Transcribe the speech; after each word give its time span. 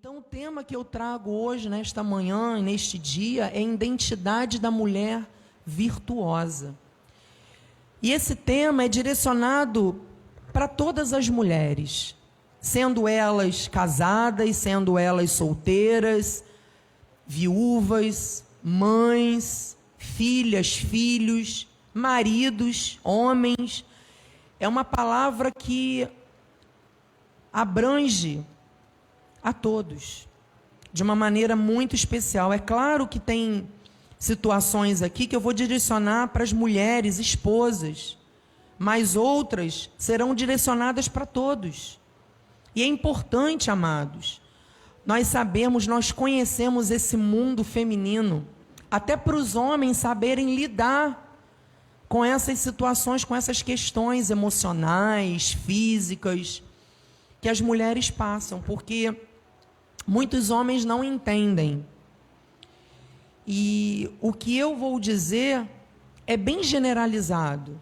Então, 0.00 0.16
o 0.16 0.22
tema 0.22 0.64
que 0.64 0.74
eu 0.74 0.82
trago 0.82 1.30
hoje, 1.30 1.68
nesta 1.68 2.02
manhã, 2.02 2.58
neste 2.58 2.98
dia, 2.98 3.48
é 3.48 3.58
a 3.58 3.60
identidade 3.60 4.58
da 4.58 4.70
mulher 4.70 5.28
virtuosa. 5.66 6.74
E 8.00 8.10
esse 8.10 8.34
tema 8.34 8.84
é 8.84 8.88
direcionado 8.88 10.00
para 10.54 10.66
todas 10.66 11.12
as 11.12 11.28
mulheres, 11.28 12.16
sendo 12.62 13.06
elas 13.06 13.68
casadas, 13.68 14.56
sendo 14.56 14.98
elas 14.98 15.32
solteiras, 15.32 16.42
viúvas, 17.26 18.42
mães, 18.64 19.76
filhas, 19.98 20.76
filhos, 20.76 21.68
maridos, 21.92 22.98
homens. 23.04 23.84
É 24.58 24.66
uma 24.66 24.82
palavra 24.82 25.50
que 25.50 26.08
abrange 27.52 28.42
a 29.42 29.52
todos, 29.52 30.28
de 30.92 31.02
uma 31.02 31.14
maneira 31.14 31.56
muito 31.56 31.94
especial. 31.94 32.52
É 32.52 32.58
claro 32.58 33.06
que 33.06 33.18
tem 33.18 33.68
situações 34.18 35.02
aqui 35.02 35.26
que 35.26 35.34
eu 35.34 35.40
vou 35.40 35.52
direcionar 35.52 36.28
para 36.28 36.44
as 36.44 36.52
mulheres, 36.52 37.18
esposas, 37.18 38.18
mas 38.78 39.16
outras 39.16 39.90
serão 39.96 40.34
direcionadas 40.34 41.08
para 41.08 41.24
todos. 41.24 41.98
E 42.74 42.82
é 42.82 42.86
importante, 42.86 43.70
amados, 43.70 44.40
nós 45.04 45.26
sabemos, 45.26 45.86
nós 45.86 46.12
conhecemos 46.12 46.90
esse 46.90 47.16
mundo 47.16 47.64
feminino, 47.64 48.46
até 48.90 49.16
para 49.16 49.36
os 49.36 49.56
homens 49.56 49.96
saberem 49.96 50.54
lidar 50.54 51.28
com 52.08 52.24
essas 52.24 52.58
situações, 52.58 53.24
com 53.24 53.34
essas 53.34 53.62
questões 53.62 54.30
emocionais, 54.30 55.52
físicas, 55.52 56.62
que 57.40 57.48
as 57.48 57.60
mulheres 57.60 58.10
passam, 58.10 58.60
porque 58.60 59.16
muitos 60.10 60.50
homens 60.50 60.84
não 60.84 61.04
entendem. 61.04 61.86
E 63.46 64.10
o 64.20 64.32
que 64.32 64.58
eu 64.58 64.76
vou 64.76 64.98
dizer 64.98 65.64
é 66.26 66.36
bem 66.36 66.64
generalizado. 66.64 67.80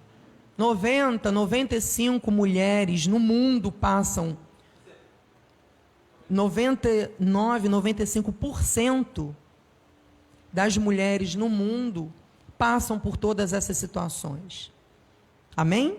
90, 0.59 1.33
95 1.33 2.31
mulheres 2.31 3.07
no 3.07 3.19
mundo 3.19 3.73
passam 3.73 4.37
99, 6.29 7.69
95% 7.71 9.35
das 10.53 10.77
mulheres 10.77 11.35
no 11.35 11.49
mundo 11.49 12.13
passam 12.59 12.99
por 12.99 13.17
todas 13.17 13.55
essas 13.55 13.79
situações. 13.79 14.71
Amém? 15.57 15.97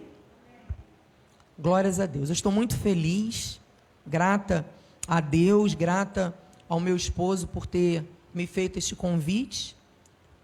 Glórias 1.57 1.99
a 1.99 2.05
Deus. 2.05 2.29
Eu 2.29 2.33
estou 2.33 2.51
muito 2.51 2.77
feliz, 2.77 3.59
grata 4.05 4.63
a 5.09 5.19
Deus, 5.19 5.73
grata 5.73 6.37
ao 6.69 6.79
meu 6.79 6.95
esposo 6.95 7.47
por 7.47 7.65
ter 7.65 8.05
me 8.31 8.45
feito 8.45 8.77
este 8.77 8.95
convite. 8.95 9.75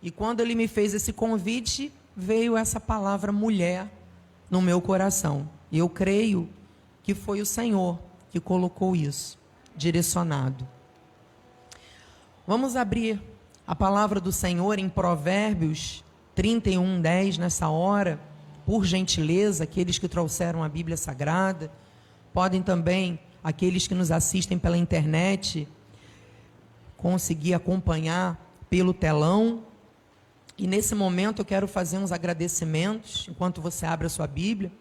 E 0.02 0.10
quando 0.10 0.40
ele 0.40 0.56
me 0.56 0.68
fez 0.68 0.96
esse 0.96 1.14
convite, 1.14 1.94
veio 2.18 2.58
essa 2.58 2.80
palavra 2.80 3.32
mulher 3.32 3.88
no 4.50 4.64
meu 4.64 4.82
coração. 4.82 5.48
E 5.72 5.78
eu 5.78 5.88
creio 5.88 6.50
que 7.04 7.14
foi 7.14 7.42
o 7.42 7.46
Senhor 7.46 8.00
que 8.32 8.40
colocou 8.40 8.96
isso, 8.96 9.38
direcionado. 9.78 10.68
Vamos 12.48 12.76
abrir 12.76 13.22
a 13.68 13.76
palavra 13.76 14.20
do 14.20 14.32
Senhor 14.32 14.80
em 14.80 14.90
Provérbios 14.90 16.04
31, 16.34 17.02
10 17.02 17.38
nessa 17.38 17.70
hora. 17.70 18.20
Por 18.66 18.84
gentileza, 18.84 19.66
aqueles 19.66 20.00
que 20.00 20.08
trouxeram 20.08 20.64
a 20.64 20.70
Bíblia 20.70 20.98
Sagrada, 20.98 21.72
podem 22.34 22.64
também 22.64 23.20
aqueles 23.46 23.86
que 23.86 23.94
nos 23.94 24.10
assistem 24.10 24.58
pela 24.58 24.76
internet 24.76 25.68
conseguir 26.98 27.54
acompanhar 27.54 28.44
pelo 28.72 28.92
telão. 28.92 29.62
E 30.58 30.66
nesse 30.66 30.96
momento 30.96 31.44
eu 31.44 31.46
quero 31.46 31.68
fazer 31.68 32.00
uns 32.00 32.12
agradecimentos, 32.12 33.28
enquanto 33.30 33.62
você 33.62 33.86
abre 33.86 34.08
a 34.08 34.10
sua 34.10 34.26
Bíblia. 34.26 34.72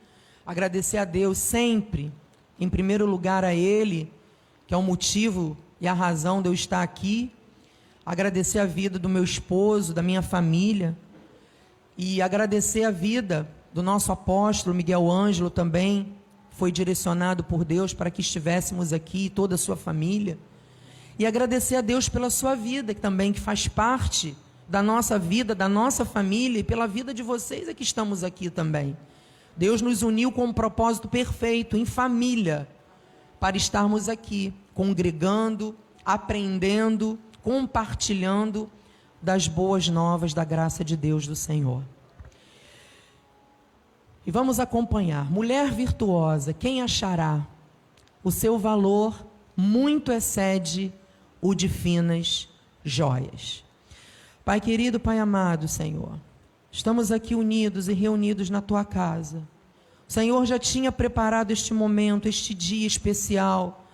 Agradecer 0.47 0.97
a 0.97 1.05
Deus 1.05 1.37
sempre, 1.37 2.11
em 2.59 2.67
primeiro 2.67 3.05
lugar 3.05 3.45
a 3.45 3.55
Ele, 3.55 4.11
que 4.67 4.73
é 4.73 4.77
o 4.79 4.83
motivo 4.83 5.59
e 5.79 5.87
a 5.87 5.93
razão 5.93 6.41
de 6.41 6.49
eu 6.49 6.55
estar 6.55 6.83
aqui. 6.83 7.31
Agradecer 8.07 8.61
a 8.61 8.65
vida 8.65 8.99
do 8.99 9.11
meu 9.11 9.25
esposo, 9.25 9.93
da 9.93 10.03
minha 10.03 10.23
família. 10.23 10.97
E 11.99 12.23
agradecer 12.23 12.85
a 12.85 12.91
vida 12.91 13.47
do 13.75 13.83
nosso 13.83 14.11
apóstolo 14.11 14.75
Miguel 14.75 15.11
Ângelo 15.11 15.51
também, 15.51 16.15
foi 16.57 16.71
direcionado 16.71 17.45
por 17.45 17.65
Deus 17.65 17.93
para 17.93 18.11
que 18.11 18.21
estivéssemos 18.21 18.93
aqui, 18.93 19.29
toda 19.29 19.57
a 19.57 19.59
sua 19.59 19.77
família. 19.77 20.39
E 21.19 21.27
agradecer 21.27 21.77
a 21.77 21.81
Deus 21.81 22.09
pela 22.09 22.31
sua 22.31 22.55
vida, 22.55 22.95
que 22.95 23.01
também 23.01 23.33
que 23.33 23.41
faz 23.41 23.69
parte 23.69 24.37
da 24.69 24.83
nossa 24.83 25.19
vida, 25.19 25.55
da 25.55 25.69
nossa 25.69 26.05
família 26.05 26.61
e 26.61 26.65
pela 26.65 26.87
vida 26.87 27.13
de 27.13 27.23
vocês 27.23 27.69
é 27.69 27.75
que 27.75 27.83
estamos 27.83 28.25
aqui 28.25 28.49
também. 28.51 28.97
Deus 29.57 29.83
nos 29.83 30.03
uniu 30.03 30.33
com 30.33 30.47
um 30.47 30.53
propósito 30.53 31.09
perfeito, 31.09 31.77
em 31.77 31.85
família, 31.85 32.69
para 33.39 33.57
estarmos 33.57 34.09
aqui, 34.09 34.53
congregando, 34.75 35.77
aprendendo, 36.05 37.19
compartilhando 37.43 38.71
das 39.21 39.47
boas 39.47 39.89
novas 39.89 40.35
da 40.35 40.45
graça 40.45 40.85
de 40.85 40.97
Deus 40.97 41.27
do 41.27 41.37
Senhor. 41.37 41.83
E 44.27 44.31
vamos 44.31 44.59
acompanhar. 44.59 45.31
Mulher 45.31 45.71
virtuosa, 45.71 46.53
quem 46.53 46.81
achará? 46.81 47.47
O 48.23 48.31
seu 48.31 48.59
valor 48.59 49.27
muito 49.55 50.11
excede 50.11 50.93
o 51.43 51.55
de 51.55 51.69
finas 51.69 52.49
joias. 52.83 53.63
Pai 54.45 54.61
querido, 54.61 54.99
Pai 54.99 55.19
amado, 55.19 55.69
Senhor, 55.69 56.19
estamos 56.73 57.13
aqui 57.13 57.35
unidos 57.35 57.89
e 57.89 57.93
reunidos 57.93 58.49
na 58.49 58.63
tua 58.63 58.85
casa. 58.85 59.43
O 60.09 60.13
Senhor 60.13 60.45
já 60.47 60.59
tinha 60.59 60.91
preparado 60.91 61.51
este 61.51 61.75
momento, 61.75 62.29
este 62.29 62.55
dia 62.55 62.87
especial, 62.87 63.87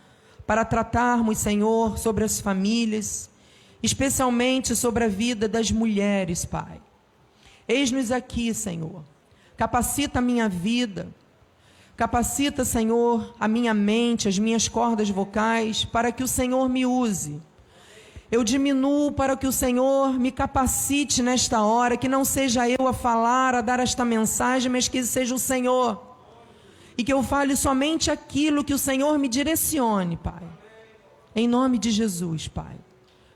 para 0.46 0.64
tratarmos, 0.64 1.38
Senhor, 1.38 1.98
sobre 1.98 2.24
as 2.24 2.40
famílias, 2.40 3.28
especialmente 3.82 4.76
sobre 4.76 5.04
a 5.04 5.08
vida 5.08 5.48
das 5.48 5.70
mulheres, 5.72 6.44
Pai. 6.44 6.80
Eis-nos 7.66 8.12
aqui, 8.12 8.54
Senhor 8.54 9.04
Capacita 9.60 10.20
a 10.20 10.22
minha 10.22 10.48
vida. 10.48 11.08
Capacita, 11.94 12.64
Senhor, 12.64 13.34
a 13.38 13.46
minha 13.46 13.74
mente, 13.74 14.26
as 14.26 14.38
minhas 14.38 14.68
cordas 14.68 15.10
vocais, 15.10 15.84
para 15.84 16.10
que 16.10 16.24
o 16.24 16.26
Senhor 16.26 16.66
me 16.66 16.86
use. 16.86 17.42
Eu 18.32 18.42
diminuo 18.42 19.12
para 19.12 19.36
que 19.36 19.46
o 19.46 19.52
Senhor 19.52 20.18
me 20.18 20.32
capacite 20.32 21.22
nesta 21.22 21.60
hora, 21.60 21.98
que 21.98 22.08
não 22.08 22.24
seja 22.24 22.70
eu 22.70 22.88
a 22.88 22.94
falar, 22.94 23.54
a 23.54 23.60
dar 23.60 23.80
esta 23.80 24.02
mensagem, 24.02 24.72
mas 24.72 24.88
que 24.88 25.04
seja 25.04 25.34
o 25.34 25.38
Senhor. 25.38 26.16
E 26.96 27.04
que 27.04 27.12
eu 27.12 27.22
fale 27.22 27.54
somente 27.54 28.10
aquilo 28.10 28.64
que 28.64 28.72
o 28.72 28.78
Senhor 28.78 29.18
me 29.18 29.28
direcione, 29.28 30.16
Pai. 30.16 30.42
Em 31.36 31.46
nome 31.46 31.76
de 31.76 31.90
Jesus, 31.90 32.48
Pai. 32.48 32.78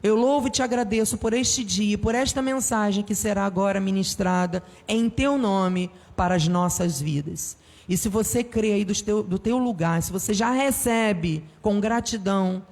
Eu 0.04 0.16
louvo 0.16 0.48
e 0.48 0.50
te 0.50 0.62
agradeço 0.62 1.16
por 1.16 1.32
este 1.32 1.64
dia, 1.64 1.96
por 1.96 2.14
esta 2.14 2.42
mensagem 2.42 3.02
que 3.02 3.14
será 3.14 3.46
agora 3.46 3.80
ministrada 3.80 4.62
em 4.86 5.08
teu 5.08 5.38
nome 5.38 5.90
para 6.16 6.34
as 6.34 6.46
nossas 6.48 7.00
vidas. 7.00 7.56
E 7.88 7.96
se 7.96 8.08
você 8.08 8.42
crê 8.42 8.72
aí 8.72 8.84
do 8.84 8.94
teu, 8.94 9.22
do 9.22 9.38
teu 9.38 9.58
lugar, 9.58 10.02
se 10.02 10.10
você 10.10 10.32
já 10.32 10.50
recebe 10.50 11.44
com 11.60 11.80
gratidão 11.80 12.62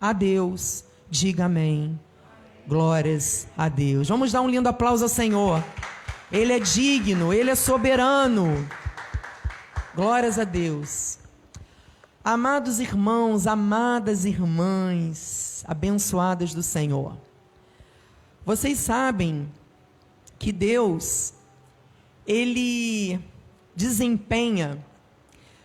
a 0.00 0.12
Deus, 0.12 0.84
diga 1.10 1.46
amém. 1.46 1.98
Glórias 2.66 3.48
a 3.56 3.68
Deus. 3.68 4.08
Vamos 4.08 4.32
dar 4.32 4.42
um 4.42 4.48
lindo 4.48 4.68
aplauso 4.68 5.04
ao 5.04 5.08
Senhor. 5.08 5.64
Ele 6.30 6.52
é 6.52 6.60
digno, 6.60 7.32
ele 7.32 7.50
é 7.50 7.54
soberano. 7.54 8.68
Glórias 9.94 10.38
a 10.38 10.44
Deus. 10.44 11.18
Amados 12.22 12.78
irmãos, 12.78 13.46
amadas 13.46 14.26
irmãs, 14.26 15.64
abençoadas 15.66 16.52
do 16.52 16.62
Senhor. 16.62 17.16
Vocês 18.44 18.78
sabem 18.78 19.48
que 20.38 20.52
Deus 20.52 21.32
ele 22.28 23.18
desempenha 23.74 24.84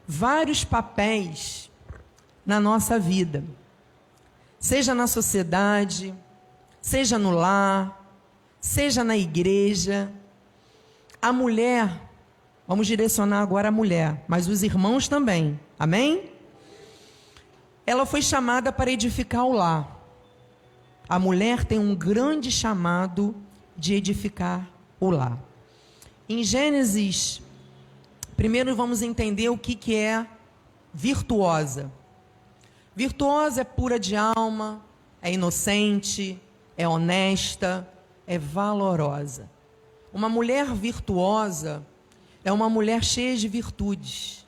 vários 0.07 0.63
papéis 0.63 1.69
na 2.45 2.57
nossa 2.57 2.97
vida, 2.97 3.43
seja 4.57 4.95
na 4.95 5.05
sociedade, 5.05 6.15
seja 6.81 7.19
no 7.19 7.31
lar, 7.31 8.01
seja 8.61 9.03
na 9.03 9.17
igreja. 9.17 10.09
A 11.21 11.33
mulher, 11.33 12.01
vamos 12.65 12.87
direcionar 12.87 13.41
agora 13.41 13.67
a 13.67 13.71
mulher, 13.71 14.23
mas 14.25 14.47
os 14.47 14.63
irmãos 14.63 15.09
também, 15.09 15.59
amém? 15.77 16.31
Ela 17.85 18.05
foi 18.05 18.21
chamada 18.21 18.71
para 18.71 18.89
edificar 18.89 19.45
o 19.45 19.51
lar. 19.51 19.99
A 21.09 21.19
mulher 21.19 21.65
tem 21.65 21.77
um 21.77 21.93
grande 21.93 22.49
chamado 22.49 23.35
de 23.75 23.93
edificar 23.95 24.65
o 24.97 25.09
lar. 25.09 25.37
Em 26.27 26.41
Gênesis, 26.41 27.41
primeiro 28.37 28.73
vamos 28.75 29.01
entender 29.01 29.49
o 29.49 29.57
que, 29.57 29.75
que 29.75 29.95
é 29.95 30.25
virtuosa. 30.93 31.91
Virtuosa 32.95 33.61
é 33.61 33.63
pura 33.65 33.99
de 33.99 34.15
alma, 34.15 34.81
é 35.21 35.33
inocente, 35.33 36.39
é 36.77 36.87
honesta, 36.87 37.87
é 38.25 38.37
valorosa. 38.37 39.49
Uma 40.13 40.29
mulher 40.29 40.73
virtuosa 40.73 41.85
é 42.43 42.51
uma 42.51 42.69
mulher 42.69 43.03
cheia 43.03 43.35
de 43.35 43.47
virtudes. 43.49 44.45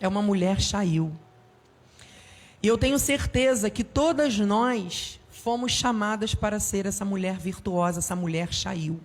É 0.00 0.08
uma 0.08 0.22
mulher 0.22 0.60
chail. 0.60 1.12
E 2.62 2.66
eu 2.66 2.78
tenho 2.78 2.98
certeza 2.98 3.68
que 3.68 3.84
todas 3.84 4.38
nós 4.38 5.20
fomos 5.30 5.72
chamadas 5.72 6.34
para 6.34 6.58
ser 6.58 6.86
essa 6.86 7.04
mulher 7.04 7.36
virtuosa, 7.38 7.98
essa 7.98 8.16
mulher 8.16 8.52
chail. 8.52 8.98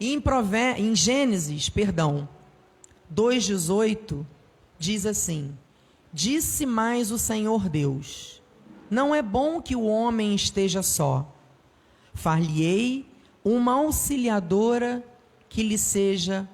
E 0.00 0.14
em, 0.14 0.20
Prové 0.20 0.78
em 0.78 0.96
Gênesis, 0.96 1.68
perdão, 1.68 2.26
2,18, 3.14 4.24
diz 4.78 5.04
assim: 5.04 5.54
Disse 6.10 6.64
mais 6.64 7.10
o 7.10 7.18
Senhor 7.18 7.68
Deus: 7.68 8.42
Não 8.90 9.14
é 9.14 9.20
bom 9.20 9.60
que 9.60 9.76
o 9.76 9.84
homem 9.84 10.34
esteja 10.34 10.82
só. 10.82 11.30
Far-lhe-ei 12.14 13.06
uma 13.44 13.74
auxiliadora 13.74 15.04
que 15.48 15.62
lhe 15.62 15.76
seja 15.76 16.48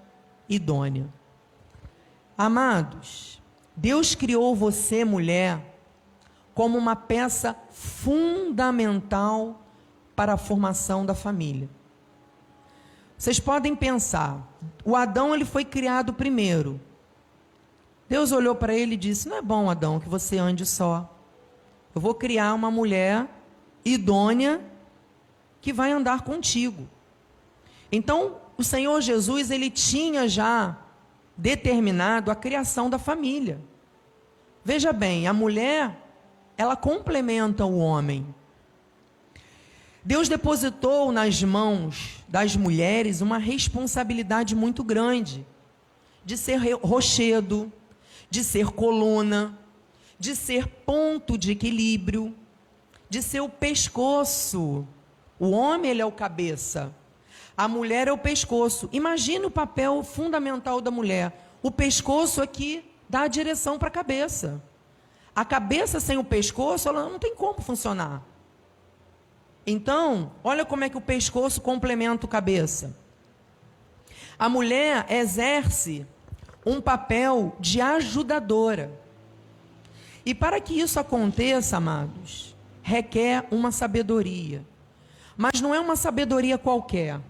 idônea. 0.48 1.08
Amados, 2.36 3.40
Deus 3.76 4.14
criou 4.14 4.54
você, 4.54 5.04
mulher, 5.04 5.80
como 6.52 6.76
uma 6.76 6.96
peça 6.96 7.56
fundamental 7.70 9.62
para 10.14 10.34
a 10.34 10.38
formação 10.38 11.04
da 11.06 11.14
família. 11.14 11.68
Vocês 13.16 13.40
podem 13.40 13.74
pensar, 13.74 14.46
o 14.84 14.94
Adão 14.94 15.34
ele 15.34 15.44
foi 15.44 15.64
criado 15.64 16.12
primeiro. 16.12 16.80
Deus 18.08 18.30
olhou 18.30 18.54
para 18.54 18.74
ele 18.74 18.94
e 18.94 18.98
disse: 18.98 19.28
Não 19.28 19.36
é 19.36 19.42
bom, 19.42 19.70
Adão, 19.70 19.98
que 19.98 20.08
você 20.08 20.38
ande 20.38 20.66
só. 20.66 21.12
Eu 21.94 22.00
vou 22.00 22.14
criar 22.14 22.54
uma 22.54 22.70
mulher 22.70 23.26
idônea 23.84 24.60
que 25.60 25.72
vai 25.72 25.92
andar 25.92 26.22
contigo. 26.22 26.86
Então, 27.90 28.36
o 28.58 28.62
Senhor 28.62 29.00
Jesus, 29.00 29.50
ele 29.50 29.70
tinha 29.70 30.28
já 30.28 30.76
determinado 31.36 32.30
a 32.30 32.34
criação 32.34 32.90
da 32.90 32.98
família. 32.98 33.60
Veja 34.64 34.92
bem, 34.92 35.26
a 35.26 35.32
mulher, 35.32 35.96
ela 36.56 36.76
complementa 36.76 37.64
o 37.64 37.78
homem. 37.78 38.26
Deus 40.04 40.28
depositou 40.28 41.10
nas 41.10 41.42
mãos 41.42 42.15
das 42.28 42.56
mulheres 42.56 43.20
uma 43.20 43.38
responsabilidade 43.38 44.54
muito 44.54 44.82
grande 44.82 45.46
de 46.24 46.36
ser 46.36 46.56
rochedo, 46.74 47.72
de 48.28 48.42
ser 48.42 48.70
coluna, 48.70 49.58
de 50.18 50.34
ser 50.34 50.66
ponto 50.66 51.38
de 51.38 51.52
equilíbrio, 51.52 52.34
de 53.08 53.22
ser 53.22 53.40
o 53.40 53.48
pescoço 53.48 54.86
o 55.38 55.50
homem 55.50 55.90
ele 55.90 56.02
é 56.02 56.06
o 56.06 56.12
cabeça, 56.12 56.94
a 57.56 57.68
mulher 57.68 58.08
é 58.08 58.12
o 58.12 58.18
pescoço. 58.18 58.88
Imagine 58.92 59.46
o 59.46 59.50
papel 59.50 60.02
fundamental 60.02 60.80
da 60.80 60.90
mulher. 60.90 61.56
O 61.62 61.70
pescoço 61.70 62.42
aqui 62.42 62.84
dá 63.08 63.22
a 63.22 63.28
direção 63.28 63.78
para 63.78 63.88
a 63.88 63.90
cabeça. 63.90 64.62
A 65.34 65.44
cabeça 65.44 66.00
sem 66.00 66.16
o 66.16 66.24
pescoço, 66.24 66.88
ela 66.88 67.02
não 67.08 67.18
tem 67.18 67.34
como 67.34 67.60
funcionar. 67.60 68.22
Então, 69.66 70.30
olha 70.44 70.64
como 70.64 70.84
é 70.84 70.88
que 70.88 70.96
o 70.96 71.00
pescoço 71.00 71.60
complementa 71.60 72.24
o 72.24 72.28
cabeça. 72.28 72.96
A 74.38 74.48
mulher 74.48 75.06
exerce 75.10 76.06
um 76.64 76.80
papel 76.80 77.56
de 77.58 77.80
ajudadora. 77.80 78.90
E 80.24 80.34
para 80.34 80.60
que 80.60 80.78
isso 80.78 81.00
aconteça, 81.00 81.76
amados, 81.76 82.54
requer 82.82 83.46
uma 83.50 83.72
sabedoria. 83.72 84.64
Mas 85.36 85.60
não 85.60 85.74
é 85.74 85.80
uma 85.80 85.96
sabedoria 85.96 86.56
qualquer. 86.56 87.20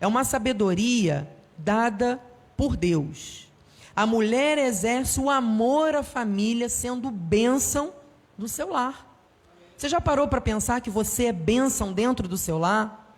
É 0.00 0.06
uma 0.06 0.24
sabedoria 0.24 1.28
dada 1.56 2.20
por 2.56 2.76
Deus. 2.76 3.48
A 3.94 4.06
mulher 4.06 4.58
exerce 4.58 5.20
o 5.20 5.30
amor 5.30 5.94
à 5.94 6.02
família 6.02 6.68
sendo 6.68 7.10
bênção 7.10 7.92
do 8.36 8.48
seu 8.48 8.70
lar. 8.70 9.13
Você 9.76 9.88
já 9.88 10.00
parou 10.00 10.28
para 10.28 10.40
pensar 10.40 10.80
que 10.80 10.90
você 10.90 11.26
é 11.26 11.32
bênção 11.32 11.92
dentro 11.92 12.28
do 12.28 12.38
seu 12.38 12.58
lar? 12.58 13.16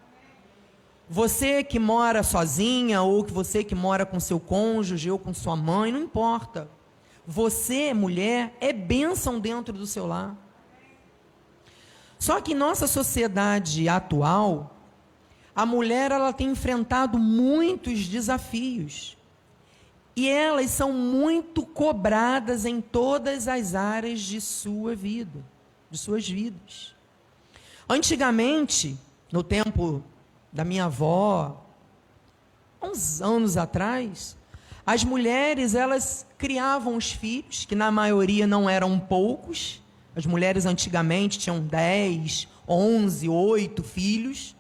Você 1.08 1.62
que 1.62 1.78
mora 1.78 2.22
sozinha, 2.22 3.02
ou 3.02 3.22
que 3.22 3.32
você 3.32 3.62
que 3.62 3.74
mora 3.74 4.04
com 4.04 4.18
seu 4.18 4.40
cônjuge, 4.40 5.10
ou 5.10 5.18
com 5.18 5.32
sua 5.32 5.54
mãe, 5.54 5.92
não 5.92 6.00
importa. 6.00 6.68
Você, 7.26 7.94
mulher, 7.94 8.56
é 8.60 8.72
bênção 8.72 9.38
dentro 9.38 9.72
do 9.72 9.86
seu 9.86 10.06
lar. 10.06 10.36
Só 12.18 12.40
que 12.40 12.52
em 12.52 12.56
nossa 12.56 12.86
sociedade 12.86 13.88
atual, 13.88 14.74
a 15.54 15.64
mulher 15.64 16.10
ela 16.12 16.32
tem 16.32 16.48
enfrentado 16.48 17.18
muitos 17.18 18.06
desafios. 18.06 19.16
E 20.14 20.28
elas 20.28 20.70
são 20.70 20.92
muito 20.92 21.64
cobradas 21.64 22.64
em 22.64 22.80
todas 22.80 23.46
as 23.46 23.74
áreas 23.74 24.20
de 24.20 24.40
sua 24.40 24.94
vida, 24.94 25.44
de 25.90 25.98
suas 25.98 26.28
vidas. 26.28 26.94
Antigamente, 27.88 28.98
no 29.30 29.42
tempo 29.42 30.02
da 30.52 30.64
minha 30.64 30.86
avó, 30.86 31.64
uns 32.82 33.20
anos 33.20 33.56
atrás, 33.56 34.36
as 34.84 35.04
mulheres 35.04 35.74
elas 35.74 36.26
criavam 36.38 36.96
os 36.96 37.12
filhos, 37.12 37.64
que 37.64 37.74
na 37.74 37.90
maioria 37.90 38.46
não 38.46 38.68
eram 38.68 38.98
poucos, 38.98 39.82
as 40.14 40.24
mulheres 40.24 40.64
antigamente 40.64 41.38
tinham 41.38 41.60
10, 41.60 42.48
11, 42.66 43.28
8 43.28 43.82
filhos. 43.82 44.56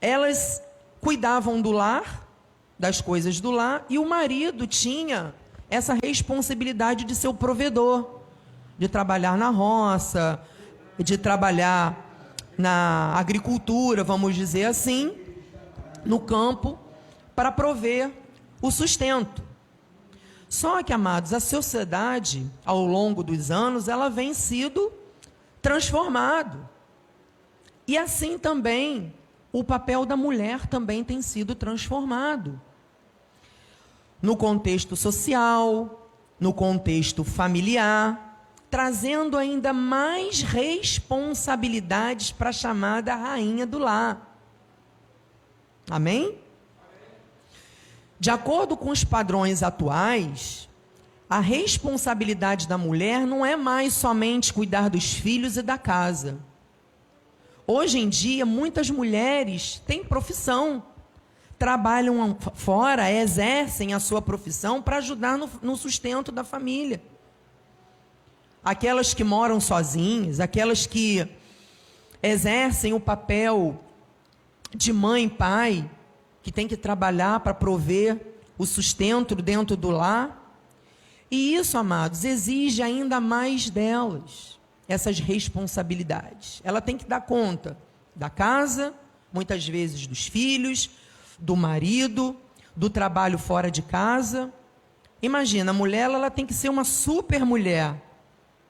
Elas 0.00 0.62
cuidavam 1.00 1.62
do 1.62 1.72
lar, 1.72 2.28
das 2.78 3.00
coisas 3.00 3.40
do 3.40 3.50
lar, 3.50 3.86
e 3.88 3.98
o 3.98 4.06
marido 4.06 4.66
tinha 4.66 5.34
essa 5.70 5.94
responsabilidade 5.94 7.04
de 7.04 7.14
ser 7.14 7.28
o 7.28 7.34
provedor, 7.34 8.15
de 8.78 8.88
trabalhar 8.88 9.36
na 9.36 9.48
roça, 9.48 10.40
de 10.98 11.16
trabalhar 11.16 12.04
na 12.56 13.14
agricultura, 13.14 14.02
vamos 14.02 14.34
dizer 14.34 14.64
assim, 14.64 15.16
no 16.04 16.20
campo, 16.20 16.78
para 17.34 17.52
prover 17.52 18.10
o 18.62 18.70
sustento. 18.70 19.42
Só 20.48 20.82
que, 20.82 20.92
amados, 20.92 21.32
a 21.32 21.40
sociedade, 21.40 22.50
ao 22.64 22.84
longo 22.84 23.22
dos 23.22 23.50
anos, 23.50 23.88
ela 23.88 24.08
vem 24.08 24.32
sido 24.32 24.92
transformado. 25.60 26.68
E 27.86 27.98
assim 27.98 28.38
também, 28.38 29.12
o 29.52 29.64
papel 29.64 30.06
da 30.06 30.16
mulher 30.16 30.66
também 30.66 31.02
tem 31.02 31.20
sido 31.20 31.54
transformado. 31.54 32.60
No 34.22 34.36
contexto 34.36 34.96
social, 34.96 36.08
no 36.38 36.52
contexto 36.52 37.24
familiar, 37.24 38.25
trazendo 38.76 39.38
ainda 39.38 39.72
mais 39.72 40.42
responsabilidades 40.42 42.30
para 42.30 42.50
a 42.50 42.52
chamada 42.52 43.14
rainha 43.14 43.64
do 43.64 43.78
lar. 43.78 44.38
Amém? 45.88 46.36
De 48.20 48.28
acordo 48.28 48.76
com 48.76 48.90
os 48.90 49.02
padrões 49.02 49.62
atuais, 49.62 50.68
a 51.26 51.40
responsabilidade 51.40 52.68
da 52.68 52.76
mulher 52.76 53.26
não 53.26 53.46
é 53.46 53.56
mais 53.56 53.94
somente 53.94 54.52
cuidar 54.52 54.90
dos 54.90 55.14
filhos 55.14 55.56
e 55.56 55.62
da 55.62 55.78
casa. 55.78 56.38
Hoje 57.66 57.98
em 57.98 58.10
dia, 58.10 58.44
muitas 58.44 58.90
mulheres 58.90 59.82
têm 59.86 60.04
profissão, 60.04 60.84
trabalham 61.58 62.36
fora, 62.54 63.10
exercem 63.10 63.94
a 63.94 64.00
sua 64.00 64.20
profissão 64.20 64.82
para 64.82 64.98
ajudar 64.98 65.38
no, 65.38 65.48
no 65.62 65.78
sustento 65.78 66.30
da 66.30 66.44
família. 66.44 67.00
Aquelas 68.66 69.14
que 69.14 69.22
moram 69.22 69.60
sozinhas, 69.60 70.40
aquelas 70.40 70.86
que 70.86 71.24
exercem 72.20 72.92
o 72.92 72.98
papel 72.98 73.80
de 74.74 74.92
mãe 74.92 75.26
e 75.26 75.30
pai, 75.30 75.88
que 76.42 76.50
tem 76.50 76.66
que 76.66 76.76
trabalhar 76.76 77.38
para 77.38 77.54
prover 77.54 78.20
o 78.58 78.66
sustento 78.66 79.36
dentro 79.36 79.76
do 79.76 79.88
lar. 79.88 80.58
E 81.30 81.54
isso, 81.54 81.78
amados, 81.78 82.24
exige 82.24 82.82
ainda 82.82 83.20
mais 83.20 83.70
delas, 83.70 84.58
essas 84.88 85.20
responsabilidades. 85.20 86.60
Ela 86.64 86.80
tem 86.80 86.98
que 86.98 87.04
dar 87.04 87.20
conta 87.20 87.78
da 88.16 88.28
casa, 88.28 88.92
muitas 89.32 89.64
vezes 89.64 90.08
dos 90.08 90.26
filhos, 90.26 90.90
do 91.38 91.54
marido, 91.54 92.36
do 92.74 92.90
trabalho 92.90 93.38
fora 93.38 93.70
de 93.70 93.82
casa. 93.82 94.52
Imagina, 95.22 95.70
a 95.70 95.74
mulher 95.74 96.10
ela 96.10 96.32
tem 96.32 96.44
que 96.44 96.52
ser 96.52 96.68
uma 96.68 96.84
super 96.84 97.44
mulher, 97.44 98.02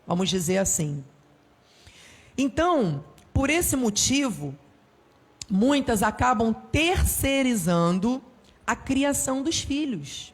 vamos 0.06 0.28
dizer 0.28 0.58
assim. 0.58 1.04
Então, 2.38 3.04
por 3.32 3.50
esse 3.50 3.76
motivo, 3.76 4.54
muitas 5.50 6.02
acabam 6.02 6.54
terceirizando 6.70 8.22
a 8.66 8.76
criação 8.76 9.42
dos 9.42 9.60
filhos. 9.60 10.32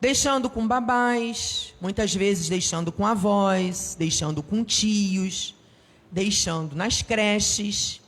Deixando 0.00 0.48
com 0.48 0.66
babás, 0.66 1.74
muitas 1.80 2.14
vezes 2.14 2.48
deixando 2.48 2.90
com 2.90 3.06
avós, 3.06 3.94
deixando 3.98 4.42
com 4.42 4.64
tios, 4.64 5.54
deixando 6.10 6.74
nas 6.74 7.02
creches. 7.02 8.00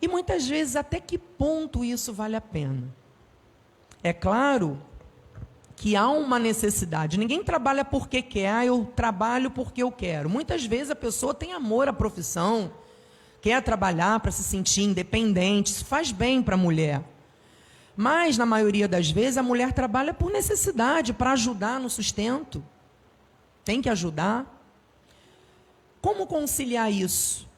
E 0.00 0.08
muitas 0.08 0.48
vezes, 0.48 0.76
até 0.76 1.00
que 1.00 1.18
ponto 1.18 1.84
isso 1.84 2.12
vale 2.12 2.36
a 2.36 2.40
pena? 2.40 2.94
É 4.02 4.12
claro 4.12 4.80
que 5.76 5.96
há 5.96 6.08
uma 6.08 6.38
necessidade. 6.38 7.18
Ninguém 7.18 7.42
trabalha 7.42 7.84
porque 7.84 8.22
quer, 8.22 8.50
ah, 8.50 8.64
eu 8.64 8.90
trabalho 8.94 9.50
porque 9.50 9.82
eu 9.82 9.90
quero. 9.90 10.30
Muitas 10.30 10.64
vezes 10.64 10.90
a 10.90 10.96
pessoa 10.96 11.34
tem 11.34 11.52
amor 11.52 11.88
à 11.88 11.92
profissão, 11.92 12.72
quer 13.40 13.62
trabalhar 13.62 14.20
para 14.20 14.30
se 14.30 14.42
sentir 14.42 14.82
independente, 14.82 15.72
isso 15.72 15.84
faz 15.84 16.12
bem 16.12 16.42
para 16.42 16.54
a 16.54 16.58
mulher. 16.58 17.02
Mas, 17.96 18.36
na 18.36 18.46
maioria 18.46 18.88
das 18.88 19.10
vezes, 19.10 19.36
a 19.36 19.42
mulher 19.42 19.72
trabalha 19.72 20.12
por 20.12 20.30
necessidade, 20.30 21.12
para 21.12 21.32
ajudar 21.32 21.78
no 21.78 21.88
sustento. 21.88 22.64
Tem 23.64 23.80
que 23.80 23.88
ajudar. 23.88 24.50
Como 26.00 26.26
conciliar 26.26 26.92
isso? 26.92 27.48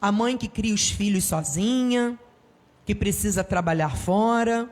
A 0.00 0.10
mãe 0.10 0.36
que 0.36 0.48
cria 0.48 0.74
os 0.74 0.90
filhos 0.90 1.24
sozinha, 1.24 2.18
que 2.84 2.94
precisa 2.94 3.44
trabalhar 3.44 3.96
fora, 3.96 4.68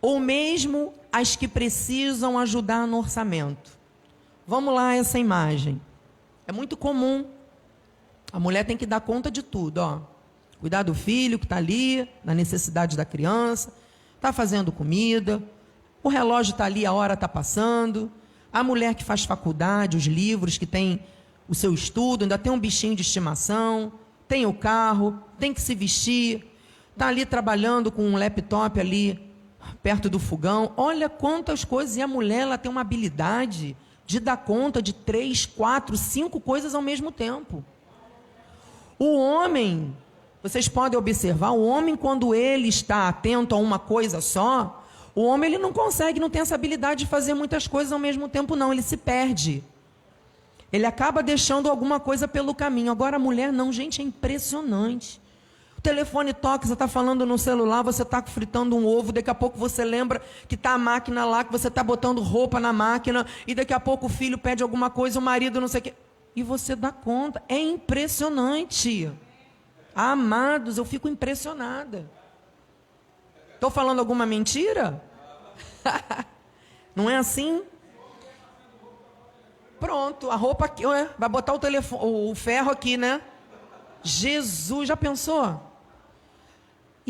ou 0.00 0.18
mesmo 0.18 0.92
as 1.12 1.36
que 1.36 1.48
precisam 1.48 2.38
ajudar 2.38 2.86
no 2.86 2.98
orçamento. 2.98 3.78
Vamos 4.46 4.74
lá 4.74 4.94
essa 4.94 5.18
imagem. 5.18 5.80
É 6.46 6.52
muito 6.52 6.76
comum. 6.76 7.26
A 8.32 8.40
mulher 8.40 8.64
tem 8.64 8.76
que 8.76 8.86
dar 8.86 9.00
conta 9.00 9.30
de 9.30 9.42
tudo, 9.42 9.78
ó. 9.78 10.00
Cuidar 10.60 10.82
do 10.82 10.94
filho 10.94 11.38
que 11.38 11.46
está 11.46 11.56
ali, 11.56 12.08
da 12.24 12.34
necessidade 12.34 12.96
da 12.96 13.04
criança, 13.04 13.72
está 14.16 14.32
fazendo 14.32 14.70
comida, 14.70 15.42
o 16.02 16.08
relógio 16.08 16.52
está 16.52 16.64
ali, 16.64 16.84
a 16.84 16.92
hora 16.92 17.14
está 17.14 17.26
passando. 17.26 18.10
A 18.52 18.62
mulher 18.62 18.94
que 18.94 19.04
faz 19.04 19.24
faculdade, 19.24 19.96
os 19.96 20.04
livros, 20.04 20.58
que 20.58 20.66
tem 20.66 21.02
o 21.48 21.54
seu 21.54 21.72
estudo, 21.72 22.22
ainda 22.22 22.36
tem 22.36 22.52
um 22.52 22.58
bichinho 22.58 22.94
de 22.94 23.02
estimação, 23.02 23.92
tem 24.28 24.46
o 24.46 24.52
carro, 24.52 25.18
tem 25.38 25.54
que 25.54 25.60
se 25.60 25.74
vestir, 25.74 26.46
está 26.92 27.08
ali 27.08 27.24
trabalhando 27.24 27.90
com 27.90 28.02
um 28.02 28.16
laptop 28.16 28.78
ali 28.78 29.29
perto 29.76 30.08
do 30.08 30.18
fogão. 30.18 30.72
Olha 30.76 31.08
quantas 31.08 31.64
coisas. 31.64 31.96
E 31.96 32.02
a 32.02 32.06
mulher 32.06 32.40
ela 32.40 32.58
tem 32.58 32.70
uma 32.70 32.80
habilidade 32.80 33.76
de 34.06 34.18
dar 34.18 34.38
conta 34.38 34.82
de 34.82 34.92
três, 34.92 35.46
quatro, 35.46 35.96
cinco 35.96 36.40
coisas 36.40 36.74
ao 36.74 36.82
mesmo 36.82 37.12
tempo. 37.12 37.64
O 38.98 39.16
homem 39.16 39.94
vocês 40.42 40.68
podem 40.68 40.98
observar, 40.98 41.50
o 41.50 41.62
homem 41.66 41.94
quando 41.94 42.34
ele 42.34 42.68
está 42.68 43.08
atento 43.08 43.54
a 43.54 43.58
uma 43.58 43.78
coisa 43.78 44.22
só, 44.22 44.82
o 45.14 45.22
homem 45.22 45.50
ele 45.50 45.62
não 45.62 45.72
consegue, 45.72 46.18
não 46.18 46.30
tem 46.30 46.40
essa 46.40 46.54
habilidade 46.54 47.04
de 47.04 47.10
fazer 47.10 47.34
muitas 47.34 47.66
coisas 47.66 47.92
ao 47.92 47.98
mesmo 47.98 48.28
tempo 48.28 48.56
não, 48.56 48.72
ele 48.72 48.80
se 48.80 48.96
perde. 48.96 49.62
Ele 50.72 50.86
acaba 50.86 51.22
deixando 51.22 51.68
alguma 51.68 51.98
coisa 51.98 52.28
pelo 52.28 52.54
caminho. 52.54 52.92
Agora 52.92 53.16
a 53.16 53.18
mulher 53.18 53.52
não, 53.52 53.72
gente, 53.72 54.00
é 54.00 54.04
impressionante. 54.04 55.19
O 55.80 55.82
telefone 55.82 56.34
toca, 56.34 56.66
você 56.66 56.74
está 56.74 56.86
falando 56.86 57.24
no 57.24 57.38
celular, 57.38 57.80
você 57.80 58.02
está 58.02 58.22
fritando 58.22 58.76
um 58.76 58.86
ovo, 58.86 59.12
daqui 59.12 59.30
a 59.30 59.34
pouco 59.34 59.56
você 59.56 59.82
lembra 59.82 60.20
que 60.46 60.54
está 60.54 60.72
a 60.72 60.78
máquina 60.78 61.24
lá, 61.24 61.42
que 61.42 61.50
você 61.50 61.68
está 61.68 61.82
botando 61.82 62.20
roupa 62.20 62.60
na 62.60 62.70
máquina, 62.70 63.24
e 63.46 63.54
daqui 63.54 63.72
a 63.72 63.80
pouco 63.80 64.04
o 64.04 64.08
filho 64.10 64.36
pede 64.36 64.62
alguma 64.62 64.90
coisa, 64.90 65.18
o 65.18 65.22
marido 65.22 65.58
não 65.58 65.68
sei 65.68 65.80
o 65.80 65.82
quê. 65.84 65.94
E 66.36 66.42
você 66.42 66.76
dá 66.76 66.92
conta. 66.92 67.42
É 67.48 67.58
impressionante. 67.58 69.10
Amados, 69.94 70.76
eu 70.76 70.84
fico 70.84 71.08
impressionada. 71.08 72.10
Estou 73.54 73.70
falando 73.70 74.00
alguma 74.00 74.26
mentira? 74.26 75.02
Não 76.94 77.08
é 77.08 77.16
assim? 77.16 77.62
Pronto, 79.78 80.30
a 80.30 80.36
roupa 80.36 80.66
aqui, 80.66 80.82
vai 81.18 81.28
botar 81.30 81.54
o 81.54 81.58
telefone, 81.58 82.02
o 82.30 82.34
ferro 82.34 82.70
aqui, 82.70 82.98
né? 82.98 83.22
Jesus, 84.02 84.86
já 84.86 84.96
pensou? 84.96 85.69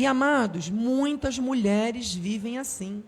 E 0.01 0.05
amados, 0.07 0.67
muitas 0.67 1.37
mulheres 1.37 2.11
vivem 2.11 2.57
assim, 2.57 3.03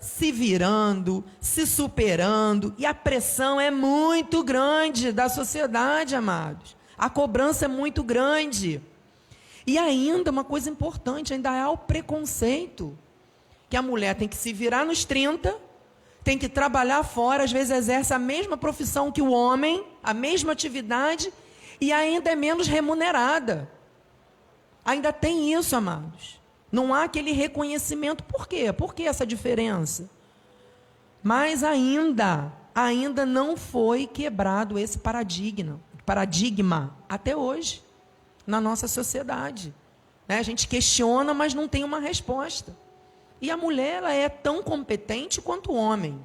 se 0.00 0.32
virando, 0.32 1.24
se 1.40 1.64
superando, 1.64 2.74
e 2.76 2.84
a 2.84 2.92
pressão 2.92 3.60
é 3.60 3.70
muito 3.70 4.42
grande 4.42 5.12
da 5.12 5.28
sociedade, 5.28 6.16
amados. 6.16 6.76
A 6.98 7.08
cobrança 7.08 7.66
é 7.66 7.68
muito 7.68 8.02
grande. 8.02 8.82
E 9.64 9.78
ainda, 9.78 10.32
uma 10.32 10.42
coisa 10.42 10.68
importante, 10.68 11.32
ainda 11.32 11.52
há 11.52 11.70
o 11.70 11.78
preconceito. 11.78 12.98
Que 13.70 13.76
a 13.76 13.82
mulher 13.82 14.16
tem 14.16 14.26
que 14.26 14.34
se 14.34 14.52
virar 14.52 14.84
nos 14.84 15.04
30, 15.04 15.56
tem 16.24 16.36
que 16.36 16.48
trabalhar 16.48 17.04
fora, 17.04 17.44
às 17.44 17.52
vezes 17.52 17.70
exerce 17.70 18.12
a 18.12 18.18
mesma 18.18 18.56
profissão 18.56 19.12
que 19.12 19.22
o 19.22 19.30
homem, 19.30 19.86
a 20.02 20.12
mesma 20.12 20.50
atividade, 20.50 21.32
e 21.80 21.92
ainda 21.92 22.32
é 22.32 22.34
menos 22.34 22.66
remunerada. 22.66 23.75
Ainda 24.86 25.12
tem 25.12 25.52
isso, 25.52 25.74
amados. 25.74 26.40
Não 26.70 26.94
há 26.94 27.02
aquele 27.02 27.32
reconhecimento. 27.32 28.22
Por 28.22 28.46
quê? 28.46 28.72
Por 28.72 28.94
que 28.94 29.02
essa 29.02 29.26
diferença? 29.26 30.08
Mas 31.24 31.64
ainda, 31.64 32.52
ainda 32.72 33.26
não 33.26 33.56
foi 33.56 34.06
quebrado 34.06 34.78
esse 34.78 34.98
paradigma, 34.98 35.80
paradigma 36.04 36.96
até 37.08 37.36
hoje 37.36 37.82
na 38.46 38.60
nossa 38.60 38.86
sociedade. 38.86 39.74
Né? 40.28 40.38
A 40.38 40.42
gente 40.42 40.68
questiona, 40.68 41.34
mas 41.34 41.52
não 41.52 41.66
tem 41.66 41.82
uma 41.82 41.98
resposta. 41.98 42.76
E 43.40 43.50
a 43.50 43.56
mulher 43.56 43.96
ela 43.96 44.12
é 44.12 44.28
tão 44.28 44.62
competente 44.62 45.42
quanto 45.42 45.72
o 45.72 45.74
homem. 45.74 46.24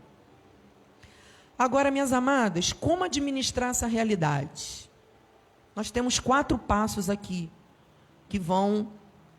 Agora, 1.58 1.90
minhas 1.90 2.14
amadas, 2.14 2.72
como 2.72 3.04
administrar 3.04 3.72
essa 3.72 3.88
realidade? 3.88 4.88
Nós 5.76 5.90
temos 5.90 6.20
quatro 6.20 6.60
passos 6.60 7.10
aqui 7.10 7.50
que 8.32 8.40
vão 8.40 8.88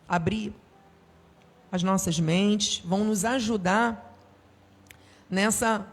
abrir 0.06 0.52
as 1.72 1.82
nossas 1.82 2.20
mentes, 2.20 2.82
vão 2.84 3.04
nos 3.04 3.24
ajudar 3.24 4.14
nessa 5.30 5.86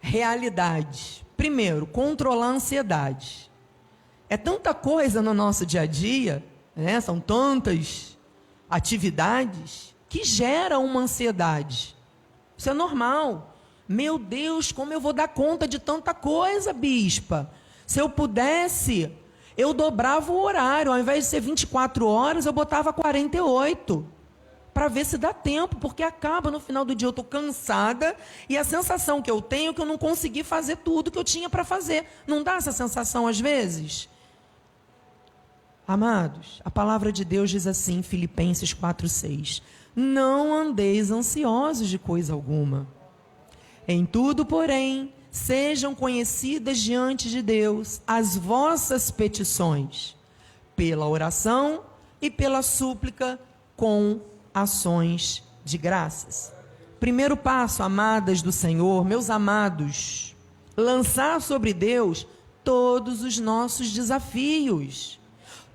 realidade. 0.00 1.24
Primeiro, 1.34 1.86
controlar 1.86 2.48
a 2.48 2.50
ansiedade. 2.50 3.50
É 4.28 4.36
tanta 4.36 4.74
coisa 4.74 5.22
no 5.22 5.32
nosso 5.32 5.64
dia 5.64 5.80
a 5.80 5.86
dia, 5.86 6.44
né? 6.76 7.00
são 7.00 7.18
tantas 7.18 8.18
atividades 8.68 9.94
que 10.06 10.24
geram 10.24 10.84
uma 10.84 11.00
ansiedade. 11.00 11.96
Isso 12.54 12.68
é 12.68 12.74
normal. 12.74 13.56
Meu 13.88 14.18
Deus, 14.18 14.72
como 14.72 14.92
eu 14.92 15.00
vou 15.00 15.14
dar 15.14 15.28
conta 15.28 15.66
de 15.66 15.78
tanta 15.78 16.12
coisa, 16.12 16.70
bispa? 16.74 17.50
Se 17.86 17.98
eu 17.98 18.10
pudesse, 18.10 19.10
eu 19.56 19.72
dobrava 19.72 20.32
o 20.32 20.40
horário. 20.42 20.92
Ao 20.92 20.98
invés 20.98 21.24
de 21.24 21.30
ser 21.30 21.40
24 21.40 22.06
horas, 22.06 22.46
eu 22.46 22.52
botava 22.52 22.92
48. 22.92 24.06
Para 24.72 24.88
ver 24.88 25.06
se 25.06 25.16
dá 25.16 25.32
tempo, 25.32 25.76
porque 25.76 26.02
acaba 26.02 26.50
no 26.50 26.58
final 26.58 26.84
do 26.84 26.96
dia 26.96 27.06
eu 27.06 27.10
estou 27.10 27.24
cansada 27.24 28.16
e 28.48 28.58
a 28.58 28.64
sensação 28.64 29.22
que 29.22 29.30
eu 29.30 29.40
tenho 29.40 29.70
é 29.70 29.72
que 29.72 29.80
eu 29.80 29.86
não 29.86 29.96
consegui 29.96 30.42
fazer 30.42 30.78
tudo 30.78 31.12
que 31.12 31.18
eu 31.18 31.22
tinha 31.22 31.48
para 31.48 31.64
fazer. 31.64 32.04
Não 32.26 32.42
dá 32.42 32.56
essa 32.56 32.72
sensação 32.72 33.28
às 33.28 33.38
vezes? 33.38 34.08
Amados, 35.86 36.60
a 36.64 36.70
palavra 36.72 37.12
de 37.12 37.24
Deus 37.24 37.50
diz 37.50 37.68
assim, 37.68 38.02
Filipenses 38.02 38.74
4:6: 38.74 39.62
Não 39.94 40.52
andeis 40.52 41.12
ansiosos 41.12 41.88
de 41.88 41.98
coisa 41.98 42.32
alguma. 42.32 42.88
Em 43.86 44.04
tudo, 44.04 44.44
porém, 44.44 45.13
sejam 45.34 45.96
conhecidas 45.96 46.78
diante 46.78 47.28
de 47.28 47.42
Deus 47.42 48.00
as 48.06 48.36
vossas 48.36 49.10
petições, 49.10 50.16
pela 50.76 51.08
oração 51.08 51.82
e 52.22 52.30
pela 52.30 52.62
súplica 52.62 53.38
com 53.76 54.20
ações 54.54 55.42
de 55.64 55.76
graças. 55.76 56.52
Primeiro 57.00 57.36
passo, 57.36 57.82
amadas 57.82 58.42
do 58.42 58.52
Senhor, 58.52 59.04
meus 59.04 59.28
amados, 59.28 60.36
lançar 60.76 61.42
sobre 61.42 61.74
Deus 61.74 62.24
todos 62.62 63.22
os 63.22 63.36
nossos 63.36 63.92
desafios 63.92 65.18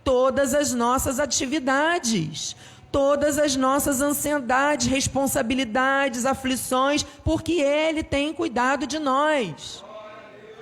todas 0.09 0.55
as 0.55 0.73
nossas 0.73 1.19
atividades, 1.19 2.55
todas 2.91 3.37
as 3.37 3.55
nossas 3.55 4.01
ansiedades, 4.01 4.87
responsabilidades, 4.87 6.25
aflições, 6.25 7.03
porque 7.23 7.53
Ele 7.53 8.03
tem 8.03 8.33
cuidado 8.33 8.87
de 8.87 8.99
nós. 8.99 9.83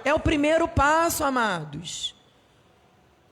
É 0.04 0.14
o 0.14 0.20
primeiro 0.20 0.68
passo, 0.68 1.24
amados. 1.24 2.16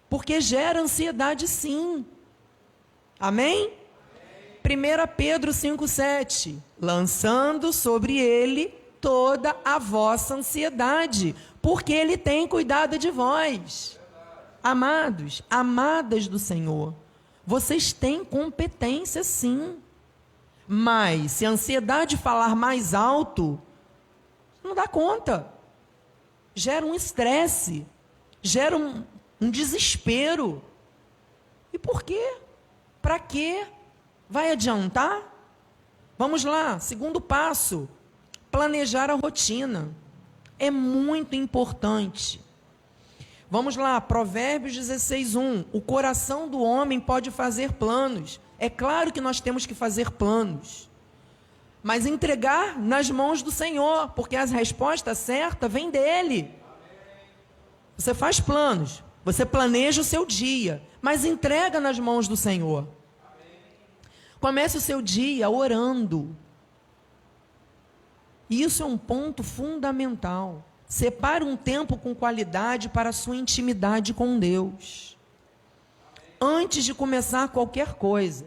Porque 0.09 0.39
gera 0.41 0.81
ansiedade, 0.81 1.47
sim. 1.47 2.05
Amém? 3.19 3.73
1 4.65 5.15
Pedro 5.15 5.51
5,7: 5.51 6.57
Lançando 6.81 7.71
sobre 7.71 8.17
ele 8.19 8.73
toda 8.99 9.55
a 9.63 9.77
vossa 9.77 10.35
ansiedade, 10.35 11.35
porque 11.61 11.93
ele 11.93 12.17
tem 12.17 12.47
cuidado 12.47 12.97
de 12.97 13.11
vós. 13.11 13.99
Amados, 14.63 15.43
amadas 15.47 16.27
do 16.27 16.39
Senhor, 16.39 16.93
vocês 17.45 17.93
têm 17.93 18.25
competência 18.25 19.23
sim. 19.23 19.77
Mas 20.67 21.33
se 21.33 21.45
a 21.45 21.49
ansiedade 21.49 22.17
falar 22.17 22.55
mais 22.55 22.93
alto, 22.93 23.59
Não 24.63 24.73
dá 24.73 24.87
conta. 24.87 25.47
Gera 26.55 26.83
um 26.83 26.95
estresse, 26.95 27.85
gera 28.41 28.75
um, 28.75 29.03
um 29.39 29.51
desespero. 29.51 30.63
E 31.71 31.77
por 31.77 32.01
quê? 32.01 32.37
Para 32.99 33.19
quê? 33.19 33.67
Vai 34.27 34.51
adiantar? 34.51 35.21
Vamos 36.17 36.43
lá, 36.43 36.79
segundo 36.79 37.21
passo: 37.21 37.87
planejar 38.49 39.11
a 39.11 39.15
rotina. 39.15 39.93
É 40.57 40.71
muito 40.71 41.35
importante. 41.35 42.41
Vamos 43.49 43.75
lá, 43.75 44.01
Provérbios 44.01 44.75
16, 44.75 45.35
1. 45.35 45.65
O 45.71 45.79
coração 45.79 46.49
do 46.49 46.61
homem 46.61 46.99
pode 46.99 47.29
fazer 47.29 47.73
planos. 47.73 48.39
É 48.57 48.69
claro 48.69 49.11
que 49.11 49.21
nós 49.21 49.39
temos 49.39 49.65
que 49.65 49.75
fazer 49.75 50.11
planos. 50.11 50.89
Mas 51.83 52.05
entregar 52.05 52.79
nas 52.79 53.11
mãos 53.11 53.43
do 53.43 53.51
Senhor, 53.51 54.09
porque 54.09 54.35
a 54.35 54.45
resposta 54.45 55.13
certa 55.13 55.67
vem 55.67 55.91
dele. 55.91 56.51
Você 57.95 58.13
faz 58.13 58.39
planos, 58.39 59.03
você 59.23 59.45
planeja 59.45 60.01
o 60.01 60.03
seu 60.03 60.25
dia, 60.25 60.81
mas 61.01 61.23
entrega 61.23 61.79
nas 61.79 61.99
mãos 61.99 62.27
do 62.27 62.35
Senhor. 62.35 62.87
Comece 64.39 64.77
o 64.77 64.81
seu 64.81 65.01
dia 65.01 65.49
orando. 65.49 66.35
Isso 68.49 68.83
é 68.83 68.85
um 68.85 68.97
ponto 68.97 69.43
fundamental. 69.43 70.63
Separe 70.95 71.43
um 71.43 71.57
tempo 71.57 71.97
com 71.97 72.15
qualidade 72.15 72.87
para 72.87 73.09
a 73.09 73.11
sua 73.11 73.35
intimidade 73.35 74.13
com 74.13 74.39
Deus. 74.39 75.17
Antes 76.39 76.85
de 76.85 76.93
começar 76.93 77.49
qualquer 77.49 77.95
coisa, 77.95 78.45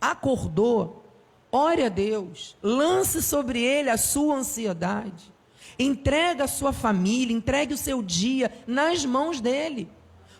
acordou, 0.00 1.04
ore 1.52 1.84
a 1.84 1.88
Deus, 1.88 2.56
lance 2.60 3.22
sobre 3.22 3.62
ele 3.62 3.90
a 3.90 3.96
sua 3.96 4.34
ansiedade. 4.34 5.32
Entrega 5.78 6.42
a 6.42 6.48
sua 6.48 6.72
família, 6.72 7.32
entregue 7.32 7.74
o 7.74 7.78
seu 7.78 8.02
dia 8.02 8.50
nas 8.66 9.04
mãos 9.04 9.40
dele, 9.40 9.88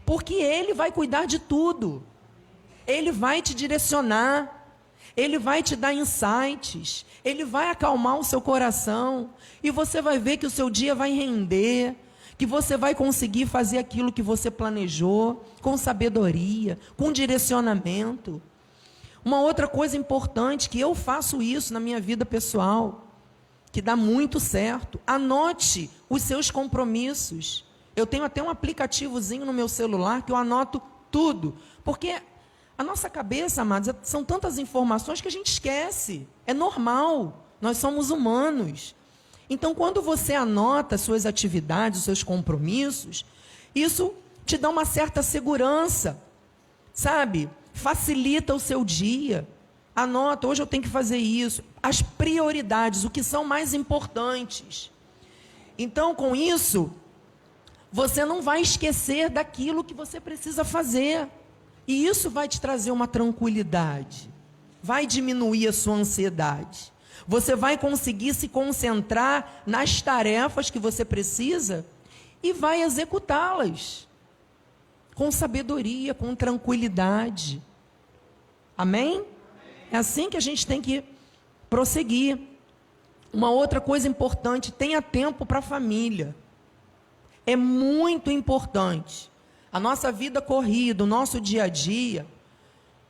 porque 0.05 0.35
ele 0.35 0.75
vai 0.75 0.91
cuidar 0.91 1.25
de 1.25 1.39
tudo. 1.39 2.03
Ele 2.85 3.13
vai 3.13 3.41
te 3.41 3.55
direcionar, 3.55 4.64
ele 5.17 5.39
vai 5.39 5.63
te 5.63 5.77
dar 5.77 5.95
insights, 5.95 7.07
ele 7.25 7.45
vai 7.45 7.71
acalmar 7.71 8.19
o 8.19 8.25
seu 8.25 8.41
coração, 8.41 9.31
e 9.63 9.71
você 9.71 10.03
vai 10.03 10.19
ver 10.19 10.37
que 10.37 10.47
o 10.47 10.51
seu 10.51 10.69
dia 10.69 10.95
vai 10.95 11.13
render, 11.13 11.95
que 12.37 12.47
você 12.47 12.77
vai 12.77 12.95
conseguir 12.95 13.47
fazer 13.47 13.79
aquilo 13.79 14.13
que 14.13 14.23
você 14.23 14.51
planejou, 14.51 15.45
com 15.61 15.77
sabedoria, 15.77 16.79
com 16.97 17.13
direcionamento. 17.13 18.43
Uma 19.25 19.41
outra 19.41 19.69
coisa 19.69 19.97
importante, 19.97 20.69
que 20.69 20.81
eu 20.81 20.95
faço 20.95 21.41
isso 21.41 21.73
na 21.73 21.81
minha 21.81 22.01
vida 22.01 22.27
pessoal, 22.27 23.07
que 23.71 23.81
dá 23.81 23.97
muito 23.97 24.39
certo, 24.39 25.01
anote 25.07 25.91
os 26.09 26.23
seus 26.23 26.51
compromissos. 26.51 27.65
Eu 27.97 28.07
tenho 28.07 28.25
até 28.25 28.43
um 28.43 28.51
aplicativozinho 28.51 29.47
no 29.47 29.53
meu 29.53 29.69
celular 29.69 30.23
que 30.23 30.33
eu 30.33 30.37
anoto 30.37 30.83
tudo, 31.11 31.57
porque 31.85 32.21
a 32.77 32.83
nossa 32.83 33.09
cabeça, 33.09 33.63
amados, 33.63 33.89
é, 33.89 33.95
são 34.03 34.25
tantas 34.25 34.59
informações 34.59 35.21
que 35.21 35.29
a 35.29 35.31
gente 35.31 35.51
esquece. 35.51 36.27
É 36.47 36.53
normal. 36.53 37.45
Nós 37.61 37.79
somos 37.79 38.11
humanos. 38.11 38.95
Então, 39.49 39.75
quando 39.75 40.03
você 40.03 40.35
anota 40.35 40.99
suas 40.99 41.25
atividades, 41.25 42.03
seus 42.03 42.23
compromissos, 42.23 43.25
isso 43.75 44.13
te 44.45 44.59
dá 44.59 44.69
uma 44.69 44.85
certa 44.85 45.23
segurança, 45.23 46.21
sabe? 46.93 47.49
Facilita 47.73 48.55
o 48.55 48.61
seu 48.61 48.85
dia. 48.85 49.47
Anota, 49.95 50.49
hoje 50.49 50.61
eu 50.61 50.67
tenho 50.67 50.83
que 50.83 50.89
fazer 50.89 51.19
isso. 51.19 51.63
As 51.83 52.03
prioridades, 52.03 53.05
o 53.05 53.11
que 53.11 53.23
são 53.23 53.45
mais 53.45 53.73
importantes. 53.73 54.91
Então, 55.79 56.15
com 56.15 56.35
isso, 56.35 56.91
você 57.93 58.25
não 58.25 58.43
vai 58.43 58.61
esquecer 58.61 59.31
daquilo 59.31 59.85
que 59.85 59.95
você 59.95 60.21
precisa 60.21 60.65
fazer. 60.65 61.29
E 61.87 62.07
isso 62.07 62.31
vai 62.31 62.49
te 62.49 62.61
trazer 62.61 62.91
uma 62.91 63.07
tranquilidade, 63.07 64.31
vai 64.83 65.07
diminuir 65.07 65.69
a 65.69 65.73
sua 65.73 65.97
ansiedade. 65.97 66.93
Você 67.27 67.55
vai 67.55 67.79
conseguir 67.79 68.35
se 68.35 68.49
concentrar 68.49 69.63
nas 69.67 70.03
tarefas 70.03 70.71
que 70.71 70.79
você 70.79 71.05
precisa 71.05 71.87
e 72.43 72.53
vai 72.53 72.83
executá-las 72.83 74.07
com 75.15 75.31
sabedoria, 75.31 76.13
com 76.13 76.35
tranquilidade. 76.35 77.63
Amém? 78.77 79.25
É 79.91 79.97
assim 79.97 80.29
que 80.29 80.37
a 80.37 80.41
gente 80.41 80.67
tem 80.67 80.83
que 80.83 81.05
prosseguir. 81.71 82.39
Uma 83.33 83.51
outra 83.51 83.81
coisa 83.81 84.07
importante, 84.07 84.73
tenha 84.73 85.01
tempo 85.01 85.47
para 85.47 85.59
a 85.59 85.63
família. 85.63 86.35
É 87.47 87.57
muito 87.57 88.31
importante. 88.31 89.31
A 89.75 89.81
nossa 89.81 90.13
vida 90.13 90.41
corrida, 90.41 91.03
o 91.03 91.07
nosso 91.07 91.41
dia 91.41 91.65
a 91.65 91.69
dia, 91.69 92.25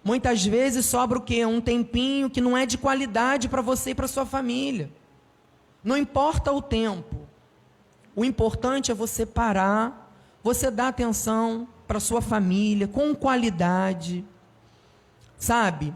muitas 0.03 0.43
vezes 0.47 0.87
sobra 0.87 1.19
o 1.19 1.21
quê? 1.21 1.45
Um 1.45 1.61
tempinho 1.61 2.31
que 2.31 2.41
não 2.41 2.57
é 2.57 2.65
de 2.65 2.79
qualidade 2.79 3.51
para 3.51 3.61
você 3.61 3.91
e 3.91 3.95
para 3.95 4.09
sua 4.09 4.25
família. 4.25 4.91
Não 5.85 5.95
importa 5.95 6.51
o 6.51 6.63
tempo. 6.63 7.17
O 8.17 8.25
importante 8.25 8.91
é 8.91 8.95
você 8.95 9.27
parar, 9.27 10.11
você 10.43 10.71
dar 10.71 10.89
atenção 10.89 11.69
para 11.87 12.01
sua 12.01 12.23
família 12.23 12.89
com 12.89 13.15
qualidade. 13.15 14.25
Sabe? 15.37 15.93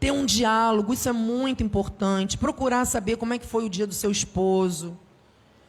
Ter 0.00 0.10
um 0.10 0.24
diálogo, 0.24 0.94
isso 0.94 1.06
é 1.06 1.12
muito 1.12 1.62
importante. 1.62 2.38
Procurar 2.38 2.86
saber 2.86 3.18
como 3.18 3.34
é 3.34 3.38
que 3.38 3.46
foi 3.46 3.66
o 3.66 3.68
dia 3.68 3.86
do 3.86 3.92
seu 3.92 4.10
esposo. 4.10 4.98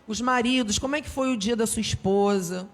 Os 0.08 0.22
maridos, 0.22 0.80
como 0.80 0.96
é 0.96 1.02
que 1.02 1.10
foi 1.10 1.34
o 1.34 1.36
dia 1.36 1.58
da 1.58 1.68
sua 1.68 1.82
esposa? 1.82 2.70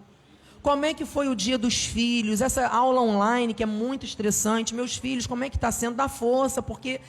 Como 0.63 0.85
é 0.85 0.93
que 0.93 1.05
foi 1.05 1.27
o 1.27 1.35
dia 1.35 1.57
dos 1.57 1.83
filhos? 1.83 2.39
Essa 2.39 2.65
aula 2.69 3.01
online 3.01 3.53
que 3.53 3.63
é 3.63 3.65
muito 3.65 4.05
estressante. 4.05 4.73
Meus 4.73 4.95
filhos, 4.95 5.27
como 5.27 5.43
é 5.43 5.49
que 5.49 5.57
está 5.57 5.69
sendo? 5.73 5.97
Dá 5.97 6.07
força, 6.07 6.61
porque 6.61 7.01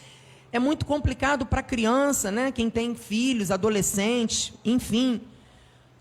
é 0.51 0.59
muito 0.59 0.85
complicado 0.85 1.47
para 1.47 1.63
criança, 1.63 2.33
né? 2.33 2.51
Quem 2.51 2.69
tem 2.69 2.97
filhos, 2.97 3.53
adolescentes, 3.53 4.53
enfim. 4.65 5.21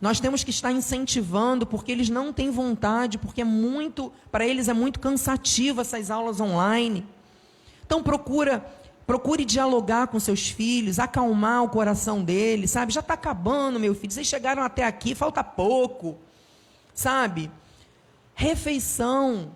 Nós 0.01 0.19
temos 0.19 0.43
que 0.43 0.49
estar 0.49 0.71
incentivando, 0.71 1.63
porque 1.63 1.91
eles 1.91 2.09
não 2.09 2.33
têm 2.33 2.49
vontade, 2.49 3.19
porque 3.19 3.41
é 3.41 3.45
muito, 3.45 4.11
para 4.31 4.47
eles 4.47 4.67
é 4.67 4.73
muito 4.73 4.99
cansativo 4.99 5.79
essas 5.79 6.09
aulas 6.09 6.41
online. 6.41 7.05
Então 7.85 8.01
procura, 8.01 8.65
procure 9.05 9.45
dialogar 9.45 10.07
com 10.07 10.19
seus 10.19 10.49
filhos, 10.49 10.97
acalmar 10.97 11.63
o 11.63 11.69
coração 11.69 12.23
deles, 12.23 12.71
sabe? 12.71 12.91
Já 12.91 13.01
está 13.01 13.13
acabando, 13.13 13.79
meu 13.79 13.93
filho. 13.93 14.11
Vocês 14.11 14.25
chegaram 14.25 14.63
até 14.63 14.83
aqui, 14.83 15.13
falta 15.13 15.43
pouco 15.43 16.17
sabe? 16.93 17.51
Refeição. 18.35 19.55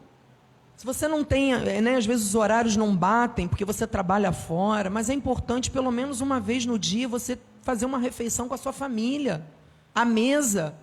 Se 0.76 0.86
você 0.86 1.08
não 1.08 1.23
tem, 1.23 1.54
eh, 1.54 1.82
né, 1.82 1.95
às 1.95 2.06
vezes 2.06 2.28
os 2.28 2.36
horários 2.36 2.78
não 2.78 2.95
batem 2.95 3.47
porque 3.47 3.65
você 3.65 3.88
trabalha 3.88 4.32
fora, 4.32 4.89
mas 4.89 5.10
é 5.10 5.13
importante 5.13 5.71
pelo 5.71 5.91
menos 5.91 6.21
uma 6.21 6.39
vez 6.39 6.65
no 6.65 6.78
dia 6.78 7.08
você 7.08 7.38
fazer 7.63 7.86
uma 7.86 7.97
refeição 7.97 8.47
com 8.47 8.54
a 8.54 8.58
sua 8.58 8.71
família. 8.71 9.45
A 9.93 10.06
mesa. 10.06 10.76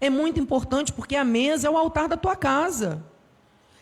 É 0.00 0.10
muito 0.10 0.38
importante 0.38 0.92
porque 0.92 1.16
a 1.16 1.24
mesa 1.24 1.66
é 1.66 1.70
o 1.70 1.76
altar 1.76 2.08
da 2.08 2.16
tua 2.16 2.36
casa. 2.36 3.02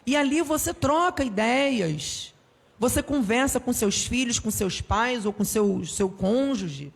E 0.07 0.17
ali 0.17 0.41
você 0.41 0.73
troca 0.73 1.25
ideias. 1.25 2.33
Você 2.79 3.03
conversa 3.03 3.59
com 3.59 3.73
seus 3.73 4.07
filhos, 4.07 4.39
com 4.39 4.51
seus 4.51 4.81
pais 4.81 5.27
ou 5.27 5.33
com 5.33 5.45
seu, 5.45 5.85
seu 5.85 6.09
cônjuge. 6.09 6.93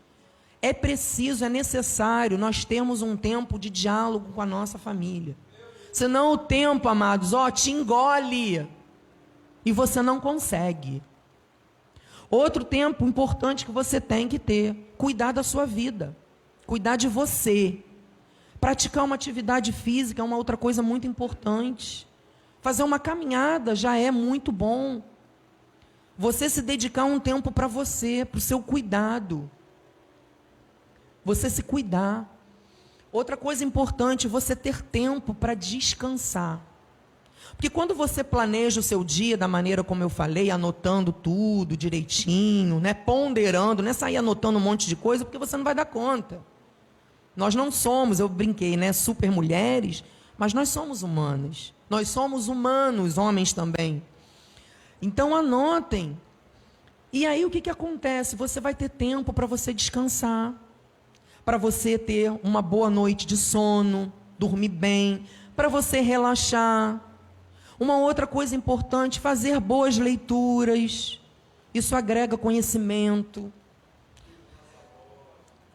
É 0.61 0.73
preciso, 0.73 1.45
é 1.45 1.49
necessário 1.49 2.37
nós 2.37 2.65
termos 2.65 3.01
um 3.01 3.17
tempo 3.17 3.59
de 3.59 3.71
diálogo 3.71 4.33
com 4.33 4.43
a 4.43 4.47
nossa 4.47 4.77
família. 4.77 5.37
Senão 5.93 6.33
o 6.33 6.39
tempo, 6.39 6.89
amados, 6.89 7.33
ó, 7.33 7.51
te 7.51 7.71
engole 7.71 8.69
e 9.65 9.73
você 9.73 10.03
não 10.03 10.19
consegue. 10.19 11.03
Outro 12.29 12.65
tempo 12.65 13.07
importante 13.07 13.65
que 13.65 13.71
você 13.71 14.01
tem 14.01 14.29
que 14.29 14.39
ter, 14.39 14.93
cuidar 14.99 15.33
da 15.33 15.43
sua 15.43 15.65
vida, 15.65 16.17
cuidar 16.67 16.97
de 16.97 17.09
você. 17.09 17.79
Praticar 18.61 19.05
uma 19.05 19.15
atividade 19.15 19.73
física 19.73 20.21
é 20.21 20.25
uma 20.25 20.37
outra 20.37 20.57
coisa 20.57 20.83
muito 20.83 21.07
importante. 21.07 22.07
Fazer 22.61 22.83
uma 22.83 22.99
caminhada 22.99 23.77
já 23.77 23.97
é 23.97 24.11
muito 24.11 24.51
bom. 24.51 25.01
Você 26.19 26.51
se 26.51 26.61
dedicar 26.61 27.05
um 27.05 27.21
tempo 27.21 27.53
para 27.53 27.69
você, 27.69 28.25
para 28.25 28.39
o 28.39 28.41
seu 28.41 28.61
cuidado 28.61 29.49
você 31.29 31.51
se 31.51 31.63
cuidar. 31.63 32.27
Outra 33.13 33.37
coisa 33.37 33.63
importante, 33.63 34.27
você 34.27 34.57
ter 34.57 34.81
tempo 34.81 35.35
para 35.35 35.53
descansar. 35.53 36.61
Porque 37.53 37.69
quando 37.69 37.95
você 37.95 38.25
planeja 38.25 38.81
o 38.81 38.83
seu 38.83 39.05
dia 39.05 39.37
da 39.37 39.47
maneira 39.47 39.85
como 39.85 40.03
eu 40.03 40.09
falei, 40.09 40.51
anotando 40.51 41.13
tudo 41.13 41.77
direitinho, 41.77 42.81
né, 42.81 42.95
ponderando, 42.95 43.83
não 43.83 43.91
é 43.91 43.93
sair 43.93 44.17
anotando 44.17 44.59
um 44.59 44.63
monte 44.63 44.89
de 44.89 44.97
coisa, 44.97 45.25
porque 45.25 45.39
você 45.39 45.57
não 45.57 45.65
vai 45.65 45.75
dar 45.75 45.85
conta. 45.85 46.41
Nós 47.37 47.55
não 47.55 47.71
somos, 47.71 48.21
eu 48.21 48.29
brinquei, 48.29 48.77
né, 48.77 48.93
super 48.93 49.31
mulheres, 49.31 50.03
mas 50.37 50.55
nós 50.55 50.71
somos 50.71 51.03
humanas. 51.03 51.75
Nós 51.91 52.09
somos 52.09 52.49
humanos, 52.49 53.19
homens 53.19 53.53
também. 53.53 54.03
Então 55.01 55.35
anotem. 55.35 56.19
E 57.13 57.27
aí 57.27 57.45
o 57.45 57.51
que, 57.51 57.61
que 57.61 57.71
acontece? 57.71 58.35
Você 58.37 58.61
vai 58.61 58.75
ter 58.75 58.89
tempo 58.89 59.33
para 59.33 59.47
você 59.47 59.75
descansar 59.75 60.55
para 61.49 61.57
você 61.57 61.97
ter 61.97 62.31
uma 62.43 62.61
boa 62.61 62.91
noite 62.91 63.27
de 63.27 63.35
sono, 63.35 64.13
dormir 64.39 64.69
bem, 64.69 65.25
para 65.57 65.67
você 65.67 65.99
relaxar. 66.03 67.01
Uma 67.81 67.97
outra 67.97 68.27
coisa 68.27 68.55
importante, 68.55 69.19
fazer 69.19 69.59
boas 69.59 69.97
leituras. 69.97 71.19
Isso 71.73 71.97
agrega 71.97 72.37
conhecimento. 72.37 73.51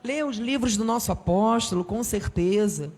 Ler 0.04 0.24
os 0.24 0.38
livros 0.38 0.78
do 0.78 0.86
nosso 0.86 1.12
apóstolo, 1.12 1.84
com 1.84 2.04
certeza. 2.04 2.94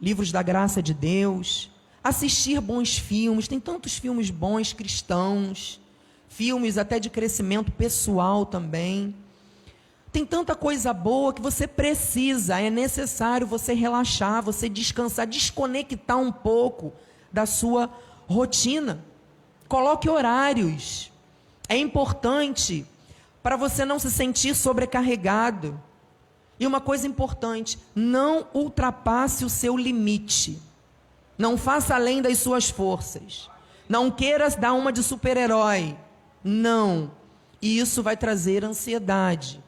Livros 0.00 0.32
da 0.32 0.42
graça 0.42 0.82
de 0.82 0.94
Deus. 0.94 1.70
Assistir 2.02 2.62
bons 2.62 2.96
filmes. 2.96 3.46
Tem 3.46 3.60
tantos 3.60 3.98
filmes 3.98 4.30
bons 4.30 4.72
cristãos. 4.72 5.78
Filmes 6.30 6.78
até 6.78 6.98
de 6.98 7.10
crescimento 7.10 7.70
pessoal 7.70 8.46
também. 8.46 9.14
Tem 10.16 10.24
tanta 10.24 10.54
coisa 10.54 10.94
boa 10.94 11.30
que 11.30 11.42
você 11.42 11.66
precisa, 11.66 12.58
é 12.58 12.70
necessário 12.70 13.46
você 13.46 13.74
relaxar, 13.74 14.42
você 14.42 14.66
descansar, 14.66 15.26
desconectar 15.26 16.16
um 16.16 16.32
pouco 16.32 16.94
da 17.30 17.44
sua 17.44 17.90
rotina. 18.26 19.04
Coloque 19.68 20.08
horários. 20.08 21.12
É 21.68 21.76
importante 21.76 22.86
para 23.42 23.56
você 23.56 23.84
não 23.84 23.98
se 23.98 24.10
sentir 24.10 24.54
sobrecarregado. 24.54 25.78
E 26.58 26.66
uma 26.66 26.80
coisa 26.80 27.06
importante: 27.06 27.78
não 27.94 28.46
ultrapasse 28.54 29.44
o 29.44 29.50
seu 29.50 29.76
limite. 29.76 30.58
Não 31.36 31.58
faça 31.58 31.94
além 31.94 32.22
das 32.22 32.38
suas 32.38 32.70
forças. 32.70 33.50
Não 33.86 34.10
queira 34.10 34.48
dar 34.48 34.72
uma 34.72 34.90
de 34.90 35.02
super-herói. 35.02 35.94
Não. 36.42 37.10
E 37.60 37.78
isso 37.78 38.02
vai 38.02 38.16
trazer 38.16 38.64
ansiedade. 38.64 39.65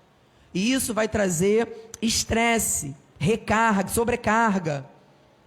E 0.52 0.72
isso 0.72 0.94
vai 0.94 1.08
trazer 1.08 1.92
estresse, 2.00 2.96
recarga, 3.18 3.88
sobrecarga. 3.88 4.86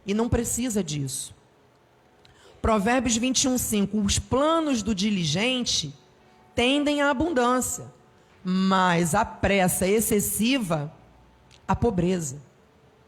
E 0.06 0.14
não 0.14 0.30
precisa 0.30 0.84
disso. 0.84 1.34
Provérbios 2.62 3.18
21, 3.18 3.58
5. 3.58 3.98
Os 4.00 4.20
planos 4.20 4.84
do 4.84 4.94
diligente 4.94 5.94
tendem 6.54 7.02
à 7.02 7.10
abundância, 7.10 7.86
mas 8.44 9.16
a 9.16 9.26
pressa 9.26 9.88
excessiva 9.88 10.94
à 11.68 11.76
pobreza. 11.76 12.38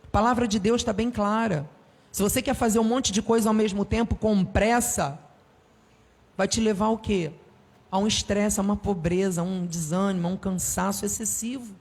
A 0.05 0.07
palavra 0.07 0.47
de 0.47 0.59
Deus 0.59 0.81
está 0.81 0.91
bem 0.91 1.11
clara. 1.11 1.69
Se 2.11 2.21
você 2.21 2.41
quer 2.41 2.53
fazer 2.53 2.79
um 2.79 2.83
monte 2.83 3.11
de 3.11 3.21
coisa 3.21 3.49
ao 3.49 3.53
mesmo 3.53 3.83
tempo 3.83 4.15
com 4.15 4.43
pressa, 4.43 5.19
vai 6.37 6.47
te 6.47 6.59
levar 6.59 6.85
ao 6.85 6.97
quê? 6.97 7.31
A 7.91 7.97
um 7.97 8.07
estresse, 8.07 8.59
a 8.59 8.63
uma 8.63 8.75
pobreza, 8.75 9.41
a 9.41 9.43
um 9.43 9.65
desânimo, 9.65 10.27
a 10.27 10.31
um 10.31 10.37
cansaço 10.37 11.05
excessivo. 11.05 11.75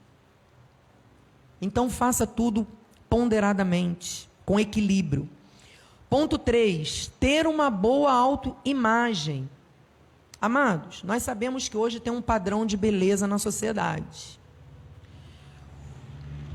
Então 1.63 1.89
faça 1.89 2.27
tudo 2.27 2.67
ponderadamente, 3.09 4.29
com 4.45 4.59
equilíbrio. 4.59 5.29
Ponto 6.09 6.37
3, 6.37 7.09
ter 7.17 7.47
uma 7.47 7.69
boa 7.69 8.11
autoimagem. 8.11 9.49
Amados, 10.41 11.03
nós 11.03 11.23
sabemos 11.23 11.69
que 11.69 11.77
hoje 11.77 12.01
tem 12.01 12.11
um 12.11 12.21
padrão 12.21 12.65
de 12.65 12.75
beleza 12.75 13.25
na 13.25 13.39
sociedade. 13.39 14.37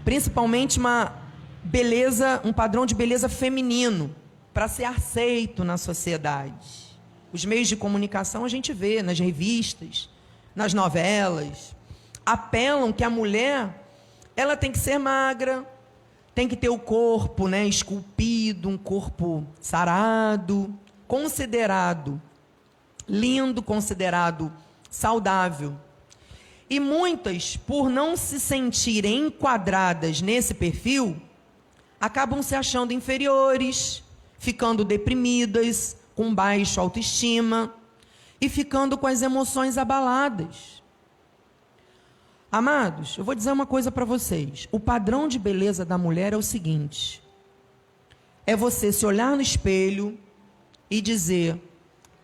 Principalmente 0.05 0.79
uma 0.79 1.15
beleza, 1.65 2.43
um 2.45 2.53
padrão 2.53 2.85
de 2.85 2.95
beleza 2.95 3.31
feminino, 3.31 4.15
para 4.53 4.69
ser 4.69 4.85
aceito 4.85 5.65
na 5.65 5.79
sociedade. 5.79 6.99
Os 7.33 7.47
meios 7.47 7.67
de 7.67 7.77
comunicação 7.77 8.45
a 8.45 8.49
gente 8.49 8.75
vê 8.75 9.03
nas 9.03 9.19
revistas, 9.19 10.11
nas 10.55 10.75
novelas, 10.75 11.75
apelam 12.27 12.93
que 12.93 13.03
a 13.03 13.09
mulher 13.09 13.88
ela 14.39 14.57
tem 14.57 14.71
que 14.71 14.79
ser 14.79 14.99
magra, 14.99 15.69
tem 16.33 16.47
que 16.47 16.55
ter 16.55 16.69
o 16.69 16.79
corpo, 16.79 17.49
né, 17.49 17.67
esculpido, 17.67 18.69
um 18.69 18.79
corpo 18.79 19.45
sarado, 19.61 20.73
considerado 21.09 22.23
lindo, 23.09 23.61
considerado 23.61 24.53
saudável. 24.89 25.77
E 26.71 26.79
muitas, 26.79 27.57
por 27.57 27.91
não 27.91 28.17
se 28.17 28.39
sentirem 28.39 29.27
enquadradas 29.27 30.23
nesse 30.23 30.55
perfil, 30.55 31.21
acabam 32.01 32.41
se 32.41 32.55
achando 32.55 32.93
inferiores, 32.93 34.05
ficando 34.39 34.85
deprimidas, 34.85 35.97
com 36.15 36.33
baixa 36.33 36.81
autoestima 36.81 37.75
e 38.41 38.49
ficando 38.49 38.97
com 38.97 39.09
as 39.09 39.21
emoções 39.21 39.77
abaladas. 39.77 40.78
Amados, 42.51 43.19
eu 43.19 43.25
vou 43.25 43.35
dizer 43.35 43.53
uma 43.53 43.67
coisa 43.67 43.93
para 43.93 44.07
vocês. 44.07 44.67
O 44.73 44.81
padrão 44.81 45.29
de 45.29 45.39
beleza 45.39 45.85
da 45.85 45.99
mulher 45.99 46.33
é 46.33 46.37
o 46.37 46.43
seguinte: 46.43 47.23
é 48.47 48.57
você 48.57 48.91
se 48.91 49.05
olhar 49.05 49.37
no 49.37 49.43
espelho 49.43 50.19
e 50.91 51.03
dizer: 51.03 51.61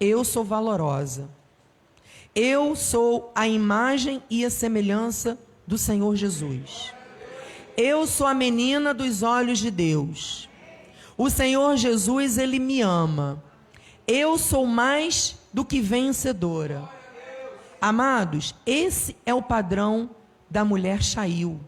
Eu 0.01 0.25
sou 0.25 0.43
valorosa. 0.43 1.29
Eu 2.35 2.75
sou 2.75 3.31
a 3.35 3.47
imagem 3.47 4.23
e 4.31 4.45
a 4.45 4.51
semelhança 4.51 5.39
do 5.67 5.77
Senhor 5.77 6.17
Jesus. 6.17 6.93
Eu 7.77 8.07
sou 8.07 8.27
a 8.27 8.35
menina 8.35 8.95
dos 8.95 9.23
olhos 9.23 9.59
de 9.59 9.71
Deus. 9.71 10.49
O 11.17 11.29
Senhor 11.29 11.77
Jesus, 11.77 12.39
ele 12.39 12.59
me 12.59 12.81
ama. 12.81 13.43
Eu 14.07 14.39
sou 14.39 14.67
mais 14.67 15.37
do 15.53 15.65
que 15.65 15.81
vencedora. 15.81 16.89
Amados, 17.87 18.55
esse 18.65 19.15
é 19.27 19.35
o 19.35 19.43
padrão 19.43 20.09
da 20.49 20.65
mulher 20.65 21.03
Shail. 21.03 21.61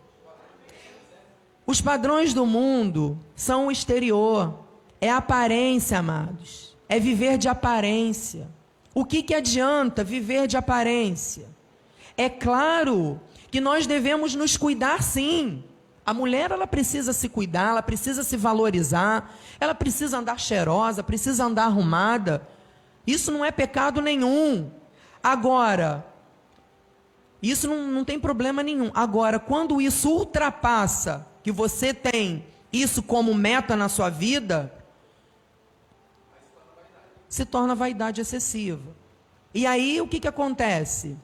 Os 1.66 1.82
padrões 1.82 2.32
do 2.32 2.46
mundo 2.46 3.18
são 3.34 3.66
o 3.66 3.70
exterior, 3.70 4.60
é 4.98 5.10
aparência, 5.10 5.98
amados. 5.98 6.74
É 6.88 6.98
viver 6.98 7.36
de 7.36 7.48
aparência. 7.48 8.48
O 8.94 9.04
que, 9.04 9.22
que 9.22 9.34
adianta 9.34 10.02
viver 10.02 10.46
de 10.46 10.56
aparência? 10.56 11.48
É 12.16 12.30
claro 12.30 13.20
que 13.50 13.60
nós 13.60 13.86
devemos 13.86 14.34
nos 14.34 14.56
cuidar 14.56 15.02
sim. 15.02 15.62
A 16.06 16.14
mulher 16.14 16.50
ela 16.50 16.66
precisa 16.66 17.12
se 17.12 17.28
cuidar, 17.28 17.72
ela 17.72 17.82
precisa 17.82 18.24
se 18.24 18.38
valorizar, 18.38 19.36
ela 19.60 19.74
precisa 19.74 20.16
andar 20.16 20.40
cheirosa, 20.40 21.02
precisa 21.02 21.44
andar 21.44 21.64
arrumada. 21.64 22.48
Isso 23.06 23.30
não 23.30 23.44
é 23.44 23.50
pecado 23.50 24.00
nenhum. 24.00 24.70
Agora, 25.26 26.06
isso 27.42 27.66
não, 27.66 27.88
não 27.88 28.04
tem 28.04 28.16
problema 28.16 28.62
nenhum. 28.62 28.92
Agora, 28.94 29.40
quando 29.40 29.80
isso 29.80 30.08
ultrapassa, 30.08 31.26
que 31.42 31.50
você 31.50 31.92
tem 31.92 32.46
isso 32.72 33.02
como 33.02 33.34
meta 33.34 33.74
na 33.74 33.88
sua 33.88 34.08
vida, 34.08 34.72
se 37.28 37.44
torna 37.44 37.74
vaidade 37.74 38.20
excessiva. 38.20 38.94
E 39.52 39.66
aí 39.66 40.00
o 40.00 40.06
que, 40.06 40.20
que 40.20 40.28
acontece? 40.28 41.16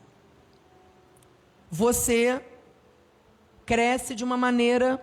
Você 1.71 2.45
cresce 3.65 4.17
de 4.17 4.25
uma 4.25 4.37
maneira 4.37 5.01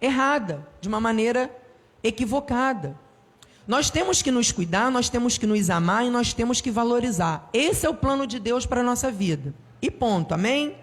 errada, 0.00 0.66
de 0.80 0.88
uma 0.88 0.98
maneira 0.98 1.56
equivocada. 2.02 2.98
Nós 3.66 3.88
temos 3.88 4.20
que 4.20 4.30
nos 4.30 4.52
cuidar, 4.52 4.90
nós 4.90 5.08
temos 5.08 5.38
que 5.38 5.46
nos 5.46 5.70
amar 5.70 6.04
e 6.04 6.10
nós 6.10 6.32
temos 6.32 6.60
que 6.60 6.70
valorizar. 6.70 7.48
Esse 7.52 7.86
é 7.86 7.88
o 7.88 7.94
plano 7.94 8.26
de 8.26 8.38
Deus 8.38 8.66
para 8.66 8.82
a 8.82 8.84
nossa 8.84 9.10
vida. 9.10 9.54
E 9.80 9.90
ponto, 9.90 10.34
amém? 10.34 10.76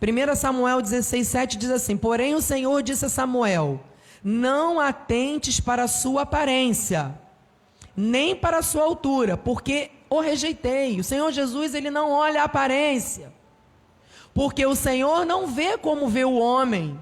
1 0.00 0.36
Samuel 0.36 0.80
16, 0.80 1.26
7 1.26 1.58
diz 1.58 1.70
assim: 1.70 1.96
Porém 1.96 2.34
o 2.34 2.40
Senhor 2.40 2.82
disse 2.82 3.04
a 3.04 3.08
Samuel: 3.08 3.80
Não 4.22 4.80
atentes 4.80 5.60
para 5.60 5.84
a 5.84 5.88
sua 5.88 6.22
aparência, 6.22 7.14
nem 7.96 8.34
para 8.34 8.58
a 8.58 8.62
sua 8.62 8.84
altura, 8.84 9.36
porque 9.36 9.90
o 10.10 10.20
rejeitei. 10.20 10.98
O 10.98 11.04
Senhor 11.04 11.30
Jesus, 11.32 11.74
ele 11.74 11.90
não 11.90 12.10
olha 12.10 12.42
a 12.42 12.44
aparência, 12.44 13.32
porque 14.32 14.64
o 14.64 14.74
Senhor 14.74 15.26
não 15.26 15.46
vê 15.46 15.76
como 15.76 16.08
vê 16.08 16.24
o 16.24 16.38
homem. 16.38 16.98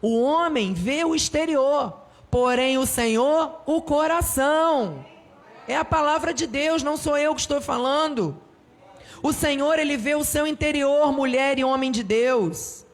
O 0.00 0.20
homem 0.20 0.74
vê 0.74 1.04
o 1.04 1.14
exterior, 1.14 2.01
porém 2.32 2.78
o 2.78 2.86
Senhor, 2.86 3.60
o 3.66 3.82
coração. 3.82 5.04
É 5.68 5.76
a 5.76 5.84
palavra 5.84 6.32
de 6.32 6.46
Deus, 6.46 6.82
não 6.82 6.96
sou 6.96 7.18
eu 7.18 7.34
que 7.34 7.42
estou 7.42 7.60
falando. 7.60 8.40
O 9.22 9.34
Senhor, 9.34 9.78
ele 9.78 9.98
vê 9.98 10.14
o 10.14 10.24
seu 10.24 10.46
interior, 10.46 11.12
mulher 11.12 11.58
e 11.58 11.62
homem 11.62 11.92
de 11.92 12.02
Deus. 12.02 12.86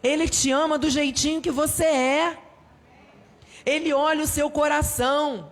Ele 0.00 0.28
te 0.28 0.52
ama 0.52 0.78
do 0.78 0.88
jeitinho 0.88 1.40
que 1.40 1.50
você 1.50 1.84
é. 1.84 2.38
Ele 3.66 3.92
olha 3.92 4.22
o 4.22 4.28
seu 4.28 4.48
coração. 4.48 5.50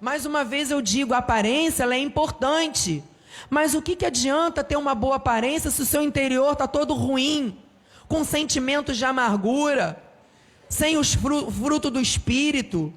Mais 0.00 0.24
uma 0.24 0.44
vez 0.44 0.70
eu 0.70 0.80
digo, 0.80 1.14
a 1.14 1.18
aparência 1.18 1.82
é 1.82 1.98
importante. 1.98 3.02
Mas 3.50 3.74
o 3.74 3.82
que, 3.82 3.96
que 3.96 4.06
adianta 4.06 4.62
ter 4.62 4.76
uma 4.76 4.94
boa 4.94 5.16
aparência 5.16 5.68
se 5.68 5.82
o 5.82 5.86
seu 5.86 6.00
interior 6.00 6.52
está 6.52 6.68
todo 6.68 6.94
ruim, 6.94 7.58
com 8.06 8.22
sentimentos 8.22 8.96
de 8.96 9.04
amargura, 9.04 10.00
sem 10.74 10.96
os 10.96 11.14
frutos 11.14 11.92
do 11.92 12.00
espírito, 12.00 12.92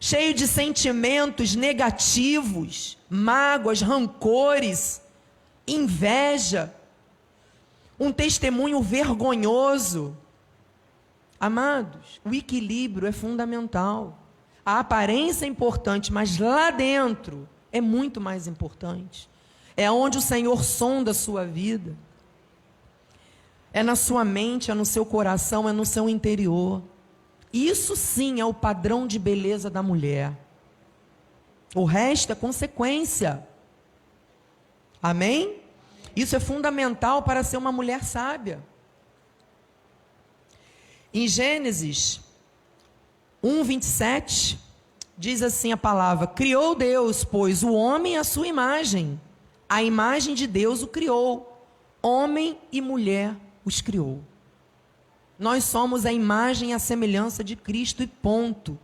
cheio 0.00 0.32
de 0.32 0.48
sentimentos 0.48 1.54
negativos, 1.54 2.96
mágoas, 3.06 3.82
rancores, 3.82 5.02
inveja, 5.68 6.74
um 8.00 8.10
testemunho 8.10 8.80
vergonhoso. 8.80 10.16
Amados, 11.38 12.18
o 12.24 12.32
equilíbrio 12.32 13.06
é 13.06 13.12
fundamental. 13.12 14.18
A 14.64 14.78
aparência 14.78 15.44
é 15.44 15.48
importante, 15.48 16.10
mas 16.10 16.38
lá 16.38 16.70
dentro 16.70 17.46
é 17.70 17.80
muito 17.82 18.22
mais 18.22 18.46
importante. 18.46 19.28
É 19.76 19.90
onde 19.90 20.16
o 20.16 20.22
Senhor 20.22 20.64
sonda 20.64 21.10
a 21.10 21.14
sua 21.14 21.44
vida. 21.44 21.94
É 23.70 23.82
na 23.82 23.96
sua 23.96 24.24
mente, 24.24 24.70
é 24.70 24.74
no 24.74 24.86
seu 24.86 25.04
coração, 25.04 25.68
é 25.68 25.72
no 25.72 25.84
seu 25.84 26.08
interior. 26.08 26.82
Isso 27.52 27.94
sim 27.94 28.40
é 28.40 28.44
o 28.44 28.54
padrão 28.54 29.06
de 29.06 29.18
beleza 29.18 29.68
da 29.68 29.82
mulher. 29.82 30.32
O 31.74 31.84
resto 31.84 32.32
é 32.32 32.34
consequência. 32.34 33.46
Amém? 35.02 35.60
Isso 36.14 36.36
é 36.36 36.40
fundamental 36.40 37.22
para 37.22 37.42
ser 37.42 37.56
uma 37.56 37.72
mulher 37.72 38.04
sábia. 38.04 38.62
Em 41.12 41.28
Gênesis 41.28 42.20
1, 43.42 43.64
27, 43.64 44.58
diz 45.16 45.42
assim 45.42 45.72
a 45.72 45.76
palavra: 45.76 46.26
Criou 46.26 46.74
Deus, 46.74 47.24
pois, 47.24 47.62
o 47.62 47.72
homem 47.72 48.16
à 48.16 48.24
sua 48.24 48.46
imagem. 48.46 49.20
A 49.68 49.82
imagem 49.82 50.34
de 50.34 50.46
Deus 50.46 50.82
o 50.82 50.86
criou. 50.86 51.66
Homem 52.02 52.58
e 52.70 52.80
mulher 52.80 53.34
os 53.64 53.80
criou. 53.80 54.22
Nós 55.42 55.64
somos 55.64 56.06
a 56.06 56.12
imagem 56.12 56.70
e 56.70 56.72
a 56.72 56.78
semelhança 56.78 57.42
de 57.42 57.56
Cristo 57.56 58.00
e 58.00 58.06
ponto. 58.06 58.78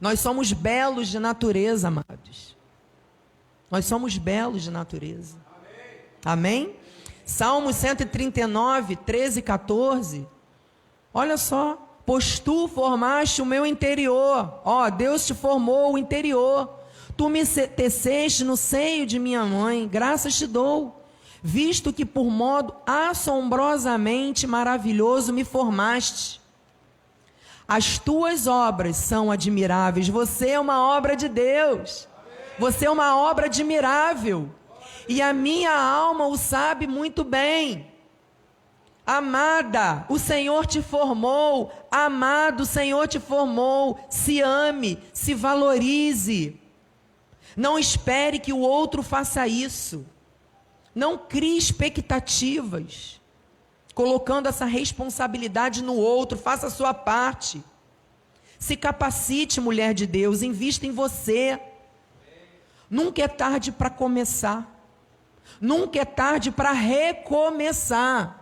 Nós 0.00 0.18
somos 0.18 0.50
belos 0.50 1.08
de 1.08 1.18
natureza, 1.18 1.88
amados. 1.88 2.56
Nós 3.70 3.84
somos 3.84 4.16
belos 4.16 4.62
de 4.62 4.70
natureza. 4.70 5.36
Amém? 6.24 6.64
Amém? 6.64 6.76
Salmos 7.22 7.76
139, 7.76 8.96
13 8.96 9.40
e 9.40 9.42
14. 9.42 10.26
Olha 11.12 11.36
só. 11.36 11.86
Pois 12.06 12.38
tu 12.38 12.66
formaste 12.66 13.42
o 13.42 13.46
meu 13.46 13.66
interior. 13.66 14.58
Ó, 14.64 14.88
Deus 14.88 15.26
te 15.26 15.34
formou 15.34 15.92
o 15.92 15.98
interior. 15.98 16.78
Tu 17.14 17.28
me 17.28 17.44
teceste 17.44 18.42
no 18.42 18.56
seio 18.56 19.04
de 19.04 19.18
minha 19.18 19.44
mãe. 19.44 19.86
Graças 19.86 20.38
te 20.38 20.46
dou 20.46 20.99
visto 21.42 21.92
que 21.92 22.04
por 22.04 22.30
modo 22.30 22.74
assombrosamente 22.86 24.46
maravilhoso 24.46 25.32
me 25.32 25.44
formaste. 25.44 26.40
As 27.66 27.98
tuas 27.98 28.46
obras 28.46 28.96
são 28.96 29.30
admiráveis. 29.30 30.08
Você 30.08 30.50
é 30.50 30.60
uma 30.60 30.80
obra 30.96 31.14
de 31.14 31.28
Deus. 31.28 32.08
Você 32.58 32.86
é 32.86 32.90
uma 32.90 33.16
obra 33.16 33.46
admirável. 33.46 34.50
E 35.08 35.22
a 35.22 35.32
minha 35.32 35.72
alma 35.72 36.26
o 36.26 36.36
sabe 36.36 36.86
muito 36.86 37.22
bem. 37.22 37.86
Amada, 39.06 40.04
o 40.08 40.18
Senhor 40.18 40.66
te 40.66 40.82
formou. 40.82 41.72
Amado, 41.90 42.62
o 42.62 42.66
Senhor 42.66 43.08
te 43.08 43.18
formou. 43.18 43.98
Se 44.10 44.40
ame, 44.40 44.98
se 45.12 45.34
valorize. 45.34 46.60
Não 47.56 47.78
espere 47.78 48.38
que 48.38 48.52
o 48.52 48.58
outro 48.58 49.02
faça 49.02 49.46
isso. 49.48 50.04
Não 50.94 51.16
crie 51.16 51.56
expectativas, 51.56 53.20
colocando 53.94 54.48
essa 54.48 54.64
responsabilidade 54.64 55.82
no 55.82 55.94
outro, 55.94 56.36
faça 56.36 56.66
a 56.66 56.70
sua 56.70 56.92
parte. 56.92 57.62
Se 58.58 58.76
capacite, 58.76 59.60
mulher 59.60 59.94
de 59.94 60.06
Deus, 60.06 60.42
invista 60.42 60.86
em 60.86 60.90
você. 60.90 61.60
Nunca 62.88 63.22
é 63.22 63.28
tarde 63.28 63.70
para 63.70 63.88
começar. 63.88 64.68
Nunca 65.60 66.00
é 66.00 66.04
tarde 66.04 66.50
para 66.50 66.72
recomeçar. 66.72 68.40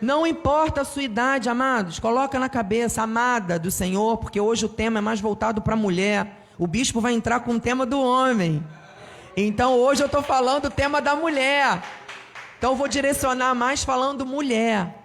Não 0.00 0.26
importa 0.26 0.80
a 0.80 0.84
sua 0.84 1.02
idade, 1.02 1.50
amados, 1.50 1.98
coloca 1.98 2.38
na 2.38 2.48
cabeça, 2.48 3.02
amada 3.02 3.58
do 3.58 3.70
Senhor, 3.70 4.16
porque 4.16 4.40
hoje 4.40 4.64
o 4.64 4.68
tema 4.68 4.98
é 4.98 5.02
mais 5.02 5.20
voltado 5.20 5.60
para 5.60 5.74
a 5.74 5.76
mulher. 5.76 6.46
O 6.58 6.66
bispo 6.66 7.00
vai 7.00 7.12
entrar 7.12 7.40
com 7.40 7.52
o 7.52 7.60
tema 7.60 7.84
do 7.84 8.00
homem. 8.00 8.64
Então 9.36 9.78
hoje 9.78 10.02
eu 10.02 10.06
estou 10.06 10.22
falando 10.22 10.66
o 10.66 10.70
tema 10.70 11.00
da 11.00 11.14
mulher. 11.14 11.82
Então 12.58 12.72
eu 12.72 12.76
vou 12.76 12.88
direcionar 12.88 13.54
mais 13.54 13.84
falando 13.84 14.26
mulher. 14.26 14.96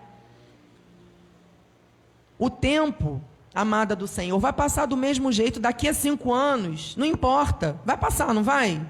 O 2.38 2.50
tempo, 2.50 3.22
amada 3.54 3.96
do 3.96 4.08
Senhor, 4.08 4.38
vai 4.40 4.52
passar 4.52 4.86
do 4.86 4.98
mesmo 4.98 5.32
jeito 5.32 5.60
daqui 5.60 5.88
a 5.88 5.94
cinco 5.94 6.34
anos. 6.34 6.96
Não 6.98 7.06
importa. 7.06 7.80
Vai 7.86 7.98
passar, 7.98 8.34
não 8.34 8.44
vai? 8.44 8.86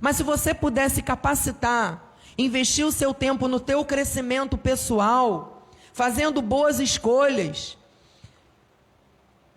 Mas 0.00 0.16
se 0.16 0.24
você 0.24 0.52
puder 0.52 0.90
se 0.90 1.00
capacitar, 1.00 2.16
investir 2.36 2.84
o 2.84 2.90
seu 2.90 3.14
tempo 3.14 3.46
no 3.46 3.60
teu 3.60 3.84
crescimento 3.84 4.58
pessoal, 4.58 5.68
fazendo 5.92 6.42
boas 6.42 6.80
escolhas, 6.80 7.78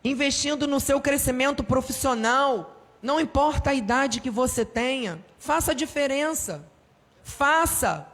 investindo 0.04 0.68
no 0.68 0.80
seu 0.80 1.02
crescimento 1.02 1.64
profissional, 1.64 2.75
não 3.06 3.20
importa 3.22 3.70
a 3.70 3.74
idade 3.76 4.20
que 4.20 4.32
você 4.32 4.66
tenha, 4.66 5.24
faça 5.38 5.72
a 5.72 5.76
diferença. 5.76 6.66
Faça. 7.24 8.08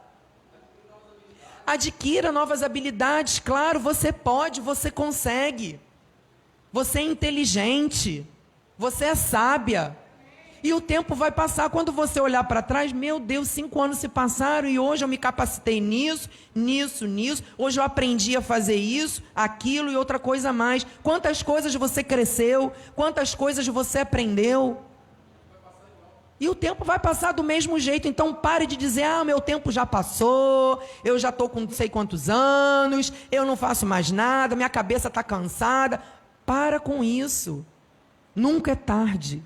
Adquira 1.66 2.30
novas 2.30 2.62
habilidades. 2.62 3.38
Claro, 3.38 3.80
você 3.80 4.12
pode, 4.12 4.60
você 4.60 4.90
consegue. 4.90 5.80
Você 6.70 6.98
é 6.98 7.04
inteligente. 7.04 8.26
Você 8.76 9.06
é 9.06 9.14
sábia. 9.14 9.96
E 10.62 10.72
o 10.72 10.80
tempo 10.80 11.14
vai 11.14 11.32
passar. 11.32 11.68
Quando 11.70 11.90
você 11.90 12.20
olhar 12.20 12.44
para 12.44 12.62
trás, 12.62 12.92
meu 12.92 13.18
Deus, 13.18 13.48
cinco 13.48 13.80
anos 13.80 13.98
se 13.98 14.08
passaram 14.08 14.68
e 14.68 14.78
hoje 14.78 15.04
eu 15.04 15.08
me 15.08 15.18
capacitei 15.18 15.80
nisso, 15.80 16.30
nisso, 16.54 17.06
nisso. 17.06 17.42
Hoje 17.58 17.80
eu 17.80 17.84
aprendi 17.84 18.36
a 18.36 18.40
fazer 18.40 18.76
isso, 18.76 19.22
aquilo 19.34 19.90
e 19.90 19.96
outra 19.96 20.18
coisa 20.18 20.52
mais. 20.52 20.86
Quantas 21.02 21.42
coisas 21.42 21.74
você 21.74 22.04
cresceu, 22.04 22.72
quantas 22.94 23.34
coisas 23.34 23.66
você 23.66 24.00
aprendeu. 24.00 24.80
E 26.38 26.48
o 26.48 26.54
tempo 26.54 26.84
vai 26.84 26.98
passar 26.98 27.30
do 27.32 27.42
mesmo 27.44 27.78
jeito, 27.78 28.08
então 28.08 28.34
pare 28.34 28.66
de 28.66 28.76
dizer: 28.76 29.04
ah, 29.04 29.24
meu 29.24 29.40
tempo 29.40 29.70
já 29.70 29.86
passou, 29.86 30.82
eu 31.04 31.18
já 31.18 31.28
estou 31.28 31.48
com 31.48 31.60
não 31.60 31.70
sei 31.70 31.88
quantos 31.88 32.28
anos, 32.28 33.12
eu 33.30 33.44
não 33.44 33.56
faço 33.56 33.86
mais 33.86 34.10
nada, 34.10 34.56
minha 34.56 34.68
cabeça 34.68 35.08
está 35.08 35.22
cansada. 35.22 36.02
Para 36.44 36.80
com 36.80 37.04
isso. 37.04 37.64
Nunca 38.34 38.72
é 38.72 38.74
tarde. 38.74 39.42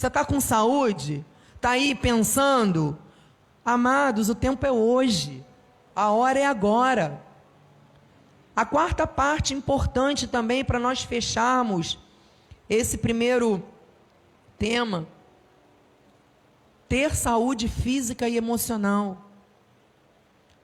Você 0.00 0.06
está 0.06 0.24
com 0.24 0.40
saúde? 0.40 1.22
Está 1.56 1.72
aí 1.72 1.94
pensando? 1.94 2.96
Amados, 3.62 4.30
o 4.30 4.34
tempo 4.34 4.64
é 4.64 4.72
hoje. 4.72 5.44
A 5.94 6.10
hora 6.10 6.38
é 6.38 6.46
agora. 6.46 7.22
A 8.56 8.64
quarta 8.64 9.06
parte 9.06 9.52
importante 9.52 10.26
também 10.26 10.64
para 10.64 10.78
nós 10.78 11.02
fecharmos 11.02 11.98
esse 12.66 12.96
primeiro 12.96 13.62
tema. 14.58 15.06
Ter 16.88 17.14
saúde 17.14 17.68
física 17.68 18.26
e 18.26 18.38
emocional. 18.38 19.18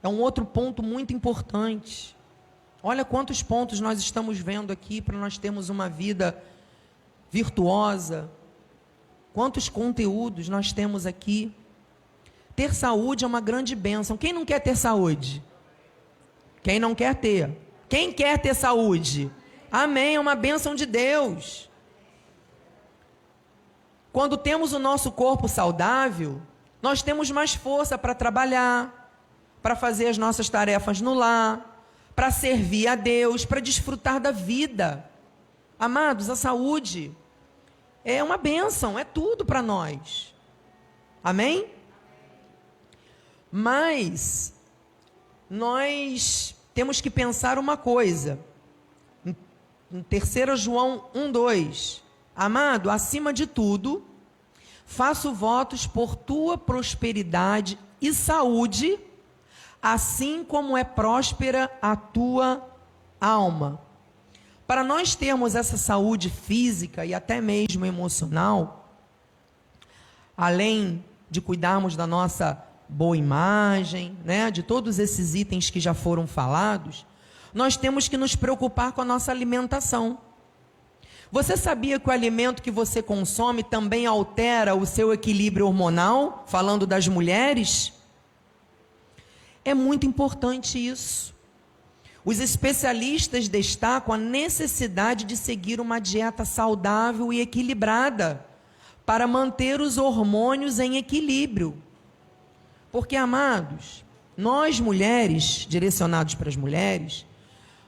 É 0.01 0.07
um 0.07 0.19
outro 0.19 0.47
ponto 0.47 0.81
muito 0.81 1.13
importante. 1.13 2.17
Olha 2.81 3.05
quantos 3.05 3.43
pontos 3.43 3.79
nós 3.79 3.99
estamos 3.99 4.39
vendo 4.39 4.73
aqui 4.73 4.99
para 4.99 5.15
nós 5.15 5.37
termos 5.37 5.69
uma 5.69 5.87
vida 5.87 6.43
virtuosa, 7.29 8.31
Quantos 9.37 9.69
conteúdos 9.69 10.49
nós 10.49 10.73
temos 10.73 11.05
aqui? 11.05 11.53
Ter 12.55 12.73
saúde 12.73 13.23
é 13.23 13.27
uma 13.27 13.39
grande 13.39 13.75
bênção. 13.75 14.17
Quem 14.17 14.33
não 14.33 14.43
quer 14.43 14.57
ter 14.59 14.75
saúde? 14.75 15.43
Quem 16.63 16.79
não 16.79 16.95
quer 16.95 17.13
ter? 17.13 17.55
Quem 17.87 18.11
quer 18.11 18.39
ter 18.39 18.55
saúde? 18.55 19.29
Amém, 19.71 20.15
é 20.15 20.19
uma 20.19 20.33
bênção 20.33 20.73
de 20.73 20.87
Deus. 20.87 21.69
Quando 24.11 24.37
temos 24.37 24.73
o 24.73 24.79
nosso 24.79 25.11
corpo 25.11 25.47
saudável, 25.47 26.41
nós 26.81 27.03
temos 27.03 27.29
mais 27.29 27.53
força 27.53 27.95
para 27.95 28.15
trabalhar, 28.15 29.13
para 29.61 29.75
fazer 29.75 30.07
as 30.07 30.17
nossas 30.17 30.49
tarefas 30.49 30.99
no 30.99 31.13
lar, 31.13 31.85
para 32.15 32.31
servir 32.31 32.87
a 32.87 32.95
Deus, 32.95 33.45
para 33.45 33.59
desfrutar 33.59 34.19
da 34.19 34.31
vida. 34.31 35.07
Amados, 35.77 36.27
a 36.27 36.35
saúde 36.35 37.15
é 38.07 38.23
uma 38.23 38.37
bênção, 38.37 38.97
é 38.97 39.03
tudo 39.03 39.43
para 39.43 39.61
nós. 39.61 40.33
Amém? 41.21 41.67
Mas 43.51 44.53
nós 45.49 46.55
temos 46.73 47.01
que 47.01 47.09
pensar 47.09 47.59
uma 47.59 47.75
coisa. 47.75 48.39
Em 49.91 50.01
3 50.03 50.57
João 50.57 51.09
1:2. 51.13 52.01
Amado, 52.33 52.89
acima 52.89 53.33
de 53.33 53.45
tudo, 53.45 54.05
faço 54.85 55.33
votos 55.33 55.85
por 55.85 56.15
tua 56.15 56.57
prosperidade 56.57 57.77
e 57.99 58.13
saúde, 58.13 58.97
assim 59.81 60.45
como 60.45 60.77
é 60.77 60.83
próspera 60.85 61.69
a 61.81 61.95
tua 61.97 62.65
alma. 63.19 63.81
Para 64.67 64.83
nós 64.83 65.15
termos 65.15 65.55
essa 65.55 65.77
saúde 65.77 66.29
física 66.29 67.05
e 67.05 67.13
até 67.13 67.39
mesmo 67.39 67.85
emocional, 67.85 68.91
além 70.35 71.05
de 71.31 71.39
cuidarmos 71.39 71.95
da 71.95 72.05
nossa 72.05 72.61
boa 72.89 73.15
imagem, 73.15 74.17
né, 74.25 74.51
de 74.51 74.61
todos 74.61 74.99
esses 74.99 75.35
itens 75.35 75.69
que 75.69 75.79
já 75.79 75.93
foram 75.93 76.27
falados, 76.27 77.05
nós 77.53 77.77
temos 77.77 78.09
que 78.09 78.17
nos 78.17 78.35
preocupar 78.35 78.91
com 78.91 78.99
a 78.99 79.05
nossa 79.05 79.31
alimentação. 79.31 80.17
Você 81.31 81.55
sabia 81.55 81.97
que 81.97 82.09
o 82.09 82.11
alimento 82.11 82.61
que 82.61 82.71
você 82.71 83.01
consome 83.01 83.63
também 83.63 84.05
altera 84.05 84.75
o 84.75 84.85
seu 84.85 85.13
equilíbrio 85.13 85.65
hormonal? 85.65 86.43
Falando 86.45 86.85
das 86.85 87.07
mulheres? 87.07 87.93
É 89.63 89.73
muito 89.73 90.05
importante 90.05 90.77
isso. 90.77 91.36
Os 92.25 92.39
especialistas 92.39 93.47
destacam 93.47 94.13
a 94.13 94.17
necessidade 94.17 95.23
de 95.23 95.37
seguir 95.37 95.79
uma 95.79 95.99
dieta 95.99 96.43
saudável 96.43 97.31
e 97.31 97.39
equilibrada 97.39 98.45
para 99.05 99.25
manter 99.25 99.79
os 99.79 99.97
hormônios 99.97 100.79
em 100.79 100.97
equilíbrio. 100.97 101.81
Porque, 102.91 103.15
amados, 103.15 104.03
nós 104.35 104.79
mulheres, 104.79 105.65
direcionados 105.69 106.35
para 106.35 106.49
as 106.49 106.55
mulheres, 106.55 107.25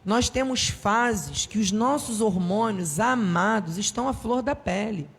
nós 0.05 0.29
temos 0.29 0.69
fases 0.69 1.45
que 1.45 1.59
os 1.59 1.71
nossos 1.71 2.21
hormônios 2.21 2.99
amados 2.99 3.77
estão 3.77 4.07
à 4.07 4.13
flor 4.13 4.41
da 4.41 4.55
pele. 4.55 5.09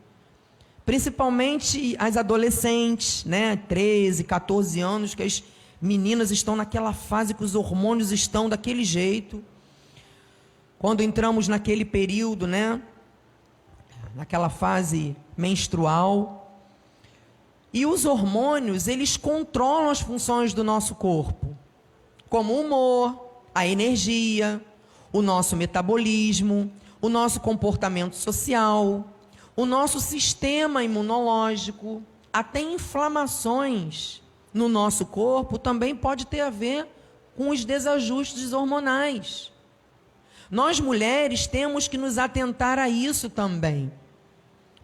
Principalmente 0.85 1.95
as 1.99 2.17
adolescentes, 2.17 3.25
né, 3.25 3.57
13, 3.57 4.25
14 4.25 4.81
anos, 4.81 5.15
que 5.15 5.23
as 5.23 5.45
meninas 5.81 6.31
estão 6.31 6.55
naquela 6.55 6.93
fase 6.93 7.33
que 7.33 7.43
os 7.43 7.55
hormônios 7.55 8.13
estão 8.13 8.49
daquele 8.49 8.85
jeito. 8.85 9.43
Quando 10.79 11.03
entramos 11.03 11.49
naquele 11.49 11.85
período, 11.85 12.47
né, 12.47 12.81
naquela 14.15 14.49
fase 14.49 15.17
menstrual, 15.37 16.41
e 17.73 17.87
os 17.87 18.05
hormônios, 18.05 18.89
eles 18.89 19.17
controlam 19.17 19.91
as 19.91 20.01
funções 20.01 20.53
do 20.53 20.65
nosso 20.65 20.95
corpo, 20.97 21.57
como 22.29 22.53
o 22.53 22.61
humor, 22.63 23.31
a 23.55 23.67
energia, 23.67 24.61
o 25.13 25.23
nosso 25.23 25.57
metabolismo, 25.57 26.71
o 27.01 27.09
nosso 27.09 27.41
comportamento 27.41 28.15
social, 28.15 29.09
o 29.57 29.65
nosso 29.65 30.01
sistema 30.01 30.83
imunológico, 30.83 32.03
até 32.33 32.61
inflamações 32.61 34.21
no 34.53 34.69
nosso 34.69 35.07
corpo 35.07 35.59
também 35.59 35.95
pode 35.95 36.27
ter 36.27 36.41
a 36.41 36.51
ver 36.51 36.87
com 37.37 37.51
os 37.51 37.65
desajustes 37.65 38.53
hormonais. 38.53 39.53
Nós 40.51 40.81
mulheres 40.81 41.47
temos 41.47 41.87
que 41.87 41.97
nos 41.97 42.19
atentar 42.19 42.79
a 42.79 42.89
isso 42.89 43.31
também, 43.31 43.93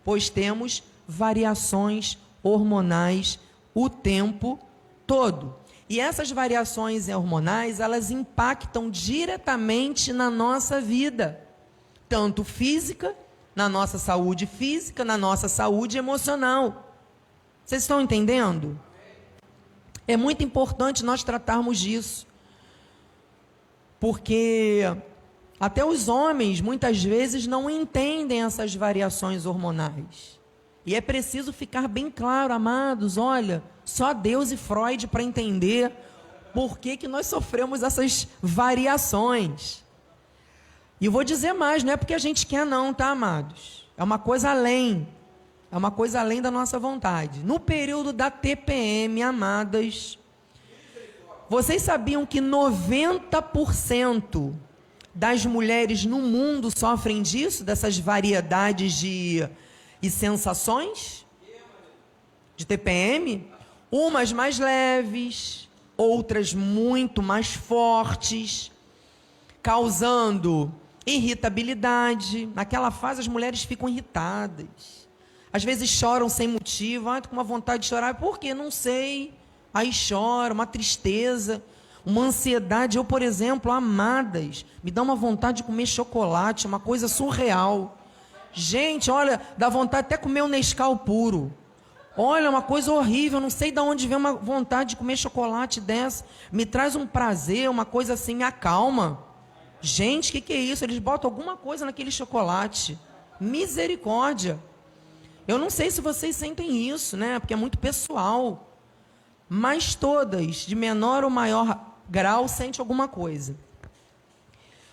pois 0.05 0.31
temos 0.31 0.83
variações 1.09 2.19
hormonais 2.43 3.39
o 3.75 3.91
tempo 3.91 4.59
todo. 5.07 5.55
E 5.89 6.01
essas 6.01 6.31
variações 6.31 7.09
hormonais, 7.09 7.79
elas 7.79 8.11
impactam 8.11 8.91
diretamente 8.91 10.13
na 10.13 10.31
nossa 10.31 10.81
vida, 10.81 11.41
tanto 12.09 12.43
física, 12.43 13.15
na 13.55 13.69
nossa 13.69 13.99
saúde 13.99 14.47
física, 14.47 15.05
na 15.05 15.17
nossa 15.17 15.49
saúde 15.49 15.99
emocional. 15.99 16.95
Vocês 17.65 17.83
estão 17.83 18.01
entendendo? 18.01 18.79
É 20.07 20.17
muito 20.17 20.43
importante 20.43 21.05
nós 21.05 21.23
tratarmos 21.23 21.79
disso. 21.79 22.27
Porque 23.99 24.83
até 25.59 25.85
os 25.85 26.09
homens 26.09 26.61
muitas 26.61 27.03
vezes 27.03 27.47
não 27.47 27.69
entendem 27.69 28.43
essas 28.45 28.75
variações 28.75 29.47
hormonais. 29.47 30.39
E 30.85 30.95
é 30.95 31.01
preciso 31.01 31.53
ficar 31.53 31.89
bem 31.89 32.11
claro, 32.11 32.55
amados, 32.55 33.17
olha, 33.17 33.63
só 33.85 34.13
Deus 34.13 34.53
e 34.53 34.57
Freud 34.57 35.09
para 35.09 35.23
entender 35.23 35.93
por 36.55 36.79
que, 36.79 36.97
que 36.97 37.09
nós 37.09 37.27
sofremos 37.27 37.83
essas 37.83 38.29
variações. 38.41 39.85
E 41.01 41.09
vou 41.09 41.25
dizer 41.25 41.53
mais, 41.53 41.83
não 41.83 41.93
é 41.93 41.97
porque 41.97 42.15
a 42.15 42.19
gente 42.19 42.47
quer 42.47 42.65
não, 42.65 42.95
tá, 42.95 43.09
amados? 43.09 43.87
É 43.97 44.05
uma 44.05 44.19
coisa 44.19 44.51
além. 44.51 45.09
É 45.71 45.77
uma 45.77 45.91
coisa 45.91 46.21
além 46.21 46.41
da 46.41 46.51
nossa 46.51 46.79
vontade. 46.79 47.41
No 47.41 47.59
período 47.59 48.13
da 48.13 48.31
TPM, 48.31 49.23
amadas, 49.23 50.19
vocês 51.49 51.83
sabiam 51.83 52.25
que 52.25 52.41
90% 52.41 54.55
das 55.15 55.47
mulheres 55.47 56.05
no 56.05 56.21
mundo 56.21 56.71
sofrem 56.77 57.23
disso, 57.23 57.65
dessas 57.65 57.99
variedades 57.99 58.95
de 58.95 59.49
e 60.03 60.11
sensações 60.11 61.25
de 62.57 62.67
TPM, 62.67 63.47
umas 63.91 64.33
mais 64.33 64.59
leves, 64.59 65.69
outras 65.97 66.55
muito 66.55 67.23
mais 67.23 67.49
fortes, 67.49 68.71
causando 69.63 70.73
irritabilidade. 71.05 72.49
Naquela 72.55 72.91
fase 72.91 73.21
as 73.21 73.29
mulheres 73.29 73.65
ficam 73.65 73.89
irritadas. 73.89 74.96
Às 75.57 75.65
vezes 75.65 75.89
choram 75.89 76.29
sem 76.29 76.47
motivo, 76.47 77.09
ah, 77.09 77.19
tô 77.19 77.31
com 77.31 77.37
uma 77.37 77.43
vontade 77.43 77.85
de 77.85 77.89
chorar, 77.89 78.17
por 78.17 78.39
quê? 78.39 78.53
Não 78.53 78.71
sei. 78.71 79.33
Aí 79.73 79.91
chora, 79.91 80.53
uma 80.53 80.67
tristeza, 80.67 81.65
uma 82.05 82.25
ansiedade. 82.25 82.99
Eu, 82.99 83.05
por 83.07 83.23
exemplo, 83.23 83.73
amadas, 83.73 84.67
me 84.85 84.91
dá 84.91 85.01
uma 85.01 85.15
vontade 85.15 85.57
de 85.57 85.63
comer 85.63 85.87
chocolate, 85.87 86.67
uma 86.67 86.79
coisa 86.79 87.09
surreal. 87.09 87.97
Gente, 88.53 89.11
olha, 89.11 89.41
dá 89.57 89.71
vontade 89.71 90.05
até 90.09 90.19
comer 90.19 90.43
um 90.43 90.49
Nescau 90.49 90.95
puro. 90.95 91.51
Olha, 92.19 92.51
uma 92.51 92.61
coisa 92.61 92.93
horrível, 92.93 93.41
não 93.41 93.49
sei 93.49 93.73
de 93.73 93.81
onde 93.81 94.07
vem 94.07 94.19
uma 94.19 94.35
vontade 94.35 94.91
de 94.91 94.97
comer 94.97 95.17
chocolate 95.17 95.81
dessa. 95.81 96.27
Me 96.53 96.67
traz 96.67 96.95
um 96.95 97.07
prazer, 97.07 97.71
uma 97.71 97.87
coisa 97.87 98.13
assim, 98.13 98.35
me 98.35 98.45
acalma. 98.45 99.25
Gente, 99.81 100.29
o 100.29 100.33
que, 100.33 100.43
que 100.43 100.53
é 100.53 100.61
isso? 100.61 100.85
Eles 100.85 100.99
botam 100.99 101.31
alguma 101.31 101.57
coisa 101.57 101.87
naquele 101.87 102.11
chocolate. 102.11 102.99
Misericórdia. 103.41 104.61
Eu 105.47 105.59
não 105.59 105.71
sei 105.71 105.91
se 105.91 106.01
vocês 106.01 106.35
sentem 106.35 106.89
isso, 106.89 107.17
né? 107.17 107.39
Porque 107.39 107.55
é 107.55 107.57
muito 107.57 107.79
pessoal. 107.79 108.73
Mas 109.49 109.95
todas, 109.95 110.57
de 110.57 110.75
menor 110.75 111.23
ou 111.23 111.31
maior 111.31 111.79
grau, 112.09 112.49
sentem 112.49 112.81
alguma 112.81 113.07
coisa. 113.07 113.57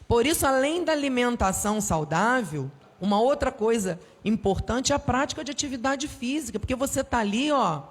Por 0.07 0.27
isso, 0.27 0.45
além 0.45 0.83
da 0.83 0.91
alimentação 0.91 1.81
saudável, 1.81 2.69
uma 3.01 3.19
outra 3.19 3.51
coisa 3.51 3.99
importante 4.23 4.93
é 4.93 4.95
a 4.95 4.99
prática 4.99 5.43
de 5.43 5.51
atividade 5.51 6.07
física, 6.07 6.59
porque 6.59 6.75
você 6.75 7.01
está 7.01 7.17
ali, 7.17 7.51
ó, 7.51 7.81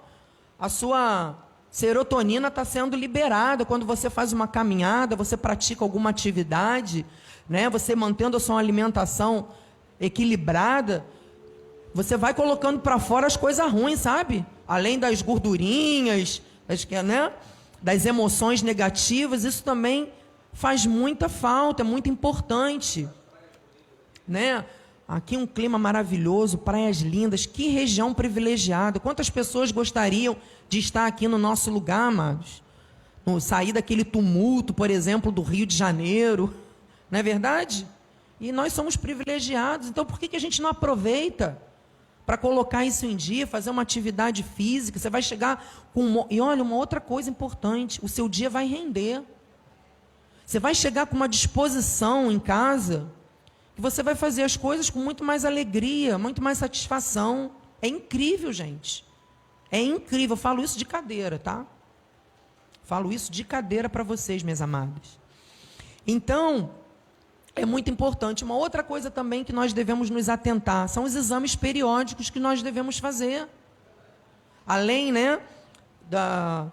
a 0.59 0.69
sua 0.69 1.35
serotonina 1.71 2.49
está 2.49 2.65
sendo 2.65 2.95
liberada 2.95 3.65
quando 3.65 3.85
você 3.85 4.09
faz 4.09 4.33
uma 4.33 4.47
caminhada, 4.47 5.17
você 5.17 5.37
pratica 5.37 5.85
alguma 5.85 6.11
atividade, 6.11 7.05
né? 7.49 7.69
Você 7.69 7.97
mantendo 7.97 8.37
a 8.37 8.41
sua 8.41 8.59
alimentação 8.59 9.49
equilibrada, 9.99 11.05
você 11.95 12.17
vai 12.17 12.33
colocando 12.33 12.81
para 12.81 12.99
fora 12.99 13.27
as 13.27 13.37
coisas 13.37 13.71
ruins, 13.71 14.01
sabe? 14.01 14.45
Além 14.67 14.99
das 14.99 15.21
gordurinhas, 15.21 16.41
das, 16.67 16.87
né? 17.05 17.33
das 17.83 18.07
emoções 18.07 18.63
negativas, 18.63 19.45
isso 19.45 19.63
também 19.63 20.09
faz 20.53 20.87
muita 20.87 21.29
falta, 21.29 21.83
é 21.83 21.85
muito 21.85 22.09
importante, 22.09 23.09
né? 24.27 24.65
Aqui 25.07 25.37
um 25.37 25.47
clima 25.47 25.79
maravilhoso, 25.79 26.57
praias 26.57 26.99
lindas, 26.99 27.45
que 27.45 27.69
região 27.69 28.15
privilegiada. 28.15 28.99
Quantas 28.99 29.29
pessoas 29.29 29.71
gostariam 29.71 30.37
de 30.69 30.79
estar 30.79 31.07
aqui 31.07 31.29
no 31.29 31.37
nosso 31.37 31.71
lugar, 31.71 32.09
amados? 32.09 32.63
No, 33.27 33.41
sair 33.41 33.73
daquele 33.73 34.05
tumulto, 34.05 34.73
por 34.73 34.91
exemplo, 34.91 35.31
do 35.31 35.43
Rio 35.43 35.67
de 35.67 35.77
Janeiro. 35.77 36.55
Não 37.11 37.19
é 37.19 37.23
verdade? 37.23 37.87
E 38.41 38.53
nós 38.53 38.73
somos 38.73 38.97
privilegiados, 38.97 39.89
então 39.89 40.05
por 40.05 40.19
que, 40.19 40.29
que 40.29 40.37
a 40.37 40.41
gente 40.41 40.63
não 40.63 40.71
aproveita 40.71 41.61
para 42.25 42.37
colocar 42.37 42.85
isso 42.85 43.05
em 43.05 43.17
dia, 43.17 43.47
fazer 43.47 43.71
uma 43.71 43.83
atividade 43.83 44.43
física? 44.43 44.99
Você 44.99 45.11
vai 45.11 45.23
chegar 45.23 45.65
com. 45.93 46.27
E 46.31 46.41
olha, 46.41 46.63
uma 46.63 46.77
outra 46.77 47.01
coisa 47.01 47.31
importante: 47.31 48.01
o 48.03 48.09
seu 48.09 48.29
dia 48.29 48.49
vai 48.49 48.67
render. 48.67 49.23
Você 50.45 50.59
vai 50.59 50.75
chegar 50.75 51.07
com 51.07 51.17
uma 51.17 51.29
disposição 51.29 52.31
em 52.31 52.39
casa 52.39 53.11
que 53.75 53.81
você 53.81 54.03
vai 54.03 54.15
fazer 54.15 54.43
as 54.43 54.57
coisas 54.57 54.91
com 54.91 54.99
muito 54.99 55.25
mais 55.25 55.45
alegria, 55.45 56.19
muito 56.19 56.43
mais 56.43 56.59
satisfação. 56.59 57.53
É 57.81 57.89
incrível, 57.89 58.53
gente. 58.53 59.05
É 59.71 59.81
incrível. 59.81 60.35
Eu 60.35 60.41
falo 60.41 60.63
isso 60.63 60.79
de 60.79 60.85
cadeira, 60.85 61.39
tá? 61.39 61.65
Falo 62.83 63.13
isso 63.13 63.33
de 63.33 63.45
cadeira 63.45 63.89
para 63.89 64.03
vocês, 64.03 64.43
minhas 64.43 64.61
amadas. 64.61 65.19
Então, 66.07 66.71
é 67.55 67.67
muito 67.67 67.91
importante. 67.91 68.45
Uma 68.45 68.57
outra 68.57 68.83
coisa 68.83 69.11
também 69.11 69.45
que 69.45 69.53
nós 69.53 69.73
devemos 69.73 70.09
nos 70.09 70.29
atentar 70.29 70.89
são 70.89 71.05
os 71.05 71.15
exames 71.15 71.55
periódicos 71.55 72.31
que 72.31 72.41
nós 72.41 72.63
devemos 72.63 72.99
fazer. 72.99 73.47
Além, 74.67 75.13
né, 75.13 75.41
da 76.09 76.67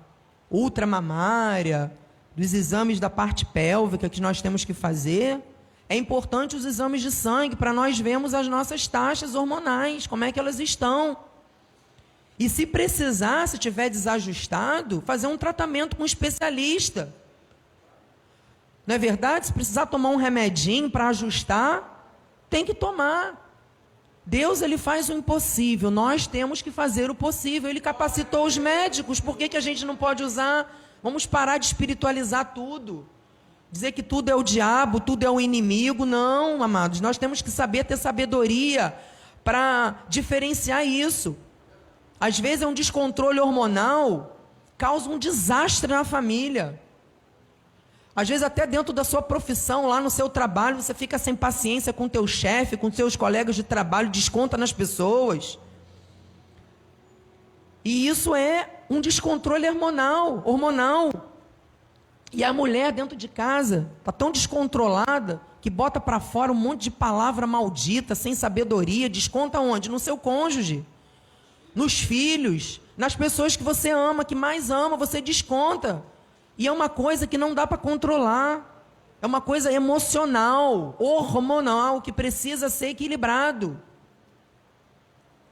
ultramamária, 0.49 1.91
dos 2.35 2.53
exames 2.53 2.99
da 2.99 3.09
parte 3.09 3.45
pélvica 3.45 4.07
que 4.09 4.21
nós 4.21 4.41
temos 4.41 4.63
que 4.63 4.73
fazer, 4.73 5.41
é 5.89 5.95
importante 5.95 6.55
os 6.55 6.65
exames 6.65 7.01
de 7.01 7.11
sangue 7.11 7.55
para 7.55 7.73
nós 7.73 7.99
vermos 7.99 8.33
as 8.33 8.47
nossas 8.47 8.87
taxas 8.87 9.35
hormonais, 9.35 10.07
como 10.07 10.23
é 10.23 10.31
que 10.31 10.39
elas 10.39 10.59
estão. 10.59 11.17
E 12.37 12.47
se 12.47 12.65
precisar, 12.65 13.47
se 13.47 13.57
tiver 13.57 13.89
desajustado, 13.89 15.01
fazer 15.05 15.27
um 15.27 15.37
tratamento 15.37 15.97
com 15.97 16.03
um 16.03 16.05
especialista. 16.05 17.13
Não 18.89 18.95
é 18.95 18.97
verdade? 18.97 19.45
Se 19.45 19.53
precisar 19.53 19.85
tomar 19.85 20.09
um 20.09 20.15
remedinho 20.15 20.89
para 20.89 21.09
ajustar, 21.09 22.11
tem 22.49 22.65
que 22.65 22.73
tomar. 22.73 23.47
Deus 24.25 24.63
ele 24.63 24.79
faz 24.79 25.09
o 25.09 25.13
impossível, 25.13 25.91
nós 25.91 26.25
temos 26.25 26.63
que 26.63 26.71
fazer 26.71 27.11
o 27.11 27.13
possível. 27.13 27.69
Ele 27.69 27.79
capacitou 27.79 28.47
os 28.47 28.57
médicos, 28.57 29.19
por 29.19 29.37
que, 29.37 29.47
que 29.47 29.55
a 29.57 29.61
gente 29.61 29.85
não 29.85 29.95
pode 29.95 30.23
usar? 30.23 30.75
Vamos 31.03 31.27
parar 31.27 31.59
de 31.59 31.67
espiritualizar 31.67 32.51
tudo. 32.55 33.07
Dizer 33.71 33.91
que 33.91 34.01
tudo 34.01 34.29
é 34.29 34.33
o 34.33 34.41
diabo, 34.41 34.99
tudo 34.99 35.23
é 35.23 35.29
o 35.29 35.39
inimigo. 35.39 36.03
Não, 36.03 36.63
amados, 36.63 36.99
nós 36.99 37.15
temos 37.15 37.43
que 37.43 37.51
saber 37.51 37.83
ter 37.83 37.95
sabedoria 37.95 38.97
para 39.43 40.03
diferenciar 40.09 40.83
isso. 40.83 41.37
Às 42.19 42.39
vezes 42.39 42.63
é 42.63 42.67
um 42.67 42.73
descontrole 42.73 43.39
hormonal, 43.39 44.35
causa 44.79 45.07
um 45.11 45.19
desastre 45.19 45.93
na 45.93 46.03
família. 46.03 46.81
Às 48.19 48.27
vezes 48.27 48.43
até 48.43 48.67
dentro 48.67 48.91
da 48.91 49.05
sua 49.05 49.21
profissão, 49.21 49.87
lá 49.87 50.01
no 50.01 50.09
seu 50.09 50.27
trabalho, 50.27 50.81
você 50.81 50.93
fica 50.93 51.17
sem 51.17 51.33
paciência 51.33 51.93
com 51.93 52.09
teu 52.09 52.27
chefe, 52.27 52.75
com 52.75 52.91
seus 52.91 53.15
colegas 53.15 53.55
de 53.55 53.63
trabalho, 53.63 54.09
desconta 54.09 54.57
nas 54.57 54.73
pessoas. 54.73 55.57
E 57.85 58.09
isso 58.09 58.35
é 58.35 58.81
um 58.89 58.99
descontrole 58.99 59.65
hormonal, 59.69 60.43
hormonal. 60.43 61.11
E 62.33 62.43
a 62.43 62.51
mulher 62.51 62.91
dentro 62.91 63.15
de 63.15 63.29
casa 63.29 63.89
está 63.99 64.11
tão 64.11 64.33
descontrolada 64.33 65.39
que 65.61 65.69
bota 65.69 65.97
para 65.97 66.19
fora 66.19 66.51
um 66.51 66.55
monte 66.55 66.81
de 66.81 66.91
palavra 66.91 67.47
maldita, 67.47 68.15
sem 68.15 68.35
sabedoria, 68.35 69.07
desconta 69.07 69.61
onde? 69.61 69.87
No 69.87 69.97
seu 69.97 70.17
cônjuge, 70.17 70.85
nos 71.73 72.01
filhos, 72.01 72.81
nas 72.97 73.15
pessoas 73.15 73.55
que 73.55 73.63
você 73.63 73.91
ama, 73.91 74.25
que 74.25 74.35
mais 74.35 74.69
ama, 74.69 74.97
você 74.97 75.21
desconta. 75.21 76.03
E 76.59 76.67
é 76.67 76.71
uma 76.71 76.89
coisa 76.89 77.25
que 77.25 77.37
não 77.37 77.53
dá 77.53 77.65
para 77.65 77.77
controlar. 77.77 78.83
É 79.21 79.25
uma 79.25 79.39
coisa 79.39 79.71
emocional, 79.71 80.93
hormonal, 80.99 82.01
que 82.01 82.11
precisa 82.11 82.67
ser 82.69 82.89
equilibrado. 82.89 83.81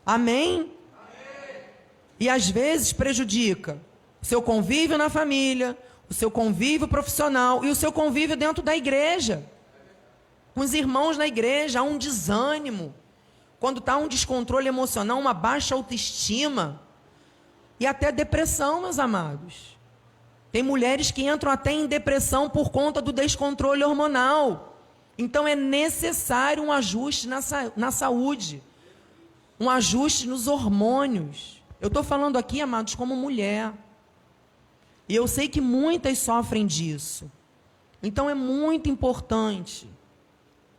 Amém? 0.06 0.60
Amém? 0.60 0.72
E 2.20 2.30
às 2.30 2.50
vezes 2.50 2.92
prejudica 2.92 3.82
o 4.22 4.26
seu 4.26 4.42
convívio 4.42 4.98
na 4.98 5.10
família, 5.10 5.78
o 6.10 6.14
seu 6.14 6.30
convívio 6.30 6.90
profissional 6.90 7.64
e 7.64 7.70
o 7.70 7.76
seu 7.76 7.92
convívio 7.92 8.36
dentro 8.36 8.62
da 8.62 8.76
igreja. 8.76 9.50
Com 10.54 10.60
os 10.60 10.74
irmãos 10.74 11.18
na 11.18 11.28
igreja, 11.28 11.80
há 11.80 11.84
um 11.84 11.98
desânimo. 11.98 12.94
Quando 13.62 13.78
está 13.78 13.96
um 13.96 14.10
descontrole 14.10 14.68
emocional, 14.68 15.18
uma 15.20 15.34
baixa 15.34 15.74
autoestima. 15.74 16.82
E 17.80 17.88
até 17.88 18.12
depressão, 18.12 18.82
meus 18.82 19.00
amados. 19.00 19.77
Tem 20.52 20.64
mulheres 20.64 21.12
que 21.12 21.28
entram 21.28 21.52
até 21.52 21.72
em 21.72 21.88
depressão 21.88 22.50
por 22.50 22.70
conta 22.70 23.02
do 23.02 23.12
descontrole 23.12 23.84
hormonal. 23.84 24.82
Então 25.18 25.48
é 25.48 25.56
necessário 25.56 26.64
um 26.64 26.72
ajuste 26.72 27.28
na, 27.28 27.40
na 27.76 27.92
saúde, 27.92 28.62
um 29.60 29.70
ajuste 29.70 30.28
nos 30.28 30.48
hormônios. 30.48 31.62
Eu 31.82 31.88
estou 31.88 32.04
falando 32.04 32.38
aqui, 32.38 32.62
amados, 32.62 32.96
como 32.96 33.16
mulher. 33.16 33.74
E 35.10 35.16
eu 35.16 35.28
sei 35.28 35.48
que 35.48 35.62
muitas 35.62 36.20
sofrem 36.20 36.66
disso. 36.66 37.32
Então 38.02 38.30
é 38.30 38.36
muito 38.36 38.90
importante 38.90 39.90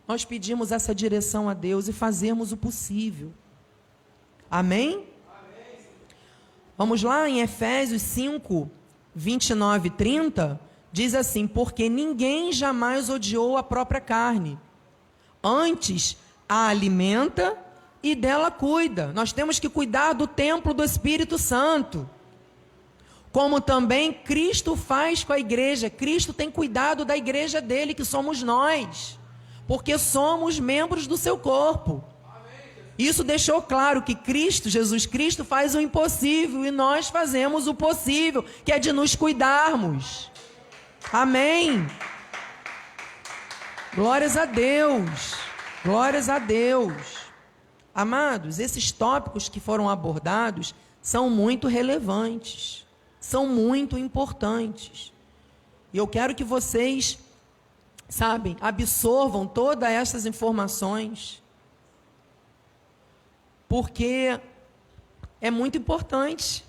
nós 0.09 0.25
pedimos 0.25 0.73
essa 0.73 0.95
direção 0.95 1.51
a 1.51 1.55
Deus 1.55 1.87
e 1.87 1.93
fazermos 1.93 2.51
o 2.51 2.57
possível. 2.57 3.31
Amém? 4.51 5.07
Amém? 5.29 5.87
Vamos 6.79 7.03
lá 7.03 7.29
em 7.29 7.43
Efésios 7.43 8.01
5, 8.01 8.71
29 9.19 9.89
e 9.89 9.91
30, 9.91 10.61
diz 10.93 11.13
assim: 11.13 11.47
Porque 11.47 11.89
ninguém 11.89 12.53
jamais 12.53 13.11
odiou 13.11 13.57
a 13.57 13.63
própria 13.65 14.01
carne, 14.01 14.57
antes 15.43 16.17
a 16.49 16.69
alimenta 16.69 17.59
e 18.01 18.15
dela 18.15 18.49
cuida. 18.49 19.13
Nós 19.13 19.33
temos 19.33 19.59
que 19.59 19.69
cuidar 19.69 20.13
do 20.13 20.29
templo 20.29 20.73
do 20.73 20.85
Espírito 20.85 21.37
Santo. 21.37 22.09
Como 23.33 23.61
também 23.61 24.13
Cristo 24.13 24.77
faz 24.77 25.25
com 25.25 25.33
a 25.33 25.39
igreja. 25.39 25.91
Cristo 25.91 26.33
tem 26.33 26.49
cuidado 26.49 27.05
da 27.05 27.17
igreja 27.17 27.61
dele, 27.61 27.95
que 27.95 28.05
somos 28.05 28.43
nós, 28.43 29.19
porque 29.67 29.99
somos 29.99 30.61
membros 30.61 31.09
do 31.09 31.17
seu 31.17 31.37
corpo. 31.37 32.05
Isso 32.99 33.23
deixou 33.23 33.63
claro 33.63 34.03
que 34.03 34.15
Cristo, 34.15 34.69
Jesus 34.69 35.07
Cristo, 35.07 35.45
faz 35.45 35.77
o 35.77 35.81
impossível 35.81 36.67
e 36.67 36.71
nós 36.73 37.09
fazemos 37.09 37.69
o 37.69 37.75
possível, 37.75 38.45
que 38.65 38.73
é 38.73 38.79
de 38.79 38.93
nos 38.93 39.15
cuidarmos. 39.15 40.29
Amém. 41.13 41.87
Glórias 43.95 44.37
a 44.37 44.45
Deus. 44.45 45.37
Glórias 45.85 46.29
a 46.29 46.41
Deus. 46.41 46.93
Amados, 47.95 48.59
esses 48.59 48.91
tópicos 48.91 49.49
que 49.49 49.61
foram 49.61 49.89
abordados 49.89 50.75
são 51.01 51.31
muito 51.31 51.69
relevantes, 51.69 52.85
são 53.21 53.47
muito 53.47 53.97
importantes. 53.97 55.13
E 55.93 55.99
eu 55.99 56.07
quero 56.07 56.35
que 56.35 56.45
vocês, 56.45 57.19
sabem, 58.09 58.57
absorvam 58.61 59.47
todas 59.47 59.89
essas 59.89 60.27
informações 60.27 61.43
porque 63.69 64.41
é 65.41 65.51
muito 65.51 65.77
importante. 65.77 66.65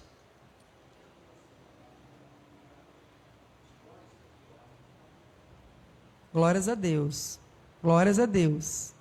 Glórias 6.33 6.67
a 6.67 6.75
Deus. 6.75 7.39
Glórias 7.81 8.19
a 8.19 8.25
Deus. 8.25 8.93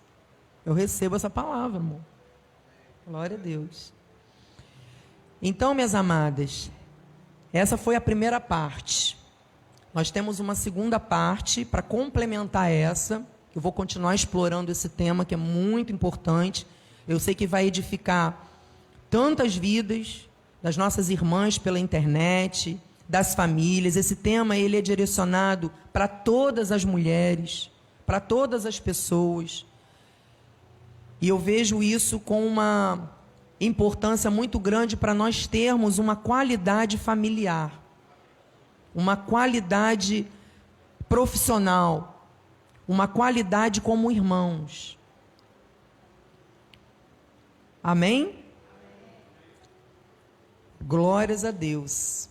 Eu 0.65 0.73
recebo 0.73 1.17
essa 1.17 1.29
palavra, 1.29 1.79
amor. 1.79 2.01
Glória 3.07 3.37
a 3.37 3.41
Deus. 3.41 3.93
Então, 5.43 5.75
minhas 5.75 5.95
amadas, 5.95 6.71
essa 7.53 7.77
foi 7.77 7.97
a 7.97 8.01
primeira 8.01 8.41
parte. 8.41 9.19
Nós 9.93 10.11
temos 10.11 10.41
uma 10.41 10.55
segunda 10.55 11.01
parte 11.01 11.65
para 11.65 11.83
complementar 11.83 12.71
essa. 12.71 13.27
Eu 13.55 13.61
vou 13.61 13.73
continuar 13.73 14.15
explorando 14.15 14.71
esse 14.71 14.89
tema 14.89 15.25
que 15.25 15.35
é 15.35 15.37
muito 15.37 15.93
importante 15.93 16.67
eu 17.09 17.19
sei 17.19 17.35
que 17.35 17.47
vai 17.47 17.67
edificar 17.67 18.47
tantas 19.09 19.57
vidas 19.57 20.29
das 20.63 20.77
nossas 20.77 21.09
irmãs 21.09 21.57
pela 21.57 21.79
internet, 21.79 22.79
das 23.09 23.35
famílias. 23.35 23.97
Esse 23.97 24.17
tema 24.17 24.59
ele 24.59 24.77
é 24.77 24.83
direcionado 24.83 25.73
para 25.91 26.07
todas 26.07 26.71
as 26.71 26.85
mulheres, 26.85 27.71
para 28.05 28.21
todas 28.21 28.67
as 28.67 28.79
pessoas. 28.79 29.65
E 31.19 31.29
eu 31.29 31.39
vejo 31.39 31.83
isso 31.83 32.21
com 32.21 32.47
uma 32.47 33.11
importância 33.59 34.31
muito 34.31 34.59
grande 34.59 34.95
para 34.95 35.15
nós 35.15 35.47
termos 35.47 35.99
uma 35.99 36.15
qualidade 36.15 36.99
familiar, 36.99 37.73
uma 38.95 39.17
qualidade 39.17 40.27
profissional, 41.09 42.29
uma 42.87 43.09
qualidade 43.09 43.81
como 43.81 44.13
irmãos. 44.13 44.98
Amém? 47.91 48.45
Glórias 50.83 51.43
a 51.43 51.51
Deus. 51.51 52.29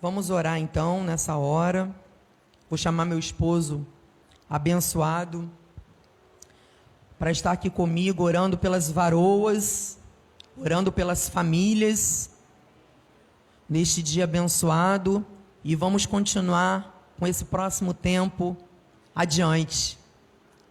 Vamos 0.00 0.30
orar 0.30 0.56
então 0.56 1.02
nessa 1.02 1.36
hora. 1.36 1.92
Vou 2.70 2.78
chamar 2.78 3.04
meu 3.04 3.18
esposo 3.18 3.84
abençoado 4.48 5.50
para 7.18 7.32
estar 7.32 7.50
aqui 7.50 7.68
comigo, 7.68 8.22
orando 8.22 8.56
pelas 8.56 8.92
varoas, 8.92 9.98
orando 10.56 10.92
pelas 10.92 11.28
famílias, 11.28 12.30
neste 13.68 14.00
dia 14.00 14.22
abençoado. 14.22 15.26
E 15.64 15.74
vamos 15.74 16.06
continuar 16.06 17.10
com 17.18 17.26
esse 17.26 17.44
próximo 17.44 17.92
tempo 17.92 18.56
adiante, 19.16 19.98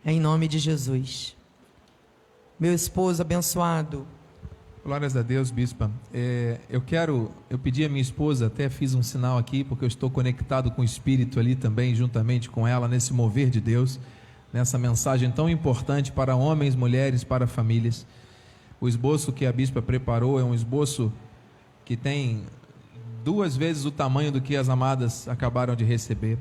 em 0.05 0.21
nome 0.21 0.47
de 0.47 0.57
Jesus 0.57 1.34
meu 2.59 2.73
esposo 2.73 3.21
abençoado. 3.21 4.07
Glórias 4.83 5.17
a 5.17 5.21
Deus, 5.21 5.51
bispa. 5.51 5.91
É, 6.13 6.59
eu 6.69 6.79
quero, 6.79 7.31
eu 7.49 7.57
pedi 7.57 7.83
a 7.83 7.89
minha 7.89 8.01
esposa, 8.01 8.47
até 8.47 8.69
fiz 8.69 8.93
um 8.93 9.03
sinal 9.03 9.37
aqui, 9.37 9.63
porque 9.63 9.83
eu 9.83 9.87
estou 9.87 10.09
conectado 10.09 10.71
com 10.71 10.81
o 10.81 10.85
Espírito 10.85 11.39
ali 11.39 11.55
também, 11.55 11.93
juntamente 11.93 12.49
com 12.49 12.67
ela, 12.67 12.87
nesse 12.87 13.11
mover 13.11 13.49
de 13.49 13.59
Deus, 13.59 13.99
nessa 14.53 14.77
mensagem 14.77 15.31
tão 15.31 15.49
importante 15.49 16.11
para 16.11 16.35
homens, 16.35 16.75
mulheres, 16.75 17.23
para 17.23 17.47
famílias. 17.47 18.05
O 18.79 18.87
esboço 18.87 19.33
que 19.33 19.45
a 19.45 19.51
bispa 19.51 19.81
preparou 19.81 20.39
é 20.39 20.43
um 20.43 20.53
esboço 20.53 21.11
que 21.83 21.97
tem 21.97 22.43
duas 23.23 23.57
vezes 23.57 23.85
o 23.85 23.91
tamanho 23.91 24.31
do 24.31 24.39
que 24.39 24.55
as 24.55 24.69
amadas 24.69 25.27
acabaram 25.27 25.75
de 25.75 25.83
receber. 25.83 26.37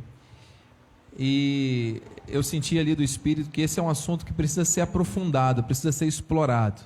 E 1.18 2.02
eu 2.26 2.42
senti 2.42 2.78
ali 2.78 2.94
do 2.94 3.02
Espírito 3.02 3.50
que 3.50 3.60
esse 3.60 3.78
é 3.78 3.82
um 3.82 3.88
assunto 3.88 4.24
que 4.24 4.32
precisa 4.32 4.64
ser 4.64 4.80
aprofundado, 4.80 5.62
precisa 5.62 5.92
ser 5.92 6.06
explorado. 6.06 6.82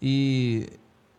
E 0.00 0.68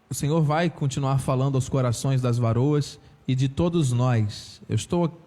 o 0.09 0.13
Senhor 0.13 0.41
vai 0.41 0.69
continuar 0.69 1.17
falando 1.19 1.55
aos 1.55 1.67
corações 1.67 2.21
das 2.21 2.37
varoas 2.37 2.99
e 3.27 3.35
de 3.35 3.49
todos 3.49 3.91
nós. 3.91 4.61
Eu 4.69 4.75
estou 4.75 5.19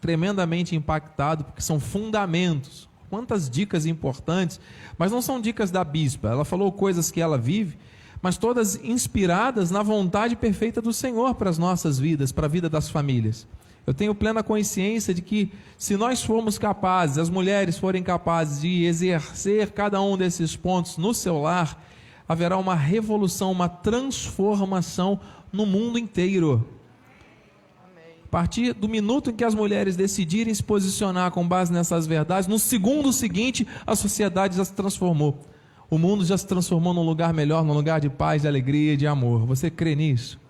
tremendamente 0.00 0.76
impactado, 0.76 1.44
porque 1.44 1.62
são 1.62 1.80
fundamentos. 1.80 2.88
Quantas 3.08 3.48
dicas 3.48 3.86
importantes, 3.86 4.60
mas 4.98 5.12
não 5.12 5.22
são 5.22 5.40
dicas 5.40 5.70
da 5.70 5.84
bispa. 5.84 6.28
Ela 6.28 6.44
falou 6.44 6.70
coisas 6.72 7.10
que 7.10 7.20
ela 7.20 7.38
vive, 7.38 7.78
mas 8.20 8.36
todas 8.36 8.76
inspiradas 8.76 9.70
na 9.70 9.82
vontade 9.82 10.34
perfeita 10.34 10.82
do 10.82 10.92
Senhor 10.92 11.34
para 11.36 11.48
as 11.48 11.58
nossas 11.58 11.98
vidas, 11.98 12.32
para 12.32 12.46
a 12.46 12.48
vida 12.48 12.68
das 12.68 12.88
famílias. 12.88 13.46
Eu 13.86 13.92
tenho 13.92 14.14
plena 14.14 14.42
consciência 14.42 15.12
de 15.12 15.20
que 15.20 15.52
se 15.76 15.96
nós 15.96 16.22
formos 16.22 16.56
capazes, 16.56 17.18
as 17.18 17.28
mulheres 17.28 17.76
forem 17.76 18.02
capazes 18.02 18.60
de 18.60 18.84
exercer 18.84 19.72
cada 19.72 20.00
um 20.00 20.16
desses 20.16 20.56
pontos 20.56 20.96
no 20.96 21.12
seu 21.12 21.40
lar, 21.40 21.82
haverá 22.26 22.56
uma 22.56 22.74
revolução, 22.74 23.52
uma 23.52 23.68
transformação 23.68 25.20
no 25.52 25.66
mundo 25.66 25.98
inteiro. 25.98 26.66
A 28.24 28.28
partir 28.28 28.72
do 28.72 28.88
minuto 28.88 29.30
em 29.30 29.34
que 29.34 29.44
as 29.44 29.54
mulheres 29.54 29.96
decidirem 29.96 30.52
se 30.52 30.62
posicionar 30.62 31.30
com 31.30 31.46
base 31.46 31.72
nessas 31.72 32.06
verdades, 32.06 32.48
no 32.48 32.58
segundo 32.58 33.12
seguinte, 33.12 33.66
a 33.86 33.94
sociedade 33.94 34.56
já 34.56 34.64
se 34.64 34.72
transformou. 34.72 35.38
O 35.90 35.98
mundo 35.98 36.24
já 36.24 36.36
se 36.36 36.46
transformou 36.46 36.94
num 36.94 37.04
lugar 37.04 37.32
melhor, 37.32 37.62
num 37.62 37.74
lugar 37.74 38.00
de 38.00 38.08
paz, 38.08 38.42
de 38.42 38.48
alegria 38.48 38.96
de 38.96 39.06
amor. 39.06 39.46
Você 39.46 39.70
crê 39.70 39.94
nisso? 39.94 40.40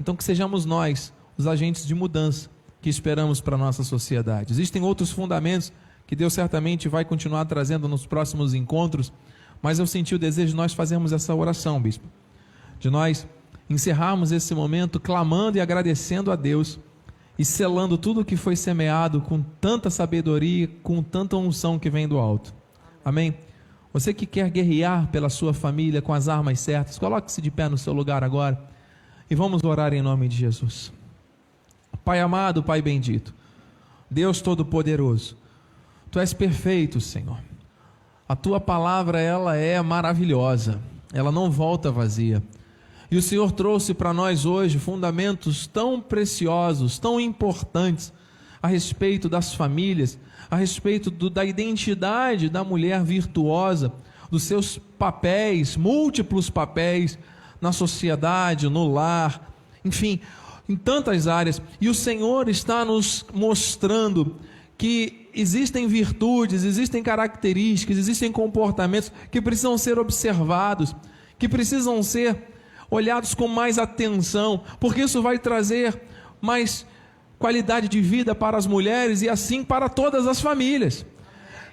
Então 0.00 0.14
que 0.14 0.22
sejamos 0.22 0.64
nós 0.64 1.12
os 1.36 1.46
agentes 1.46 1.86
de 1.86 1.94
mudança 1.94 2.48
que 2.80 2.88
esperamos 2.88 3.40
para 3.40 3.56
a 3.56 3.58
nossa 3.58 3.82
sociedade. 3.82 4.52
Existem 4.52 4.82
outros 4.82 5.10
fundamentos 5.10 5.72
que 6.06 6.14
Deus 6.14 6.32
certamente 6.32 6.88
vai 6.88 7.04
continuar 7.04 7.44
trazendo 7.46 7.88
nos 7.88 8.06
próximos 8.06 8.54
encontros, 8.54 9.12
mas 9.60 9.78
eu 9.78 9.86
senti 9.86 10.14
o 10.14 10.18
desejo 10.18 10.50
de 10.50 10.56
nós 10.56 10.72
fazermos 10.72 11.12
essa 11.12 11.34
oração, 11.34 11.80
bispo, 11.80 12.06
de 12.78 12.88
nós 12.88 13.26
encerrarmos 13.68 14.30
esse 14.30 14.54
momento 14.54 15.00
clamando 15.00 15.58
e 15.58 15.60
agradecendo 15.60 16.30
a 16.30 16.36
Deus 16.36 16.78
e 17.38 17.44
selando 17.44 17.98
tudo 17.98 18.20
o 18.20 18.24
que 18.24 18.36
foi 18.36 18.56
semeado 18.56 19.20
com 19.20 19.42
tanta 19.60 19.90
sabedoria, 19.90 20.68
com 20.82 21.02
tanta 21.02 21.36
unção 21.36 21.78
que 21.78 21.90
vem 21.90 22.06
do 22.06 22.18
alto. 22.18 22.54
Amém? 23.04 23.36
Você 23.92 24.14
que 24.14 24.26
quer 24.26 24.50
guerrear 24.50 25.08
pela 25.08 25.28
sua 25.28 25.52
família 25.52 26.00
com 26.00 26.12
as 26.12 26.28
armas 26.28 26.60
certas, 26.60 26.98
coloque-se 26.98 27.42
de 27.42 27.50
pé 27.50 27.68
no 27.68 27.78
seu 27.78 27.92
lugar 27.92 28.22
agora 28.22 28.62
e 29.28 29.34
vamos 29.34 29.64
orar 29.64 29.92
em 29.92 30.02
nome 30.02 30.28
de 30.28 30.36
Jesus. 30.36 30.92
Pai 32.04 32.20
amado, 32.20 32.62
Pai 32.62 32.80
bendito, 32.80 33.34
Deus 34.10 34.40
Todo-Poderoso, 34.40 35.36
Tu 36.10 36.20
és 36.20 36.32
perfeito, 36.32 37.00
Senhor. 37.00 37.38
A 38.28 38.34
Tua 38.36 38.60
palavra, 38.60 39.20
ela 39.20 39.56
é 39.56 39.80
maravilhosa, 39.82 40.80
ela 41.12 41.32
não 41.32 41.50
volta 41.50 41.90
vazia. 41.90 42.42
E 43.10 43.16
o 43.16 43.22
Senhor 43.22 43.52
trouxe 43.52 43.94
para 43.94 44.12
nós 44.12 44.44
hoje 44.44 44.78
fundamentos 44.78 45.66
tão 45.66 46.00
preciosos, 46.00 46.98
tão 46.98 47.20
importantes 47.20 48.12
a 48.62 48.66
respeito 48.66 49.28
das 49.28 49.54
famílias, 49.54 50.18
a 50.50 50.56
respeito 50.56 51.10
do, 51.10 51.30
da 51.30 51.44
identidade 51.44 52.48
da 52.48 52.64
mulher 52.64 53.02
virtuosa, 53.02 53.92
dos 54.30 54.42
seus 54.42 54.78
papéis, 54.98 55.76
múltiplos 55.76 56.50
papéis 56.50 57.18
na 57.60 57.72
sociedade, 57.72 58.68
no 58.68 58.92
lar, 58.92 59.52
enfim, 59.84 60.20
em 60.68 60.76
tantas 60.76 61.26
áreas. 61.26 61.60
E 61.80 61.88
o 61.88 61.94
Senhor 61.94 62.48
está 62.48 62.84
nos 62.84 63.24
mostrando 63.32 64.36
que 64.78 65.28
existem 65.34 65.86
virtudes, 65.86 66.64
existem 66.64 67.02
características, 67.02 67.98
existem 67.98 68.32
comportamentos 68.32 69.12
que 69.30 69.40
precisam 69.40 69.76
ser 69.78 69.98
observados, 69.98 70.94
que 71.38 71.48
precisam 71.48 72.02
ser 72.02 72.36
olhados 72.90 73.34
com 73.34 73.48
mais 73.48 73.78
atenção, 73.78 74.62
porque 74.78 75.02
isso 75.02 75.22
vai 75.22 75.38
trazer 75.38 76.00
mais 76.40 76.86
qualidade 77.38 77.88
de 77.88 78.00
vida 78.00 78.34
para 78.34 78.56
as 78.56 78.66
mulheres 78.66 79.22
e 79.22 79.28
assim 79.28 79.62
para 79.64 79.88
todas 79.88 80.26
as 80.26 80.40
famílias. 80.40 81.04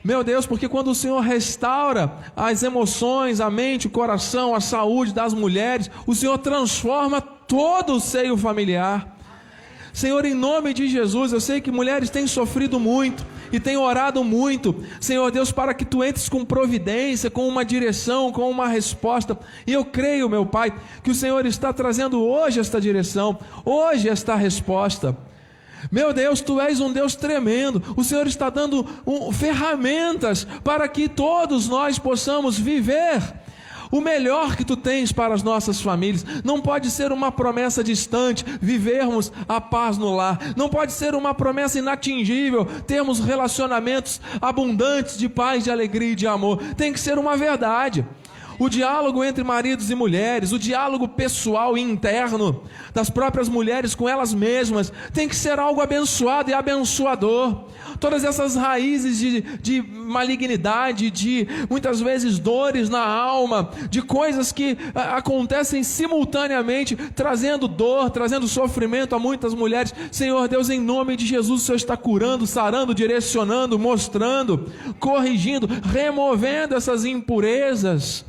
Meu 0.04 0.22
Deus, 0.22 0.46
porque 0.46 0.68
quando 0.68 0.92
o 0.92 0.96
Senhor 0.96 1.22
restaura 1.22 2.12
as 2.36 2.62
emoções, 2.62 3.40
a 3.40 3.50
mente, 3.50 3.88
o 3.88 3.90
coração, 3.90 4.54
a 4.54 4.60
saúde 4.60 5.14
das 5.14 5.34
mulheres, 5.34 5.90
o 6.06 6.14
Senhor 6.14 6.38
transforma 6.38 7.22
todo 7.22 7.94
o 7.94 8.02
seio 8.02 8.36
familiar. 8.36 9.18
Senhor, 9.94 10.26
em 10.26 10.34
nome 10.34 10.74
de 10.74 10.90
Jesus, 10.90 11.32
eu 11.32 11.40
sei 11.40 11.62
que 11.62 11.72
mulheres 11.72 12.10
têm 12.10 12.28
sofrido 12.28 12.80
muito 12.80 13.24
e 13.52 13.60
têm 13.60 13.78
orado 13.78 14.24
muito, 14.24 14.76
Senhor 15.00 15.32
Deus, 15.32 15.52
para 15.52 15.74
que 15.74 15.86
tu 15.86 16.04
entres 16.04 16.28
com 16.28 16.44
providência, 16.44 17.30
com 17.30 17.48
uma 17.48 17.64
direção, 17.64 18.32
com 18.32 18.50
uma 18.50 18.68
resposta. 18.68 19.38
E 19.66 19.72
eu 19.72 19.86
creio, 19.86 20.28
meu 20.28 20.46
Pai, 20.46 20.74
que 21.04 21.12
o 21.12 21.16
Senhor 21.16 21.46
está 21.46 21.72
trazendo 21.72 22.22
hoje 22.22 22.60
esta 22.60 22.82
direção, 22.82 23.38
hoje 23.64 24.10
esta 24.10 24.36
resposta. 24.36 25.16
Meu 25.92 26.14
Deus, 26.14 26.42
tu 26.42 26.60
és 26.60 26.80
um 26.80 26.92
Deus 26.92 27.16
tremendo. 27.16 27.84
O 27.96 28.04
Senhor 28.04 28.28
está 28.28 28.50
dando 28.50 28.86
um, 29.06 29.32
ferramentas 29.32 30.46
para 30.64 30.88
que 30.88 31.08
todos 31.08 31.68
nós 31.68 32.00
possamos 32.00 32.58
viver 32.58 33.22
o 33.94 34.02
melhor 34.02 34.56
que 34.56 34.66
tu 34.66 34.76
tens 34.76 35.12
para 35.12 35.36
as 35.36 35.44
nossas 35.44 35.80
famílias. 35.80 36.26
Não 36.44 36.60
pode 36.60 36.90
ser 36.90 37.12
uma 37.12 37.32
promessa 37.32 37.84
distante 37.84 38.44
vivermos 38.60 39.32
a 39.48 39.62
paz 39.62 40.00
no 40.00 40.16
lar. 40.16 40.40
Não 40.58 40.68
pode 40.68 40.92
ser 40.94 41.14
uma 41.14 41.32
promessa 41.36 41.78
inatingível 41.78 42.66
termos 42.88 43.20
relacionamentos 43.20 44.20
abundantes 44.42 45.16
de 45.16 45.30
paz, 45.30 45.64
de 45.64 45.70
alegria 45.70 46.14
e 46.14 46.16
de 46.16 46.26
amor. 46.26 46.58
Tem 46.76 46.92
que 46.92 47.00
ser 47.00 47.20
uma 47.20 47.38
verdade 47.38 48.04
o 48.60 48.70
diálogo 48.70 49.24
entre 49.24 49.44
maridos 49.44 49.90
e 49.90 49.96
mulheres, 49.96 50.52
o 50.52 50.60
diálogo 50.60 51.08
pessoal 51.08 51.78
e 51.78 51.82
interno 51.82 52.64
das 52.94 53.10
próprias 53.10 53.50
mulheres 53.50 53.96
com 53.96 54.08
elas 54.08 54.34
mesmas, 54.34 54.92
tem 55.14 55.28
que 55.28 55.36
ser 55.36 55.60
algo 55.60 55.82
abençoado 55.82 56.50
e 56.50 56.54
abençoador. 56.54 57.66
Todas 58.00 58.24
essas 58.24 58.56
raízes 58.56 59.18
de, 59.18 59.42
de 59.42 59.82
malignidade, 59.82 61.10
de 61.10 61.48
muitas 61.70 62.02
vezes 62.02 62.38
dores 62.40 62.90
na 62.90 63.06
alma, 63.06 63.72
de 63.90 64.02
coisas 64.02 64.52
que 64.52 64.78
a, 64.94 65.18
acontecem 65.18 65.84
simultaneamente, 65.84 66.96
trazendo 66.96 67.68
dor, 67.68 68.10
trazendo 68.10 68.48
sofrimento 68.48 69.16
a 69.16 69.20
muitas 69.20 69.54
mulheres. 69.54 69.94
Senhor 70.12 70.48
Deus, 70.48 70.70
em 70.70 70.80
nome 70.80 71.16
de 71.16 71.26
Jesus, 71.26 71.62
o 71.62 71.66
Senhor 71.66 71.78
está 71.78 71.96
curando, 71.96 72.46
sarando, 72.46 72.94
direcionando, 72.94 73.80
mostrando, 73.80 74.72
corrigindo, 75.00 75.68
removendo 75.92 76.76
essas 76.76 77.06
impurezas 77.06 78.26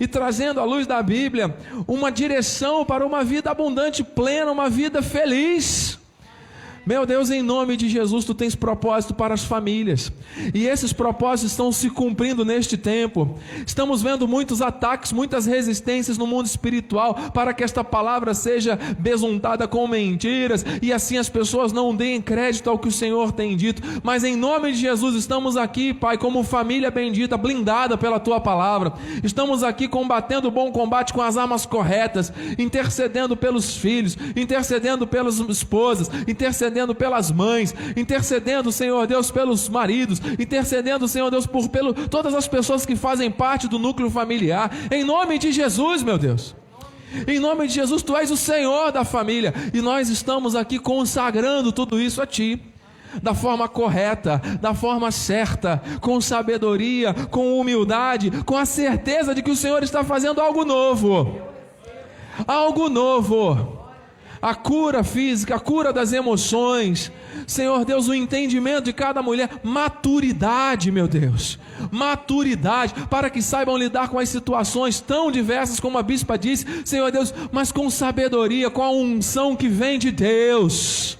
e 0.00 0.06
trazendo 0.06 0.60
à 0.60 0.64
luz 0.64 0.86
da 0.86 1.02
Bíblia 1.02 1.54
uma 1.86 2.10
direção 2.10 2.84
para 2.84 3.06
uma 3.06 3.24
vida 3.24 3.50
abundante, 3.50 4.02
plena, 4.02 4.50
uma 4.50 4.68
vida 4.68 5.02
feliz. 5.02 5.98
Meu 6.88 7.04
Deus, 7.04 7.28
em 7.28 7.42
nome 7.42 7.76
de 7.76 7.86
Jesus, 7.86 8.24
tu 8.24 8.32
tens 8.32 8.54
propósito 8.54 9.12
para 9.12 9.34
as 9.34 9.44
famílias, 9.44 10.10
e 10.54 10.66
esses 10.66 10.90
propósitos 10.90 11.50
estão 11.50 11.70
se 11.70 11.90
cumprindo 11.90 12.46
neste 12.46 12.78
tempo. 12.78 13.38
Estamos 13.66 14.00
vendo 14.00 14.26
muitos 14.26 14.62
ataques, 14.62 15.12
muitas 15.12 15.44
resistências 15.44 16.16
no 16.16 16.26
mundo 16.26 16.46
espiritual 16.46 17.14
para 17.34 17.52
que 17.52 17.62
esta 17.62 17.84
palavra 17.84 18.32
seja 18.32 18.78
besuntada 18.98 19.68
com 19.68 19.86
mentiras 19.86 20.64
e 20.80 20.90
assim 20.90 21.18
as 21.18 21.28
pessoas 21.28 21.74
não 21.74 21.94
deem 21.94 22.22
crédito 22.22 22.70
ao 22.70 22.78
que 22.78 22.88
o 22.88 22.92
Senhor 22.92 23.32
tem 23.32 23.54
dito. 23.54 23.82
Mas 24.02 24.24
em 24.24 24.34
nome 24.34 24.72
de 24.72 24.78
Jesus, 24.78 25.14
estamos 25.14 25.58
aqui, 25.58 25.92
Pai, 25.92 26.16
como 26.16 26.42
família 26.42 26.90
bendita, 26.90 27.36
blindada 27.36 27.98
pela 27.98 28.18
tua 28.18 28.40
palavra. 28.40 28.94
Estamos 29.22 29.62
aqui 29.62 29.88
combatendo 29.88 30.48
o 30.48 30.50
bom 30.50 30.72
combate 30.72 31.12
com 31.12 31.20
as 31.20 31.36
armas 31.36 31.66
corretas, 31.66 32.32
intercedendo 32.58 33.36
pelos 33.36 33.76
filhos, 33.76 34.16
intercedendo 34.34 35.06
pelas 35.06 35.38
esposas, 35.38 36.10
intercedendo 36.26 36.77
intercedendo 36.78 36.94
pelas 36.94 37.30
mães, 37.30 37.74
intercedendo, 37.96 38.70
Senhor 38.70 39.06
Deus, 39.06 39.30
pelos 39.30 39.68
maridos, 39.68 40.20
intercedendo, 40.38 41.08
Senhor 41.08 41.30
Deus, 41.30 41.46
por 41.46 41.68
pelo, 41.68 41.92
todas 41.92 42.34
as 42.34 42.46
pessoas 42.46 42.86
que 42.86 42.94
fazem 42.94 43.30
parte 43.30 43.66
do 43.66 43.78
núcleo 43.78 44.10
familiar, 44.10 44.70
em 44.90 45.02
nome 45.02 45.38
de 45.38 45.50
Jesus, 45.50 46.02
meu 46.02 46.18
Deus. 46.18 46.54
Em 47.26 47.38
nome 47.38 47.66
de 47.66 47.74
Jesus, 47.74 48.02
tu 48.02 48.14
és 48.16 48.30
o 48.30 48.36
Senhor 48.36 48.92
da 48.92 49.02
família 49.02 49.54
e 49.72 49.80
nós 49.80 50.10
estamos 50.10 50.54
aqui 50.54 50.78
consagrando 50.78 51.72
tudo 51.72 51.98
isso 51.98 52.20
a 52.20 52.26
ti 52.26 52.60
da 53.22 53.34
forma 53.34 53.66
correta, 53.66 54.40
da 54.60 54.74
forma 54.74 55.10
certa, 55.10 55.82
com 56.02 56.20
sabedoria, 56.20 57.14
com 57.14 57.58
humildade, 57.58 58.30
com 58.44 58.56
a 58.56 58.66
certeza 58.66 59.34
de 59.34 59.42
que 59.42 59.50
o 59.50 59.56
Senhor 59.56 59.82
está 59.82 60.04
fazendo 60.04 60.42
algo 60.42 60.66
novo. 60.66 61.40
Algo 62.46 62.90
novo 62.90 63.77
a 64.40 64.54
cura 64.54 65.02
física, 65.02 65.56
a 65.56 65.60
cura 65.60 65.92
das 65.92 66.12
emoções. 66.12 67.10
Senhor 67.46 67.84
Deus, 67.84 68.08
o 68.08 68.14
entendimento 68.14 68.84
de 68.84 68.92
cada 68.92 69.22
mulher, 69.22 69.48
maturidade, 69.62 70.90
meu 70.90 71.08
Deus, 71.08 71.58
maturidade, 71.90 72.94
para 73.08 73.30
que 73.30 73.42
saibam 73.42 73.76
lidar 73.76 74.08
com 74.08 74.18
as 74.18 74.28
situações 74.28 75.00
tão 75.00 75.30
diversas 75.30 75.80
como 75.80 75.98
a 75.98 76.02
bispa 76.02 76.38
disse, 76.38 76.66
Senhor 76.84 77.10
Deus, 77.10 77.32
mas 77.50 77.72
com 77.72 77.88
sabedoria, 77.90 78.70
com 78.70 78.82
a 78.82 78.90
unção 78.90 79.56
que 79.56 79.68
vem 79.68 79.98
de 79.98 80.10
Deus. 80.10 81.18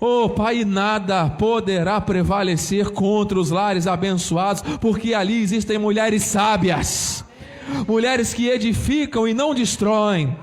Oh 0.00 0.28
Pai, 0.28 0.64
nada 0.64 1.28
poderá 1.28 2.00
prevalecer 2.00 2.90
contra 2.90 3.38
os 3.38 3.50
lares 3.50 3.86
abençoados, 3.86 4.62
porque 4.80 5.12
ali 5.12 5.42
existem 5.42 5.76
mulheres 5.76 6.22
sábias, 6.22 7.24
mulheres 7.86 8.32
que 8.32 8.46
edificam 8.48 9.26
e 9.26 9.34
não 9.34 9.52
destroem 9.52 10.36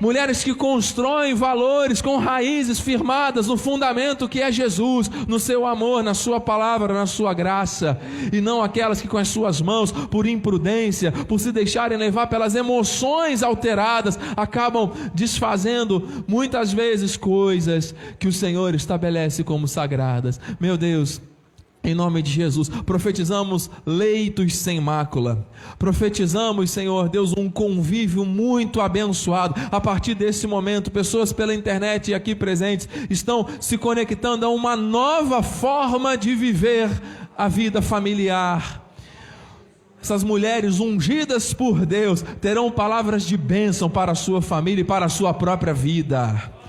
mulheres 0.00 0.44
que 0.44 0.54
constroem 0.54 1.34
valores 1.34 2.02
com 2.02 2.18
raízes 2.18 2.78
firmadas 2.78 3.46
no 3.46 3.56
fundamento 3.56 4.28
que 4.28 4.40
é 4.40 4.52
Jesus, 4.52 5.10
no 5.26 5.40
seu 5.40 5.66
amor, 5.66 6.02
na 6.02 6.14
sua 6.14 6.40
palavra, 6.40 6.92
na 6.92 7.06
sua 7.06 7.32
graça, 7.32 7.98
e 8.32 8.40
não 8.40 8.62
aquelas 8.62 9.00
que 9.00 9.08
com 9.08 9.18
as 9.18 9.28
suas 9.28 9.60
mãos, 9.60 9.90
por 9.92 10.26
imprudência, 10.26 11.12
por 11.12 11.40
se 11.40 11.52
deixarem 11.52 11.96
levar 11.98 12.26
pelas 12.26 12.54
emoções 12.54 13.42
alteradas, 13.42 14.18
acabam 14.36 14.90
desfazendo 15.14 16.24
muitas 16.26 16.72
vezes 16.72 17.16
coisas 17.16 17.94
que 18.18 18.28
o 18.28 18.32
Senhor 18.32 18.74
estabelece 18.74 19.42
como 19.44 19.66
sagradas. 19.66 20.40
Meu 20.60 20.76
Deus, 20.76 21.20
em 21.82 21.94
nome 21.94 22.20
de 22.20 22.30
Jesus, 22.30 22.68
profetizamos 22.68 23.70
leitos 23.86 24.54
sem 24.56 24.78
mácula. 24.80 25.46
Profetizamos, 25.78 26.70
Senhor 26.70 27.08
Deus, 27.08 27.32
um 27.36 27.50
convívio 27.50 28.24
muito 28.24 28.82
abençoado. 28.82 29.54
A 29.70 29.80
partir 29.80 30.14
desse 30.14 30.46
momento, 30.46 30.90
pessoas 30.90 31.32
pela 31.32 31.54
internet 31.54 32.10
e 32.10 32.14
aqui 32.14 32.34
presentes 32.34 32.86
estão 33.08 33.46
se 33.60 33.78
conectando 33.78 34.44
a 34.44 34.50
uma 34.50 34.76
nova 34.76 35.42
forma 35.42 36.18
de 36.18 36.34
viver 36.34 36.90
a 37.36 37.48
vida 37.48 37.80
familiar. 37.80 38.86
Essas 40.02 40.22
mulheres 40.22 40.80
ungidas 40.80 41.54
por 41.54 41.86
Deus 41.86 42.22
terão 42.42 42.70
palavras 42.70 43.24
de 43.24 43.38
bênção 43.38 43.88
para 43.88 44.12
a 44.12 44.14
sua 44.14 44.42
família 44.42 44.82
e 44.82 44.84
para 44.84 45.06
a 45.06 45.10
sua 45.10 45.32
própria 45.32 45.72
vida. 45.72 46.59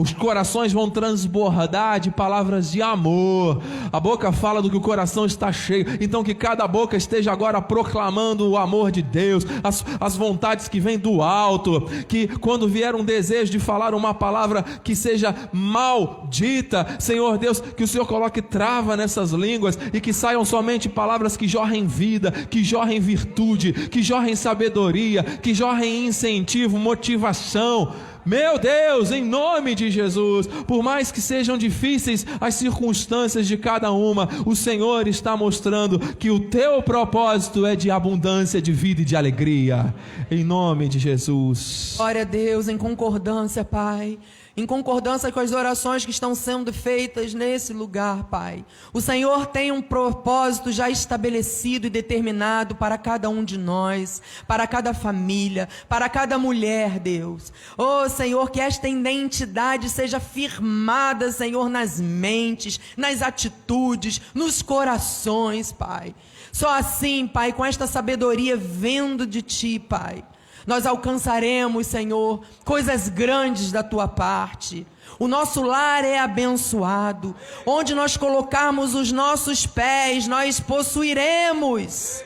Os 0.00 0.14
corações 0.14 0.72
vão 0.72 0.88
transbordar 0.88 2.00
de 2.00 2.10
palavras 2.10 2.72
de 2.72 2.80
amor. 2.80 3.60
A 3.92 4.00
boca 4.00 4.32
fala 4.32 4.62
do 4.62 4.70
que 4.70 4.76
o 4.78 4.80
coração 4.80 5.26
está 5.26 5.52
cheio. 5.52 5.86
Então, 6.00 6.24
que 6.24 6.34
cada 6.34 6.66
boca 6.66 6.96
esteja 6.96 7.30
agora 7.30 7.60
proclamando 7.60 8.48
o 8.48 8.56
amor 8.56 8.90
de 8.90 9.02
Deus, 9.02 9.44
as, 9.62 9.84
as 10.00 10.16
vontades 10.16 10.68
que 10.68 10.80
vêm 10.80 10.98
do 10.98 11.20
alto. 11.20 11.82
Que 12.08 12.28
quando 12.38 12.66
vier 12.66 12.94
um 12.94 13.04
desejo 13.04 13.52
de 13.52 13.58
falar 13.58 13.94
uma 13.94 14.14
palavra 14.14 14.62
que 14.62 14.96
seja 14.96 15.34
maldita, 15.52 16.96
Senhor 16.98 17.36
Deus, 17.36 17.60
que 17.60 17.84
o 17.84 17.88
Senhor 17.88 18.06
coloque 18.06 18.40
trava 18.40 18.96
nessas 18.96 19.32
línguas 19.32 19.78
e 19.92 20.00
que 20.00 20.14
saiam 20.14 20.46
somente 20.46 20.88
palavras 20.88 21.36
que 21.36 21.46
jorrem 21.46 21.86
vida, 21.86 22.32
que 22.32 22.64
jorrem 22.64 23.00
virtude, 23.00 23.74
que 23.74 24.02
jorrem 24.02 24.34
sabedoria, 24.34 25.22
que 25.22 25.52
jorrem 25.52 26.06
incentivo, 26.06 26.78
motivação 26.78 27.92
meu 28.30 28.60
Deus, 28.60 29.10
em 29.10 29.24
nome 29.24 29.74
de 29.74 29.90
Jesus, 29.90 30.46
por 30.46 30.84
mais 30.84 31.10
que 31.10 31.20
sejam 31.20 31.58
difíceis 31.58 32.24
as 32.40 32.54
circunstâncias 32.54 33.48
de 33.48 33.56
cada 33.56 33.90
uma, 33.90 34.28
o 34.46 34.54
Senhor 34.54 35.08
está 35.08 35.36
mostrando 35.36 35.98
que 35.98 36.30
o 36.30 36.38
teu 36.38 36.80
propósito 36.80 37.66
é 37.66 37.74
de 37.74 37.90
abundância 37.90 38.62
de 38.62 38.70
vida 38.70 39.02
e 39.02 39.04
de 39.04 39.16
alegria. 39.16 39.92
Em 40.30 40.44
nome 40.44 40.88
de 40.88 41.00
Jesus. 41.00 41.94
Glória 41.96 42.22
a 42.22 42.24
Deus, 42.24 42.68
em 42.68 42.78
concordância, 42.78 43.64
Pai 43.64 44.16
em 44.56 44.66
concordância 44.66 45.30
com 45.30 45.40
as 45.40 45.52
orações 45.52 46.04
que 46.04 46.10
estão 46.10 46.34
sendo 46.34 46.72
feitas 46.72 47.32
nesse 47.34 47.72
lugar, 47.72 48.24
Pai. 48.24 48.64
O 48.92 49.00
Senhor 49.00 49.46
tem 49.46 49.70
um 49.70 49.80
propósito 49.80 50.72
já 50.72 50.90
estabelecido 50.90 51.86
e 51.86 51.90
determinado 51.90 52.74
para 52.74 52.98
cada 52.98 53.28
um 53.28 53.44
de 53.44 53.56
nós, 53.56 54.20
para 54.46 54.66
cada 54.66 54.92
família, 54.92 55.68
para 55.88 56.08
cada 56.08 56.38
mulher, 56.38 56.98
Deus. 56.98 57.52
Oh, 57.78 58.08
Senhor, 58.08 58.50
que 58.50 58.60
esta 58.60 58.88
identidade 58.88 59.88
seja 59.88 60.18
firmada, 60.18 61.30
Senhor, 61.30 61.68
nas 61.68 62.00
mentes, 62.00 62.80
nas 62.96 63.22
atitudes, 63.22 64.20
nos 64.34 64.62
corações, 64.62 65.70
Pai. 65.72 66.14
Só 66.52 66.76
assim, 66.76 67.26
Pai, 67.26 67.52
com 67.52 67.64
esta 67.64 67.86
sabedoria 67.86 68.56
vendo 68.56 69.26
de 69.26 69.42
Ti, 69.42 69.78
Pai 69.78 70.24
nós 70.66 70.86
alcançaremos, 70.86 71.86
Senhor, 71.86 72.42
coisas 72.64 73.08
grandes 73.08 73.72
da 73.72 73.82
tua 73.82 74.06
parte. 74.06 74.86
O 75.18 75.28
nosso 75.28 75.62
lar 75.62 76.04
é 76.04 76.18
abençoado. 76.18 77.34
Onde 77.66 77.94
nós 77.94 78.16
colocarmos 78.16 78.94
os 78.94 79.12
nossos 79.12 79.66
pés, 79.66 80.26
nós 80.26 80.60
possuiremos. 80.60 82.22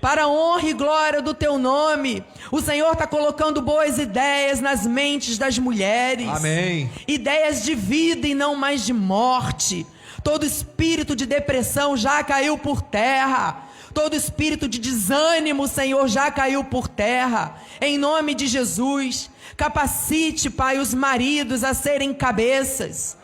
Para 0.00 0.24
a 0.24 0.28
honra 0.28 0.68
e 0.68 0.72
glória 0.72 1.20
do 1.20 1.34
teu 1.34 1.58
nome. 1.58 2.22
O 2.52 2.60
Senhor 2.60 2.92
está 2.92 3.06
colocando 3.06 3.60
boas 3.60 3.98
ideias 3.98 4.60
nas 4.60 4.86
mentes 4.86 5.38
das 5.38 5.58
mulheres. 5.58 6.28
Amém. 6.28 6.90
Ideias 7.08 7.64
de 7.64 7.74
vida 7.74 8.28
e 8.28 8.34
não 8.34 8.54
mais 8.54 8.84
de 8.86 8.92
morte. 8.92 9.84
Todo 10.22 10.46
espírito 10.46 11.16
de 11.16 11.26
depressão 11.26 11.96
já 11.96 12.22
caiu 12.22 12.56
por 12.58 12.82
terra. 12.82 13.65
Todo 13.96 14.14
espírito 14.14 14.68
de 14.68 14.78
desânimo, 14.78 15.66
Senhor, 15.66 16.06
já 16.06 16.30
caiu 16.30 16.62
por 16.62 16.86
terra. 16.86 17.58
Em 17.80 17.96
nome 17.96 18.34
de 18.34 18.46
Jesus, 18.46 19.30
capacite, 19.56 20.50
Pai, 20.50 20.78
os 20.78 20.92
maridos 20.92 21.64
a 21.64 21.72
serem 21.72 22.12
cabeças 22.12 23.16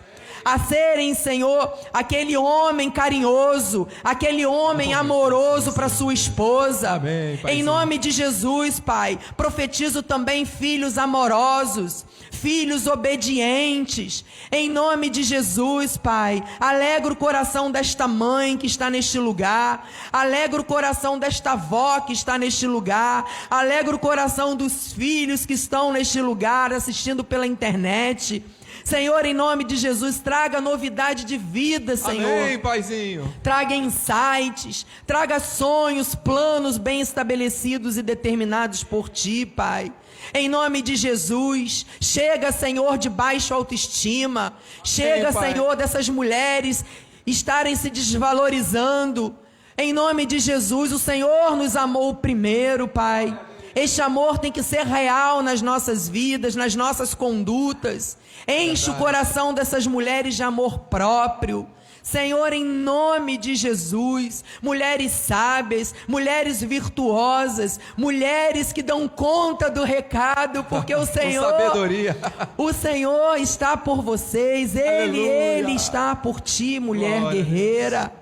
a 0.45 0.59
serem, 0.59 1.15
Senhor, 1.15 1.73
aquele 1.93 2.37
homem 2.37 2.91
carinhoso, 2.91 3.87
aquele 4.03 4.45
homem 4.45 4.95
amoroso 4.95 5.73
para 5.73 5.89
sua 5.89 6.13
esposa. 6.13 6.93
Amém, 6.93 7.39
em 7.49 7.63
nome 7.63 7.99
de 7.99 8.11
Jesus, 8.11 8.81
Pai, 8.81 9.19
profetizo 9.37 10.03
também 10.03 10.45
filhos 10.45 10.99
amorosos, 10.99 12.05
filhos 12.31 12.87
obedientes. 12.87 14.25
Em 14.51 14.69
nome 14.69 15.09
de 15.09 15.23
Jesus, 15.23 15.97
Pai, 15.97 16.43
alegra 16.59 17.13
o 17.13 17.17
coração 17.17 17.71
desta 17.71 18.09
mãe 18.09 18.57
que 18.57 18.67
está 18.67 18.91
neste 18.91 19.19
lugar, 19.19 19.89
alegra 20.13 20.61
o 20.61 20.65
coração 20.65 21.19
desta 21.19 21.53
avó 21.53 22.01
que 22.01 22.13
está 22.13 22.37
neste 22.37 22.67
lugar, 22.67 23.25
alegra 23.49 23.95
o 23.95 23.99
coração 23.99 24.57
dos 24.57 24.93
filhos 24.93 25.47
que 25.47 25.55
estão 25.55 25.93
neste 25.93 26.21
lugar 26.21 26.73
assistindo 26.73 27.23
pela 27.23 27.47
internet. 27.47 28.43
Senhor, 28.85 29.25
em 29.25 29.35
nome 29.35 29.65
de 29.65 29.77
Jesus, 29.77 30.19
traga 30.19 30.61
novidade 30.61 31.25
de 31.25 31.37
vida, 31.37 31.97
Senhor. 31.97 32.43
Amém, 32.45 32.59
Paizinho. 32.59 33.33
Traga 33.43 33.75
insights, 33.75 34.87
traga 35.07 35.39
sonhos, 35.41 36.15
planos 36.15 36.79
bem 36.79 37.01
estabelecidos 37.01 37.97
e 37.97 38.03
determinados 38.03 38.83
por 38.83 39.09
Ti, 39.09 39.47
Pai. 39.47 39.93
Em 40.35 40.49
nome 40.49 40.83
de 40.83 40.97
Jesus, 40.97 41.87
chega, 42.01 42.53
Senhor, 42.53 42.99
de 42.99 43.09
baixa 43.09 43.55
autoestima. 43.55 44.55
Chega, 44.83 45.33
Sim, 45.33 45.41
Senhor, 45.41 45.77
dessas 45.77 46.09
mulheres 46.09 46.85
estarem 47.27 47.77
se 47.77 47.91
desvalorizando. 47.91 49.37
Em 49.77 49.93
nome 49.93 50.27
de 50.27 50.39
Jesus, 50.39 50.93
o 50.93 50.99
Senhor 50.99 51.57
nos 51.57 51.77
amou 51.77 52.15
primeiro, 52.15 52.87
Pai. 52.87 53.39
Este 53.75 54.01
amor 54.03 54.39
tem 54.39 54.53
que 54.53 54.63
ser 54.63 54.87
real 54.87 55.43
nas 55.43 55.63
nossas 55.63 56.09
vidas, 56.09 56.55
nas 56.55 56.75
nossas 56.75 57.15
condutas. 57.15 58.17
Enche 58.47 58.87
Verdade. 58.87 58.91
o 58.91 58.95
coração 58.95 59.55
dessas 59.55 59.87
mulheres 59.87 60.35
de 60.35 60.43
amor 60.43 60.79
próprio. 60.81 61.67
Senhor, 62.03 62.53
em 62.53 62.65
nome 62.65 63.37
de 63.39 63.55
Jesus, 63.55 64.43
mulheres 64.61 65.13
sábias, 65.13 65.95
mulheres 66.09 66.61
virtuosas, 66.61 67.79
mulheres 67.97 68.73
que 68.73 68.83
dão 68.83 69.07
conta 69.07 69.71
do 69.71 69.85
recado, 69.85 70.65
porque 70.65 70.93
o 70.97 71.07
Senhor, 71.07 71.49
sabedoria. 71.49 72.17
o 72.59 72.73
Senhor 72.73 73.37
está 73.37 73.77
por 73.77 74.03
vocês, 74.03 74.75
Ele, 74.75 75.21
Ele 75.21 75.73
está 75.77 76.17
por 76.17 76.41
ti, 76.41 76.81
mulher 76.81 77.21
Glória. 77.21 77.41
guerreira. 77.45 78.13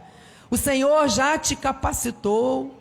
O 0.50 0.58
Senhor 0.58 1.08
já 1.08 1.38
te 1.38 1.56
capacitou. 1.56 2.76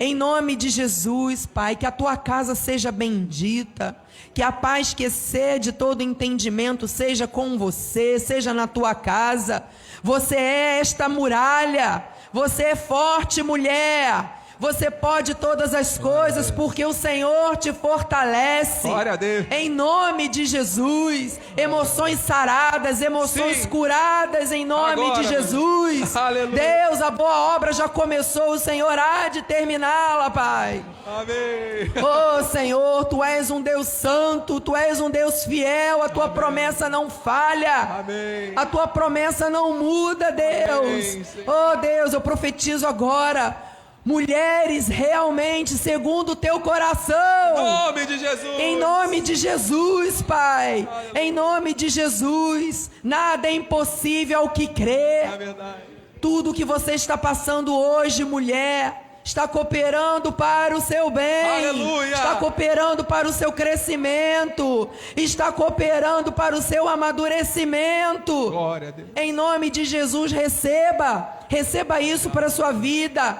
Em 0.00 0.14
nome 0.14 0.54
de 0.54 0.68
Jesus, 0.68 1.44
Pai, 1.44 1.74
que 1.74 1.84
a 1.84 1.90
tua 1.90 2.16
casa 2.16 2.54
seja 2.54 2.92
bendita, 2.92 3.96
que 4.32 4.42
a 4.42 4.52
paz 4.52 4.94
que 4.94 5.04
excede 5.04 5.72
todo 5.72 6.02
entendimento 6.02 6.86
seja 6.86 7.26
com 7.26 7.58
você, 7.58 8.20
seja 8.20 8.54
na 8.54 8.68
tua 8.68 8.94
casa. 8.94 9.64
Você 10.00 10.36
é 10.36 10.78
esta 10.78 11.08
muralha, 11.08 12.04
você 12.32 12.62
é 12.62 12.76
forte, 12.76 13.42
mulher. 13.42 14.37
Você 14.60 14.90
pode 14.90 15.36
todas 15.36 15.72
as 15.72 15.98
coisas 15.98 16.50
porque 16.50 16.84
o 16.84 16.92
Senhor 16.92 17.56
te 17.56 17.72
fortalece. 17.72 18.88
Glória 18.88 19.12
a 19.12 19.16
Deus. 19.16 19.46
Em 19.52 19.68
nome 19.68 20.26
de 20.26 20.46
Jesus. 20.46 21.38
Emoções 21.56 22.18
saradas, 22.18 23.00
emoções 23.00 23.58
Sim. 23.58 23.68
curadas 23.68 24.50
em 24.50 24.64
nome 24.64 25.04
Agora, 25.04 25.22
de 25.22 25.28
Jesus. 25.28 26.14
Aleluia. 26.16 26.88
Deus, 26.88 27.00
a 27.00 27.08
boa 27.08 27.54
obra 27.54 27.72
já 27.72 27.88
começou, 27.88 28.50
o 28.50 28.58
Senhor 28.58 28.98
há 28.98 29.28
de 29.28 29.42
terminá-la, 29.42 30.28
Pai. 30.28 30.84
Amém. 31.06 31.92
Oh, 32.02 32.42
Senhor, 32.42 33.04
tu 33.04 33.22
és 33.22 33.52
um 33.52 33.62
Deus 33.62 33.86
santo, 33.86 34.60
tu 34.60 34.74
és 34.74 35.00
um 35.00 35.08
Deus 35.08 35.44
fiel, 35.44 36.02
a 36.02 36.08
tua 36.08 36.24
Amém. 36.24 36.34
promessa 36.34 36.88
não 36.88 37.08
falha. 37.08 38.00
Amém. 38.00 38.52
A 38.56 38.66
tua 38.66 38.88
promessa 38.88 39.48
não 39.48 39.78
muda, 39.78 40.32
Deus. 40.32 41.14
Amém, 41.14 41.24
oh, 41.46 41.76
Deus, 41.76 42.12
eu 42.12 42.20
profetizo 42.20 42.84
agora 42.84 43.68
mulheres 44.04 44.88
realmente 44.88 45.74
segundo 45.74 46.32
o 46.32 46.36
teu 46.36 46.60
coração. 46.60 47.16
Em 47.56 47.64
nome 47.64 48.06
de 48.06 48.18
Jesus. 48.18 48.58
Em 48.58 48.76
nome 48.76 49.20
de 49.20 49.34
Jesus, 49.34 50.22
Pai. 50.22 50.88
Aleluia. 50.90 51.22
Em 51.22 51.32
nome 51.32 51.74
de 51.74 51.88
Jesus. 51.88 52.90
Nada 53.02 53.48
é 53.48 53.52
impossível 53.52 54.40
ao 54.40 54.50
que 54.50 54.66
crê. 54.66 54.92
É 54.92 55.36
verdade. 55.38 55.82
Tudo 56.20 56.54
que 56.54 56.64
você 56.64 56.94
está 56.94 57.16
passando 57.16 57.76
hoje, 57.76 58.24
mulher, 58.24 59.08
está 59.28 59.46
cooperando 59.46 60.32
para 60.32 60.74
o 60.74 60.80
seu 60.80 61.10
bem, 61.10 61.68
Aleluia. 61.68 62.14
está 62.14 62.36
cooperando 62.36 63.04
para 63.04 63.28
o 63.28 63.32
seu 63.32 63.52
crescimento, 63.52 64.88
está 65.14 65.52
cooperando 65.52 66.32
para 66.32 66.56
o 66.56 66.62
seu 66.62 66.88
amadurecimento. 66.88 68.50
Glória 68.50 68.88
a 68.88 68.90
Deus. 68.90 69.08
Em 69.14 69.32
nome 69.32 69.68
de 69.70 69.84
Jesus, 69.84 70.32
receba, 70.32 71.28
receba 71.48 72.00
isso 72.00 72.30
para 72.30 72.46
a 72.46 72.50
sua 72.50 72.72
vida. 72.72 73.36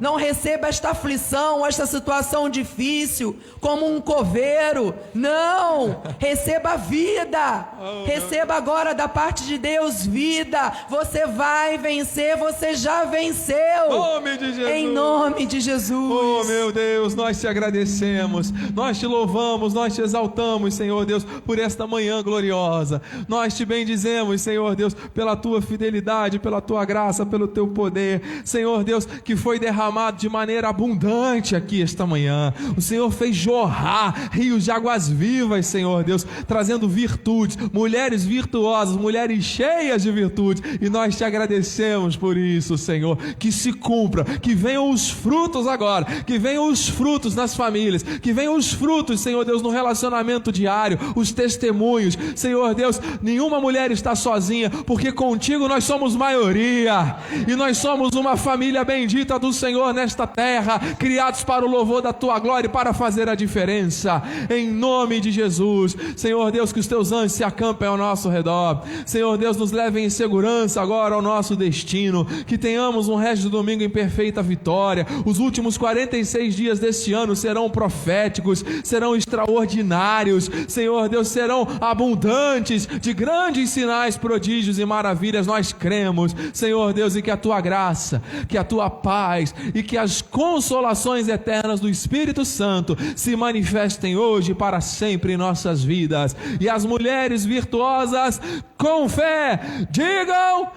Não 0.00 0.16
receba 0.16 0.68
esta 0.68 0.90
aflição, 0.90 1.66
esta 1.66 1.86
situação 1.86 2.48
difícil 2.50 3.36
como 3.60 3.86
um 3.86 4.00
coveiro. 4.00 4.94
Não! 5.14 6.02
Receba 6.18 6.76
vida. 6.76 7.66
Receba 8.04 8.54
agora 8.54 8.94
da 8.94 9.08
parte 9.08 9.44
de 9.44 9.58
Deus 9.58 10.06
vida. 10.06 10.72
Você 10.90 11.26
vai 11.26 11.78
vencer, 11.78 12.36
você 12.36 12.74
já 12.74 13.04
venceu. 13.04 13.56
Nome 13.88 14.36
de 14.36 14.46
Jesus. 14.52 14.74
Em 14.74 14.88
nome 14.88 15.46
de 15.46 15.60
Jesus. 15.60 16.12
Oh 16.12 16.44
meu 16.44 16.70
Deus, 16.70 17.14
nós 17.14 17.40
te 17.40 17.46
agradecemos, 17.46 18.52
nós 18.74 18.98
te 18.98 19.06
louvamos, 19.06 19.72
nós 19.72 19.94
te 19.94 20.02
exaltamos, 20.02 20.74
Senhor 20.74 21.04
Deus, 21.06 21.24
por 21.24 21.58
esta 21.58 21.86
manhã 21.86 22.22
gloriosa. 22.22 23.00
Nós 23.28 23.56
te 23.56 23.64
bendizemos, 23.64 24.40
Senhor 24.40 24.76
Deus, 24.76 24.94
pela 25.14 25.36
tua 25.36 25.62
fidelidade, 25.62 26.38
pela 26.38 26.60
tua 26.60 26.84
graça, 26.84 27.24
pelo 27.24 27.48
teu 27.48 27.66
poder, 27.68 28.22
Senhor 28.44 28.84
Deus, 28.84 29.06
que 29.06 29.34
foi 29.36 29.58
derramado 29.58 29.85
de 30.16 30.28
maneira 30.28 30.68
abundante 30.68 31.54
aqui 31.54 31.82
esta 31.82 32.06
manhã. 32.06 32.52
O 32.76 32.80
Senhor 32.80 33.10
fez 33.10 33.36
jorrar 33.36 34.30
rios 34.32 34.64
de 34.64 34.70
águas 34.70 35.08
vivas, 35.08 35.66
Senhor 35.66 36.04
Deus, 36.04 36.26
trazendo 36.46 36.88
virtudes, 36.88 37.56
mulheres 37.72 38.24
virtuosas, 38.24 38.96
mulheres 38.96 39.44
cheias 39.44 40.02
de 40.02 40.10
virtudes, 40.10 40.62
e 40.80 40.88
nós 40.88 41.16
te 41.16 41.24
agradecemos 41.24 42.16
por 42.16 42.36
isso, 42.36 42.76
Senhor. 42.76 43.16
Que 43.38 43.52
se 43.52 43.72
cumpra, 43.72 44.24
que 44.24 44.54
venham 44.54 44.90
os 44.90 45.10
frutos 45.10 45.66
agora, 45.66 46.04
que 46.04 46.38
venham 46.38 46.68
os 46.68 46.88
frutos 46.88 47.34
nas 47.34 47.54
famílias, 47.54 48.02
que 48.02 48.32
venham 48.32 48.56
os 48.56 48.72
frutos, 48.72 49.20
Senhor 49.20 49.44
Deus, 49.44 49.62
no 49.62 49.70
relacionamento 49.70 50.50
diário, 50.50 50.98
os 51.14 51.32
testemunhos. 51.32 52.18
Senhor 52.34 52.74
Deus, 52.74 53.00
nenhuma 53.22 53.60
mulher 53.60 53.90
está 53.90 54.14
sozinha, 54.14 54.70
porque 54.70 55.12
contigo 55.12 55.68
nós 55.68 55.84
somos 55.84 56.16
maioria, 56.16 57.16
e 57.46 57.54
nós 57.54 57.78
somos 57.78 58.14
uma 58.14 58.36
família 58.36 58.84
bendita 58.84 59.38
do 59.38 59.52
Senhor 59.52 59.75
nesta 59.92 60.26
terra, 60.26 60.78
criados 60.98 61.44
para 61.44 61.64
o 61.64 61.68
louvor 61.68 62.02
da 62.02 62.12
tua 62.12 62.38
glória 62.38 62.66
e 62.66 62.70
para 62.70 62.92
fazer 62.92 63.28
a 63.28 63.34
diferença. 63.34 64.22
Em 64.48 64.70
nome 64.70 65.20
de 65.20 65.30
Jesus, 65.30 65.96
Senhor 66.16 66.50
Deus, 66.50 66.72
que 66.72 66.80
os 66.80 66.86
teus 66.86 67.12
anjos 67.12 67.32
se 67.32 67.44
acampem 67.44 67.86
ao 67.86 67.96
nosso 67.96 68.28
redor. 68.28 68.82
Senhor 69.04 69.36
Deus, 69.36 69.56
nos 69.56 69.72
leve 69.72 70.00
em 70.00 70.10
segurança 70.10 70.80
agora 70.80 71.14
ao 71.14 71.22
nosso 71.22 71.54
destino. 71.54 72.24
Que 72.46 72.58
tenhamos 72.58 73.08
um 73.08 73.16
resto 73.16 73.42
de 73.42 73.48
domingo 73.50 73.82
em 73.82 73.90
perfeita 73.90 74.42
vitória. 74.42 75.06
Os 75.24 75.38
últimos 75.38 75.76
46 75.76 76.54
dias 76.54 76.78
deste 76.78 77.12
ano 77.12 77.36
serão 77.36 77.68
proféticos, 77.68 78.64
serão 78.82 79.14
extraordinários. 79.14 80.50
Senhor 80.68 81.08
Deus, 81.08 81.28
serão 81.28 81.66
abundantes 81.80 82.86
de 82.86 83.12
grandes 83.12 83.70
sinais, 83.70 84.16
prodígios 84.16 84.78
e 84.78 84.84
maravilhas. 84.84 85.46
Nós 85.46 85.72
cremos, 85.72 86.34
Senhor 86.52 86.92
Deus, 86.92 87.16
e 87.16 87.22
que 87.22 87.30
a 87.30 87.36
tua 87.36 87.60
graça, 87.60 88.22
que 88.48 88.56
a 88.56 88.64
tua 88.64 88.88
paz 88.88 89.54
e 89.74 89.82
que 89.82 89.96
as 89.96 90.20
consolações 90.22 91.28
eternas 91.28 91.80
do 91.80 91.88
Espírito 91.88 92.44
Santo 92.44 92.96
se 93.14 93.34
manifestem 93.36 94.16
hoje 94.16 94.54
para 94.54 94.80
sempre 94.80 95.32
em 95.32 95.36
nossas 95.36 95.82
vidas. 95.82 96.36
E 96.60 96.68
as 96.68 96.84
mulheres 96.84 97.44
virtuosas, 97.44 98.40
com 98.76 99.08
fé, 99.08 99.60
digam. 99.90 100.70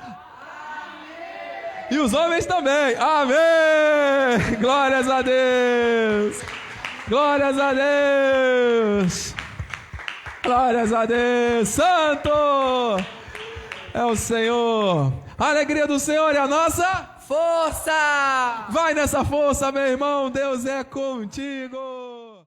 E 1.91 1.97
os 1.97 2.13
homens 2.13 2.45
também. 2.45 2.95
Amém. 2.95 4.55
Glórias 4.59 5.09
a 5.09 5.21
Deus. 5.21 6.41
Glórias 7.07 7.59
a 7.59 7.73
Deus. 7.73 9.35
Glórias 10.43 10.93
a 10.93 11.05
Deus. 11.05 11.67
Santo 11.69 12.29
é 13.93 14.05
o 14.05 14.15
Senhor. 14.15 15.11
A 15.37 15.49
alegria 15.49 15.87
do 15.87 15.99
Senhor 15.99 16.35
é 16.35 16.37
a 16.37 16.47
nossa 16.47 17.09
Força! 17.29 18.65
Vai 18.69 18.95
nessa 18.95 19.23
força, 19.23 19.71
meu 19.71 19.83
irmão. 19.83 20.31
Deus 20.31 20.65
é 20.65 20.83
contigo. 20.83 21.98